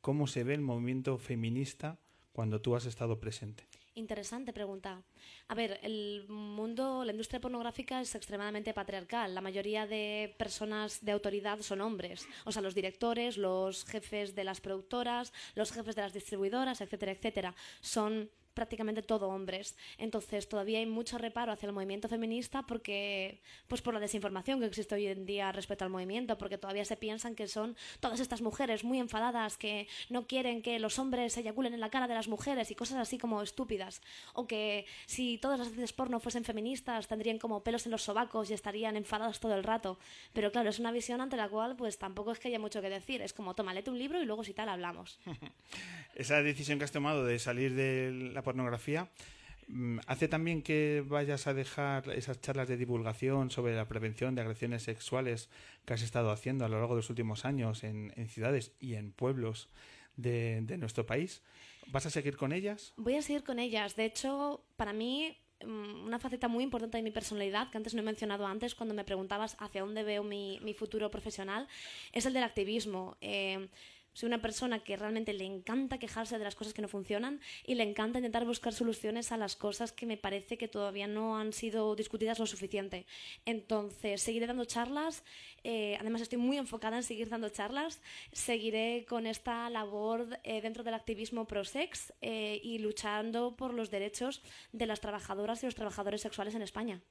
[0.00, 1.98] ¿cómo se ve el movimiento feminista
[2.32, 3.64] cuando tú has estado presente?
[3.96, 5.00] Interesante pregunta.
[5.46, 9.32] A ver, el mundo, la industria pornográfica es extremadamente patriarcal.
[9.32, 12.26] La mayoría de personas de autoridad son hombres.
[12.44, 17.12] O sea, los directores, los jefes de las productoras, los jefes de las distribuidoras, etcétera,
[17.12, 17.54] etcétera.
[17.80, 19.76] Son prácticamente todo hombres.
[19.98, 24.66] Entonces, todavía hay mucho reparo hacia el movimiento feminista porque, pues por la desinformación que
[24.66, 28.40] existe hoy en día respecto al movimiento, porque todavía se piensan que son todas estas
[28.40, 32.28] mujeres muy enfadadas que no quieren que los hombres eyaculen en la cara de las
[32.28, 34.00] mujeres y cosas así como estúpidas.
[34.32, 38.50] O que si todas las actrices porno fuesen feministas tendrían como pelos en los sobacos
[38.50, 39.98] y estarían enfadadas todo el rato.
[40.32, 42.90] Pero claro, es una visión ante la cual pues tampoco es que haya mucho que
[42.90, 43.22] decir.
[43.22, 45.18] Es como, toma, léete un libro y luego si tal hablamos.
[46.14, 49.10] Esa decisión que has tomado de salir de la pornografía
[49.66, 54.42] mm, hace también que vayas a dejar esas charlas de divulgación sobre la prevención de
[54.42, 55.48] agresiones sexuales
[55.84, 58.94] que has estado haciendo a lo largo de los últimos años en, en ciudades y
[58.94, 59.68] en pueblos
[60.16, 61.42] de, de nuestro país.
[61.88, 62.92] ¿Vas a seguir con ellas?
[62.96, 63.96] Voy a seguir con ellas.
[63.96, 68.00] De hecho, para mí, mm, una faceta muy importante de mi personalidad, que antes no
[68.00, 71.68] he mencionado antes cuando me preguntabas hacia dónde veo mi, mi futuro profesional,
[72.12, 73.16] es el del activismo.
[73.20, 73.68] Eh,
[74.14, 77.74] soy una persona que realmente le encanta quejarse de las cosas que no funcionan y
[77.74, 81.52] le encanta intentar buscar soluciones a las cosas que me parece que todavía no han
[81.52, 83.06] sido discutidas lo suficiente.
[83.44, 85.22] Entonces, seguiré dando charlas.
[85.62, 88.00] eh, además, estoy muy enfocada en seguir dando charlas.
[88.32, 94.42] Seguiré con esta labor eh, dentro del activismo pro-sex eh, y luchando por los derechos
[94.72, 97.02] de las trabajadoras y los trabajadores sexuales en España.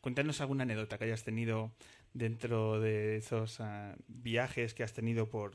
[0.00, 1.72] Cuéntanos alguna anécdota que hayas tenido
[2.14, 5.54] dentro de esos ah, viajes que has tenido por,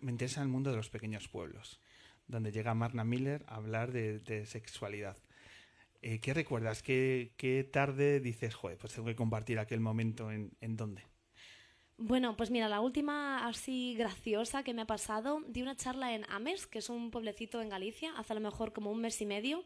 [0.00, 1.80] Me interesa el mundo de los pequeños pueblos,
[2.26, 5.16] donde llega Marna Miller a hablar de, sexualidad.
[6.02, 6.82] Eh, ¿Qué recuerdas?
[6.82, 11.02] ¿Qué, ¿Qué tarde dices, joder, pues tengo que compartir aquel momento en, en dónde?
[11.96, 16.24] Bueno, pues mira, la última así graciosa que me ha pasado, di una charla en
[16.28, 19.26] Ames, que es un pueblecito en Galicia, hace a lo mejor como un mes y
[19.26, 19.64] medio,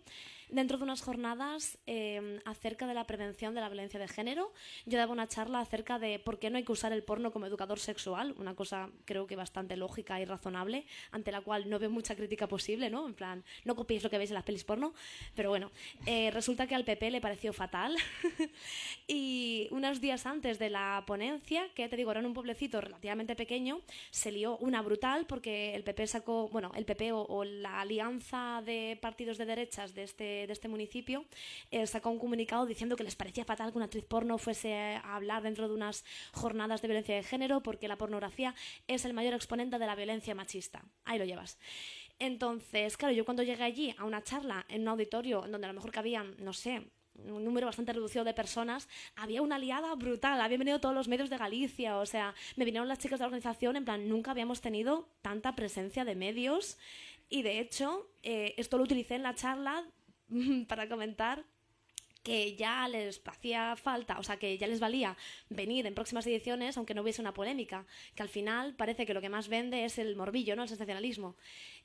[0.51, 4.53] dentro de unas jornadas eh, acerca de la prevención de la violencia de género.
[4.87, 7.47] Yo daba una charla acerca de por qué no hay que usar el porno como
[7.47, 11.91] educador sexual, una cosa creo que bastante lógica y razonable, ante la cual no veo
[11.91, 13.07] mucha crítica posible, ¿no?
[13.07, 14.95] En plan, no copiéis lo que veis en las pelis porno,
[15.35, 15.71] pero bueno,
[16.07, 17.97] eh, resulta que al PP le pareció fatal
[19.09, 23.37] y unos días antes de la ponencia, que te digo, era en un pueblecito relativamente
[23.37, 23.81] pequeño,
[24.11, 28.63] se lió una brutal porque el PP sacó, bueno, el PP o, o la alianza
[28.65, 31.25] de partidos de derechas de este, de este municipio
[31.71, 35.17] eh, sacó un comunicado diciendo que les parecía fatal que una actriz porno fuese a
[35.17, 38.55] hablar dentro de unas jornadas de violencia de género porque la pornografía
[38.87, 40.85] es el mayor exponente de la violencia machista.
[41.05, 41.59] Ahí lo llevas.
[42.19, 45.75] Entonces, claro, yo cuando llegué allí a una charla en un auditorio donde a lo
[45.75, 46.83] mejor cabían, no sé,
[47.27, 51.31] un número bastante reducido de personas, había una liada brutal, habían venido todos los medios
[51.31, 54.61] de Galicia, o sea, me vinieron las chicas de la organización, en plan, nunca habíamos
[54.61, 56.79] tenido tanta presencia de medios
[57.29, 59.85] y de hecho, eh, esto lo utilicé en la charla
[60.69, 61.45] para comentar
[62.23, 65.17] que ya les hacía falta, o sea, que ya les valía
[65.49, 69.21] venir en próximas ediciones aunque no hubiese una polémica, que al final parece que lo
[69.21, 70.63] que más vende es el morbillo, ¿no?
[70.63, 71.37] El sensacionalismo.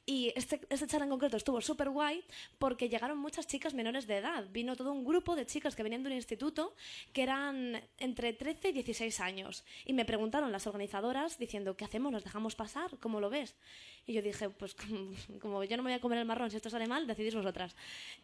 [0.05, 2.23] Y este, este en concreto estuvo súper guay
[2.59, 4.45] porque llegaron muchas chicas menores de edad.
[4.51, 6.75] Vino todo un grupo de chicas que venían de un instituto
[7.13, 9.63] que eran entre 13 y 16 años.
[9.85, 12.11] Y me preguntaron las organizadoras diciendo, ¿qué hacemos?
[12.11, 12.97] ¿Nos dejamos pasar?
[12.99, 13.55] ¿Cómo lo ves?
[14.05, 16.57] Y yo dije, pues como, como yo no me voy a comer el marrón si
[16.57, 17.75] esto sale mal, decidís vosotras.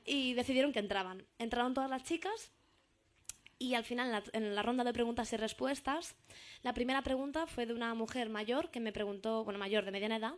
[0.06, 1.26] Y decidieron que entraban.
[1.38, 2.52] Entraron todas las chicas
[3.62, 6.16] y al final, en la, ronda de preguntas y respuestas,
[6.64, 10.16] la primera pregunta fue de una mujer mayor que me preguntó, bueno, mayor de mediana
[10.16, 10.36] edad,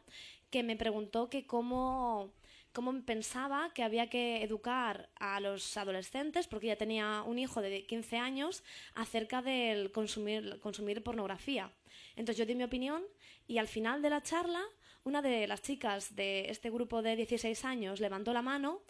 [0.49, 2.34] que me preguntó que cómo,
[2.73, 7.85] cómo pensaba que había que educar a los adolescentes, porque ella tenía un hijo de
[7.85, 8.64] 15 años,
[8.95, 11.72] acerca del consumir, consumir pornografía.
[12.15, 13.03] Entonces yo di mi opinión
[13.48, 14.64] y al final de la charla,
[15.03, 18.81] una de las chicas de este grupo de 16 años levantó la mano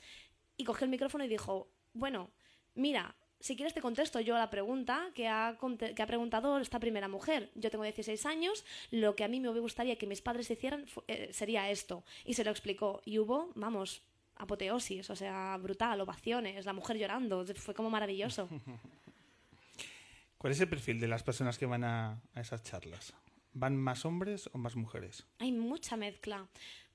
[0.56, 2.32] y cogió el micrófono y dijo, bueno,
[2.76, 5.58] mira, si quieres te contesto yo a la pregunta que ha,
[5.96, 7.50] que ha, preguntado esta primera mujer.
[7.56, 11.30] Yo tengo 16 años, lo que a mí me gustaría que mis padres hicieran eh,
[11.34, 12.04] sería esto.
[12.24, 13.02] Y se lo explicó.
[13.04, 14.04] Y hubo, vamos,
[14.36, 18.48] apoteosis, o sea, brutal, ovaciones, la mujer llorando, fue como maravilloso.
[20.38, 23.14] ¿Cuál es el perfil de las personas que van a, a esas charlas?
[23.54, 25.28] ¿Van más hombres o más mujeres?
[25.40, 26.48] Hay mucha mezcla.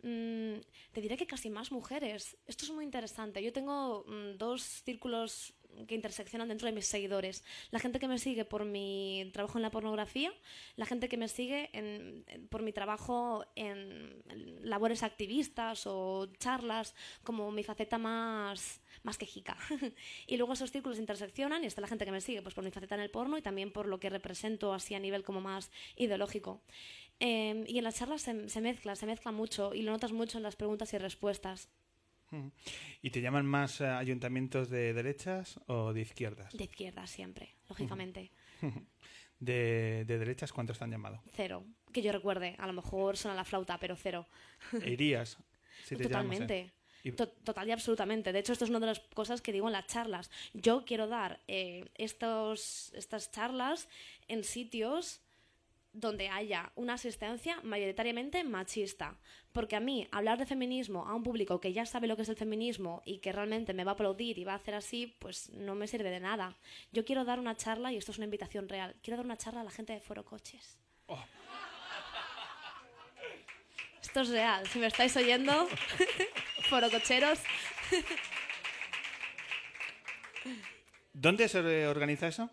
[0.02, 0.60] Mm,
[0.92, 2.36] te diré que casi más mujeres.
[2.46, 3.42] Esto es muy interesante.
[3.42, 5.54] Yo tengo mm, dos círculos
[5.86, 7.44] que interseccionan dentro de mis seguidores.
[7.70, 10.32] La gente que me sigue por mi trabajo en la pornografía,
[10.76, 14.22] la gente que me sigue en, por mi trabajo en
[14.62, 16.94] labores activistas o charlas,
[17.24, 19.56] como mi faceta más, más quejica.
[20.26, 22.70] y luego esos círculos interseccionan y está la gente que me sigue pues por mi
[22.70, 25.70] faceta en el porno y también por lo que represento así a nivel como más
[25.96, 26.62] ideológico.
[27.20, 30.38] Eh, y en las charlas se, se mezcla, se mezcla mucho y lo notas mucho
[30.38, 31.68] en las preguntas y respuestas.
[33.02, 36.52] ¿Y te llaman más eh, ayuntamientos de derechas o de izquierdas?
[36.56, 38.30] De izquierdas siempre, lógicamente.
[39.38, 41.22] ¿De, ¿De, derechas cuántos te han llamado?
[41.32, 41.64] Cero.
[41.92, 42.56] Que yo recuerde.
[42.58, 44.26] A lo mejor suena la flauta, pero cero.
[44.82, 45.38] ¿E ¿Irías?
[45.84, 46.72] Si te Totalmente.
[47.04, 47.12] Y...
[47.12, 48.32] Total y absolutamente.
[48.32, 50.30] De hecho, esto es una de las cosas que digo en las charlas.
[50.54, 53.88] Yo quiero dar eh, estos, estas charlas
[54.26, 55.20] en sitios
[55.96, 59.18] donde haya una asistencia mayoritariamente machista.
[59.52, 62.28] Porque a mí, hablar de feminismo a un público que ya sabe lo que es
[62.28, 65.50] el feminismo y que realmente me va a aplaudir y va a hacer así, pues
[65.50, 66.56] no me sirve de nada.
[66.92, 69.62] Yo quiero dar una charla, y esto es una invitación real, quiero dar una charla
[69.62, 70.78] a la gente de Foro Coches.
[71.06, 71.24] Oh.
[74.02, 75.68] Esto es real, si me estáis oyendo,
[76.68, 77.40] Foro Cocheros.
[81.12, 82.50] ¿Dónde se organiza eso?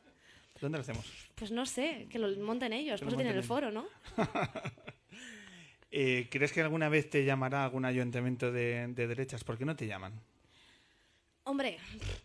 [0.63, 1.05] ¿Dónde lo hacemos?
[1.35, 3.85] Pues no sé, que lo monten ellos, por eso tienen el foro, ¿no?
[5.91, 9.43] eh, ¿Crees que alguna vez te llamará algún ayuntamiento de, de derechas?
[9.43, 10.21] ¿Por qué no te llaman?
[11.43, 11.79] Hombre,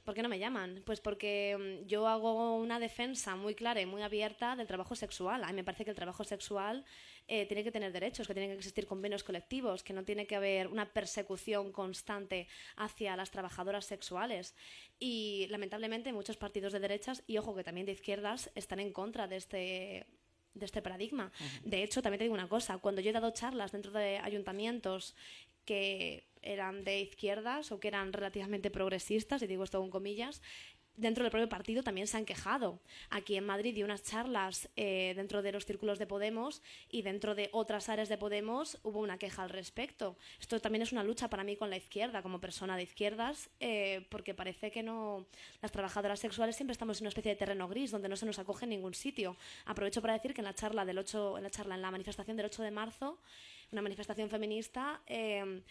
[0.05, 0.85] ¿por qué no me llaman?
[0.87, 5.43] Pues porque yo hago una defensa muy clara y muy abierta del trabajo sexual.
[5.43, 6.85] A mí me parece que el trabajo sexual
[7.29, 10.35] eh, tiene que tener derechos, que tienen que existir convenios colectivos, que no tiene que
[10.35, 14.55] haber una persecución constante hacia las trabajadoras sexuales.
[14.99, 19.29] Y lamentablemente muchos partidos de derechas, y ojo que también de izquierdas, están en contra
[19.29, 20.07] de este
[20.55, 21.31] de este paradigma.
[21.63, 25.15] De hecho, también te digo una cosa, cuando yo he dado charlas dentro de ayuntamientos
[25.65, 30.43] que eran de izquierdas o que eran relativamente progresistas, y digo esto con comillas,
[30.99, 32.81] dentro del propio partido también se han quejado.
[33.11, 37.35] Aquí en Madrid di unas charlas eh, dentro de los círculos de Podemos y dentro
[37.35, 40.17] de otras áreas de Podemos hubo una queja al respecto.
[40.41, 44.07] Esto también es una lucha para mí con la izquierda, como persona de izquierdas, eh,
[44.11, 45.27] porque parece que no
[45.63, 48.39] las trabajadoras sexuales siempre estamos en una especie de terreno gris donde no se nos
[48.39, 49.37] acoge en ningún sitio.
[49.65, 52.37] Aprovecho para decir que en la charla del 8, en la charla en la manifestación
[52.37, 53.19] del 8 de marzo,
[53.71, 55.63] una manifestación feminista eh,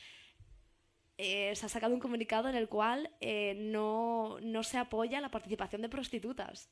[1.18, 5.32] eh, se ha sacado un comunicado en el cual eh, no, no, se apoya la
[5.32, 6.70] participación de prostitutas.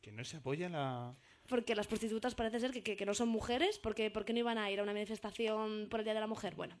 [0.00, 1.14] ¿Que no se apoya la...?
[1.48, 4.40] Porque las prostitutas parece ser que, que, que no son mujeres, porque ¿por qué no
[4.40, 6.54] iban a ir a una manifestación por el Día de la Mujer?
[6.54, 6.78] Bueno,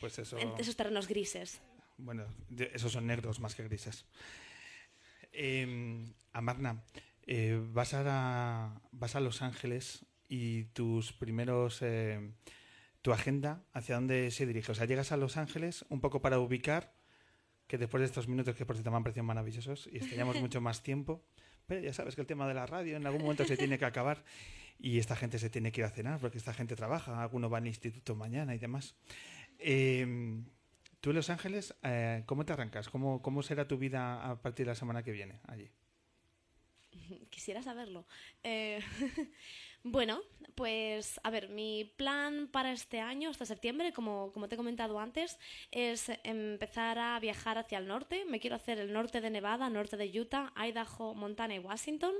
[0.00, 0.38] pues eso...
[0.38, 1.60] en esos terrenos grises.
[1.98, 2.26] Bueno,
[2.72, 4.06] esos son negros más que grises.
[5.32, 6.82] Eh, Amarna,
[7.72, 12.32] vas, a, vas a Los Ángeles y tus primeros eh,
[13.02, 14.72] tu agenda hacia dónde se dirige.
[14.72, 16.94] O sea, llegas a Los Ángeles un poco para ubicar,
[17.66, 20.60] que después de estos minutos que por cierto me han parecido maravillosos y estaríamos mucho
[20.60, 21.24] más tiempo,
[21.66, 23.84] pero ya sabes que el tema de la radio en algún momento se tiene que
[23.84, 24.24] acabar
[24.78, 27.58] y esta gente se tiene que ir a cenar porque esta gente trabaja, alguno va
[27.58, 28.96] al instituto mañana y demás.
[29.58, 30.42] Eh,
[31.00, 32.90] Tú en Los Ángeles, eh, ¿cómo te arrancas?
[32.90, 35.70] ¿Cómo, ¿Cómo será tu vida a partir de la semana que viene allí?
[37.30, 38.04] Quisiera saberlo.
[38.42, 38.80] Eh,
[39.82, 40.20] bueno,
[40.54, 44.98] pues a ver, mi plan para este año, hasta septiembre, como, como te he comentado
[44.98, 45.38] antes,
[45.70, 48.24] es empezar a viajar hacia el norte.
[48.24, 52.14] Me quiero hacer el norte de Nevada, norte de Utah, Idaho, Montana y Washington,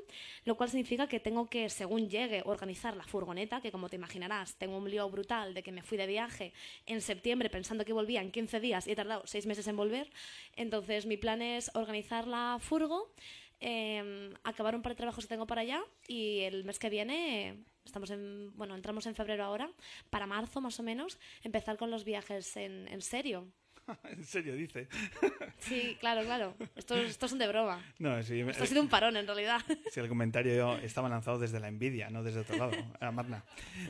[0.44, 4.54] lo cual significa que tengo que, según llegue, organizar la furgoneta, que como te imaginarás,
[4.56, 6.52] tengo un lío brutal de que me fui de viaje
[6.86, 10.10] en septiembre pensando que volvía en 15 días y he tardado 6 meses en volver.
[10.56, 13.12] Entonces mi plan es organizar la furgo
[13.60, 17.64] eh, acabar un par de trabajos que tengo para allá y el mes que viene
[17.84, 19.70] estamos en bueno entramos en febrero ahora
[20.10, 23.48] para marzo más o menos empezar con los viajes en, en serio
[24.04, 24.88] en serio, dice.
[25.58, 29.16] sí claro claro estos, estos son de broma No, sí, esto ha sido un parón
[29.16, 29.60] en realidad
[29.90, 32.72] Si el comentario estaba lanzado desde la envidia, no desde otro lado.
[33.00, 33.44] Ah, Marna.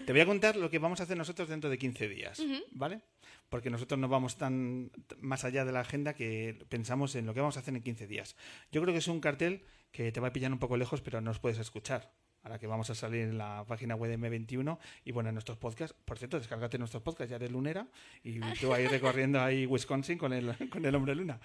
[0.06, 2.42] Te voy a contar lo que vamos a hacer nosotros dentro de 15 días.
[2.70, 3.02] ¿vale?
[3.50, 4.90] Porque nosotros no vamos tan
[5.20, 8.06] más allá de la agenda que pensamos en lo que vamos a hacer en 15
[8.06, 8.36] días.
[8.72, 11.20] Yo creo que es un cartel que te va a pillar un poco lejos, pero
[11.20, 12.12] nos puedes escuchar.
[12.42, 15.58] Ahora que vamos a salir en la página web de M21 y bueno, en nuestros
[15.58, 15.94] podcasts.
[16.06, 17.86] Por cierto, descárgate nuestros podcasts, ya eres lunera
[18.24, 21.38] y tú ahí recorriendo ahí Wisconsin con el, con el hombre luna.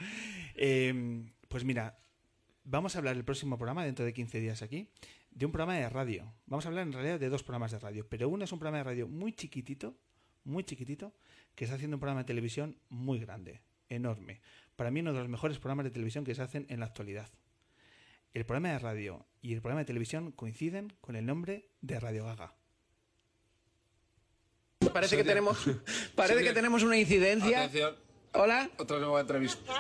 [0.55, 1.97] Eh, pues mira,
[2.65, 4.89] vamos a hablar el próximo programa, dentro de 15 días aquí,
[5.31, 6.33] de un programa de radio.
[6.47, 8.79] Vamos a hablar en realidad de dos programas de radio, pero uno es un programa
[8.79, 9.95] de radio muy chiquitito,
[10.43, 11.13] muy chiquitito,
[11.55, 14.41] que está haciendo un programa de televisión muy grande, enorme.
[14.75, 17.29] Para mí uno de los mejores programas de televisión que se hacen en la actualidad.
[18.33, 22.25] El programa de radio y el programa de televisión coinciden con el nombre de Radio
[22.25, 22.53] Gaga.
[24.93, 25.65] Parece que tenemos,
[26.15, 27.63] parece que tenemos una incidencia.
[27.63, 27.95] Atención.
[28.33, 28.69] Hola.
[28.77, 29.73] Otra nueva entrevista.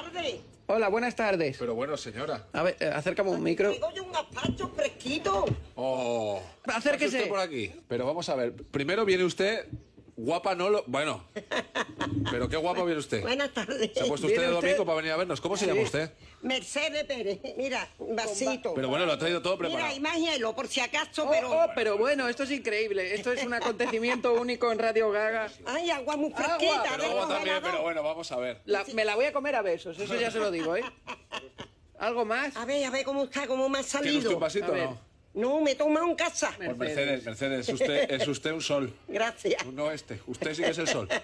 [0.67, 1.57] Hola, buenas tardes.
[1.59, 2.47] Pero bueno, señora.
[2.53, 3.71] A ver, eh, acércame un micro.
[3.71, 5.45] un gazpacho fresquito.
[5.75, 6.41] Oh.
[6.63, 7.17] Acérquese.
[7.17, 7.71] Usted por aquí.
[7.87, 8.55] Pero vamos a ver.
[8.55, 9.67] Primero viene usted
[10.17, 10.83] guapa, no lo.
[10.87, 11.25] Bueno.
[12.31, 13.21] Pero qué guapa viene usted.
[13.23, 13.91] Buenas tardes.
[13.93, 15.41] Se ha puesto usted de domingo para venir a vernos.
[15.41, 16.11] ¿Cómo se llama usted?
[16.41, 17.39] Mercedes Pérez.
[17.57, 18.73] Mira, un vasito.
[18.75, 19.87] Pero bueno, lo ha traído todo preparado.
[19.87, 21.51] Mira, y más hielo, por si acaso, Oh, pero...
[21.51, 23.13] oh, pero bueno, esto es increíble.
[23.15, 25.47] Esto es un acontecimiento único en Radio Gaga.
[25.65, 26.83] Ay, agua muy Agua, fresquita.
[26.83, 28.61] pero del Luego también, pero bueno, vamos a ver.
[28.65, 30.83] La- me la voy a comer a besos, eso ya se lo digo, ¿eh?
[31.99, 32.55] ¿Algo más?
[32.57, 34.17] A ver, a ver cómo está, cómo me ha ¿Quiere salido.
[34.19, 34.99] usted un vasito o no?
[35.35, 36.53] No, me toma un casa.
[36.57, 38.93] Pues Mercedes, Mercedes, es usted, es usted un sol.
[39.07, 39.65] Gracias.
[39.67, 40.21] No este.
[40.27, 41.07] Usted sí que es el sol.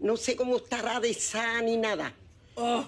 [0.00, 2.14] No sé cómo estará de esa ni nada.
[2.54, 2.86] Oh.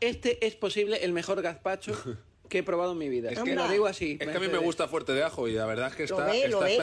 [0.00, 1.92] Este es posible el mejor gazpacho
[2.50, 3.30] que he probado en mi vida.
[3.30, 4.18] Es que- lo digo así.
[4.20, 6.26] Es que a mí me gusta fuerte de ajo y la verdad es que está,
[6.26, 6.74] ve, está ve.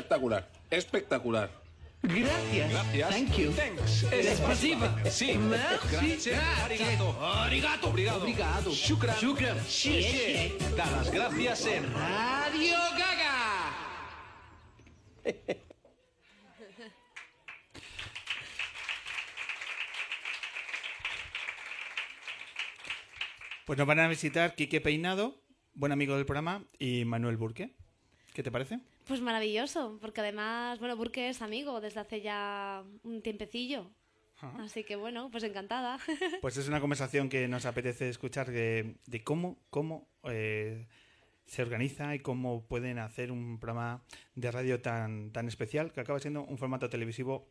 [0.72, 1.52] espectacular.
[2.04, 2.70] Gracias.
[2.70, 3.10] Gracias.
[3.10, 3.52] Thank you.
[3.54, 4.06] Thanks.
[4.36, 4.94] Spasiba.
[5.10, 5.38] Sí.
[5.38, 5.88] Merci.
[5.90, 6.44] Gracias.
[6.62, 7.18] Arigato.
[7.26, 7.90] Arigato.
[7.90, 8.22] Obrigado.
[8.22, 8.72] Obrigado.
[8.72, 9.16] Shukran.
[9.16, 9.58] Shukran.
[9.66, 10.58] Xie, xie.
[10.76, 13.34] Da las gracias en Radio Gaga.
[23.66, 25.42] Pues nos van a visitar Quique Peinado,
[25.74, 27.74] buen amigo del programa, y Manuel Burque.
[28.34, 28.82] ¿Qué te parece?
[29.08, 33.92] Pues maravilloso porque además bueno Burke es amigo desde hace ya un tiempecillo
[34.60, 36.00] así que bueno pues encantada
[36.42, 40.88] Pues es una conversación que nos apetece escuchar de, de cómo, cómo eh,
[41.46, 44.04] se organiza y cómo pueden hacer un programa
[44.36, 47.50] de radio tan, tan especial que acaba siendo un formato televisivo,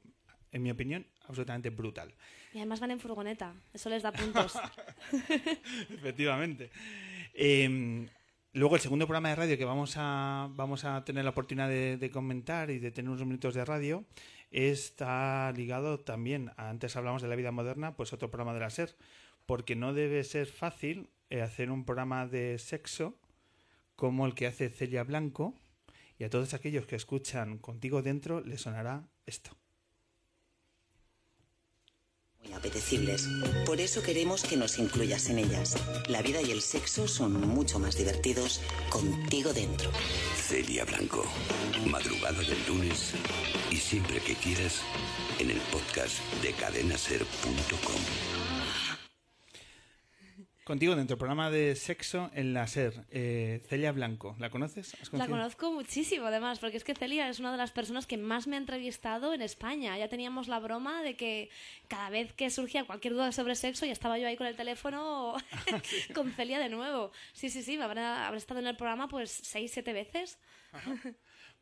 [0.51, 2.15] en mi opinión, absolutamente brutal.
[2.53, 4.59] y además van en furgoneta eso les da puntos
[5.91, 6.71] Efectivamente.
[7.35, 8.07] Eh,
[8.53, 11.97] luego el segundo programa de radio que vamos a, vamos a tener la oportunidad de,
[11.97, 14.05] de comentar y de tener unos minutos de radio
[14.51, 18.95] está ligado también, antes hablamos de la vida moderna, pues otro programa de la SER,
[19.47, 23.19] porque no debe ser fácil eh, hacer un programa de sexo
[23.97, 25.55] como el que hace Celia Blanco
[26.19, 29.62] y a todos aquellos que escuchan contigo dentro les sonará esto.
[32.45, 33.29] Muy apetecibles.
[33.67, 35.77] Por eso queremos que nos incluyas en ellas.
[36.09, 38.61] La vida y el sexo son mucho más divertidos
[38.91, 39.91] contigo dentro.
[40.37, 41.25] Celia Blanco,
[41.87, 43.13] madrugada del lunes
[43.71, 44.81] y siempre que quieras
[45.39, 48.42] en el podcast de cadenaser.com.
[50.73, 53.05] Contigo dentro, programa de sexo en la SER.
[53.11, 54.97] Eh, Celia Blanco, ¿la conoces?
[55.03, 58.17] ¿Has La conozco muchísimo, además, porque es que Celia es una de las personas que
[58.17, 59.99] más me ha entrevistado en España.
[59.99, 61.51] Ya teníamos la broma de que
[61.89, 65.35] cada vez que surgía cualquier duda sobre sexo, ya estaba yo ahí con el teléfono
[66.15, 67.13] con Celia de nuevo.
[67.35, 70.39] Sí, sí, sí, habrá, habrá estado en el programa pues seis, siete veces.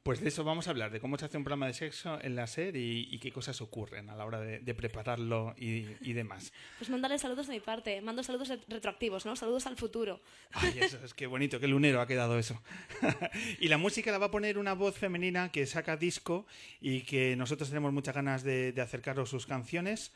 [0.03, 2.35] Pues de eso vamos a hablar, de cómo se hace un programa de sexo en
[2.35, 6.15] la SER y, y qué cosas ocurren a la hora de, de prepararlo y, y
[6.15, 6.55] demás.
[6.79, 8.01] Pues mandarle saludos de mi parte.
[8.01, 9.37] Mando saludos re- retroactivos, ¿no?
[9.37, 10.23] Saludos al futuro.
[10.53, 12.63] Ay, eso es que bonito, qué lunero ha quedado eso.
[13.61, 16.47] y la música la va a poner una voz femenina que saca disco
[16.81, 20.13] y que nosotros tenemos muchas ganas de, de acercaros sus canciones.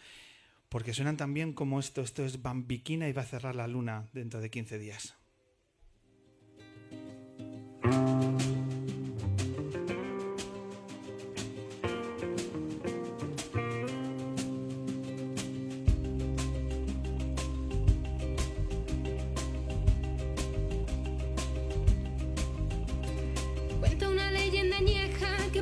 [0.71, 2.01] porque suenan tan bien como esto.
[2.01, 5.15] Esto es Bambiquina y va a cerrar la luna dentro de 15 días.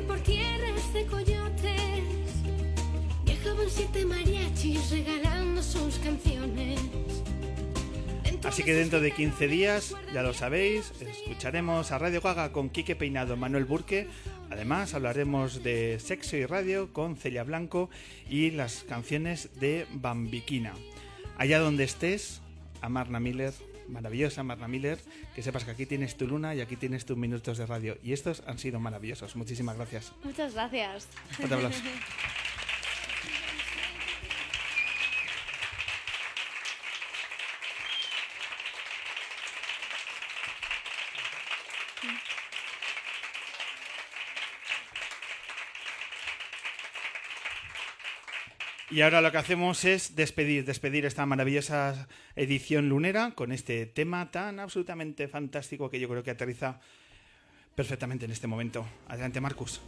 [0.07, 2.03] Por tierras de coyotes
[3.25, 6.79] viajaban siete mariachis regalando sus canciones.
[8.43, 12.95] Así que dentro de 15 días, ya lo sabéis, escucharemos a Radio Gaga con Quique
[12.95, 14.07] Peinado, Manuel Burque.
[14.49, 17.89] Además, hablaremos de sexo y radio con Celia Blanco
[18.29, 20.73] y las canciones de Bambiquina.
[21.37, 22.41] Allá donde estés,
[22.81, 23.53] a Marna Miller,
[23.87, 24.99] maravillosa Marna Miller,
[25.35, 27.97] que sepas que aquí tienes tu luna y aquí tienes tus minutos de radio.
[28.03, 29.35] Y estos han sido maravillosos.
[29.35, 30.13] Muchísimas gracias.
[30.23, 31.07] Muchas gracias.
[48.93, 54.29] Y ahora lo que hacemos es despedir, despedir esta maravillosa edición lunera con este tema
[54.29, 56.79] tan absolutamente fantástico que yo creo que aterriza
[57.73, 58.85] perfectamente en este momento.
[59.07, 59.81] Adelante, Marcus.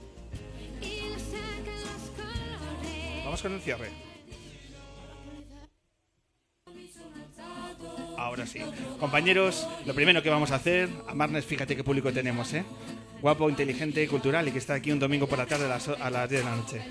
[3.23, 3.89] Vamos con el cierre.
[8.17, 8.61] Ahora sí.
[8.99, 12.65] Compañeros, lo primero que vamos a hacer, a Marnes, fíjate qué público tenemos, ¿eh?
[13.25, 16.11] Guapo, inteligente, cultural y que está aquí un domingo por la tarde a las, a
[16.11, 16.81] las 10 de la noche.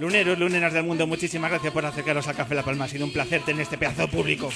[0.00, 2.86] Luneros, luneras del mundo, muchísimas gracias por acercaros al Café La Palma.
[2.86, 4.50] Ha sido un placer tener este pedazo público.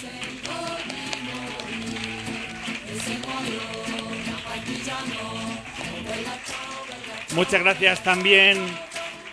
[7.34, 8.56] Muchas gracias también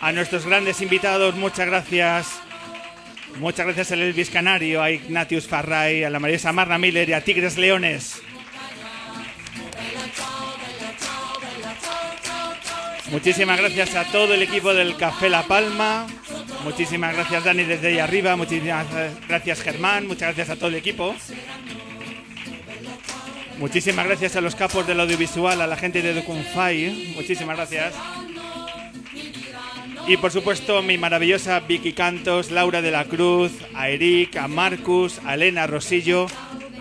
[0.01, 1.35] a nuestros grandes invitados.
[1.35, 2.41] Muchas gracias.
[3.39, 7.22] Muchas gracias al Elvis Canario, a Ignatius Farray, a la Marisa Marna Miller y a
[7.22, 8.22] Tigres Leones.
[13.12, 16.08] Muchísimas gracias a todo el equipo del Café La Palma.
[16.64, 18.36] Muchísimas gracias Dani desde ahí arriba.
[18.36, 18.86] Muchísimas
[19.28, 20.08] gracias Germán.
[20.08, 21.16] Muchas gracias a todo el equipo.
[23.60, 27.14] Muchísimas gracias a los capos del audiovisual, a la gente de Docunfai.
[27.16, 27.94] Muchísimas gracias.
[30.08, 35.20] Y por supuesto mi maravillosa Vicky Cantos, Laura de la Cruz, a Eric, a Marcus,
[35.26, 36.28] a Elena Rosillo,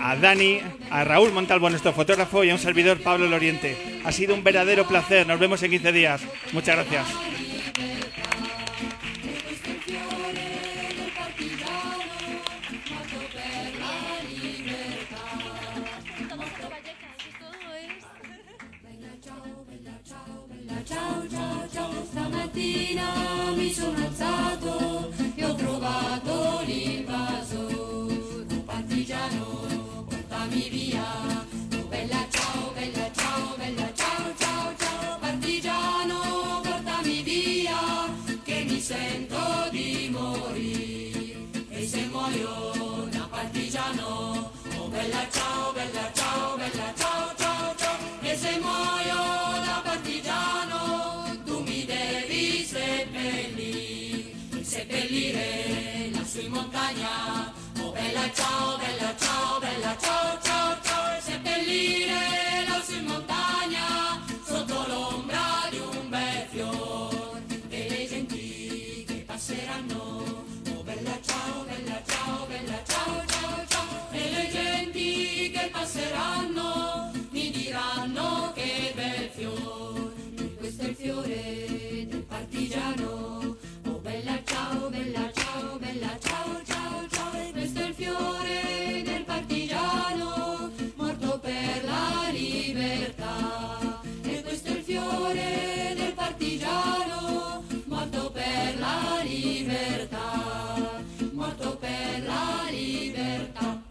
[0.01, 0.61] a Dani,
[0.91, 4.01] a Raúl Montalvo, nuestro fotógrafo, y a un servidor Pablo Loriente.
[4.05, 5.27] Ha sido un verdadero placer.
[5.27, 6.23] Nos vemos en 15 días.
[6.53, 7.46] Muchas gracias.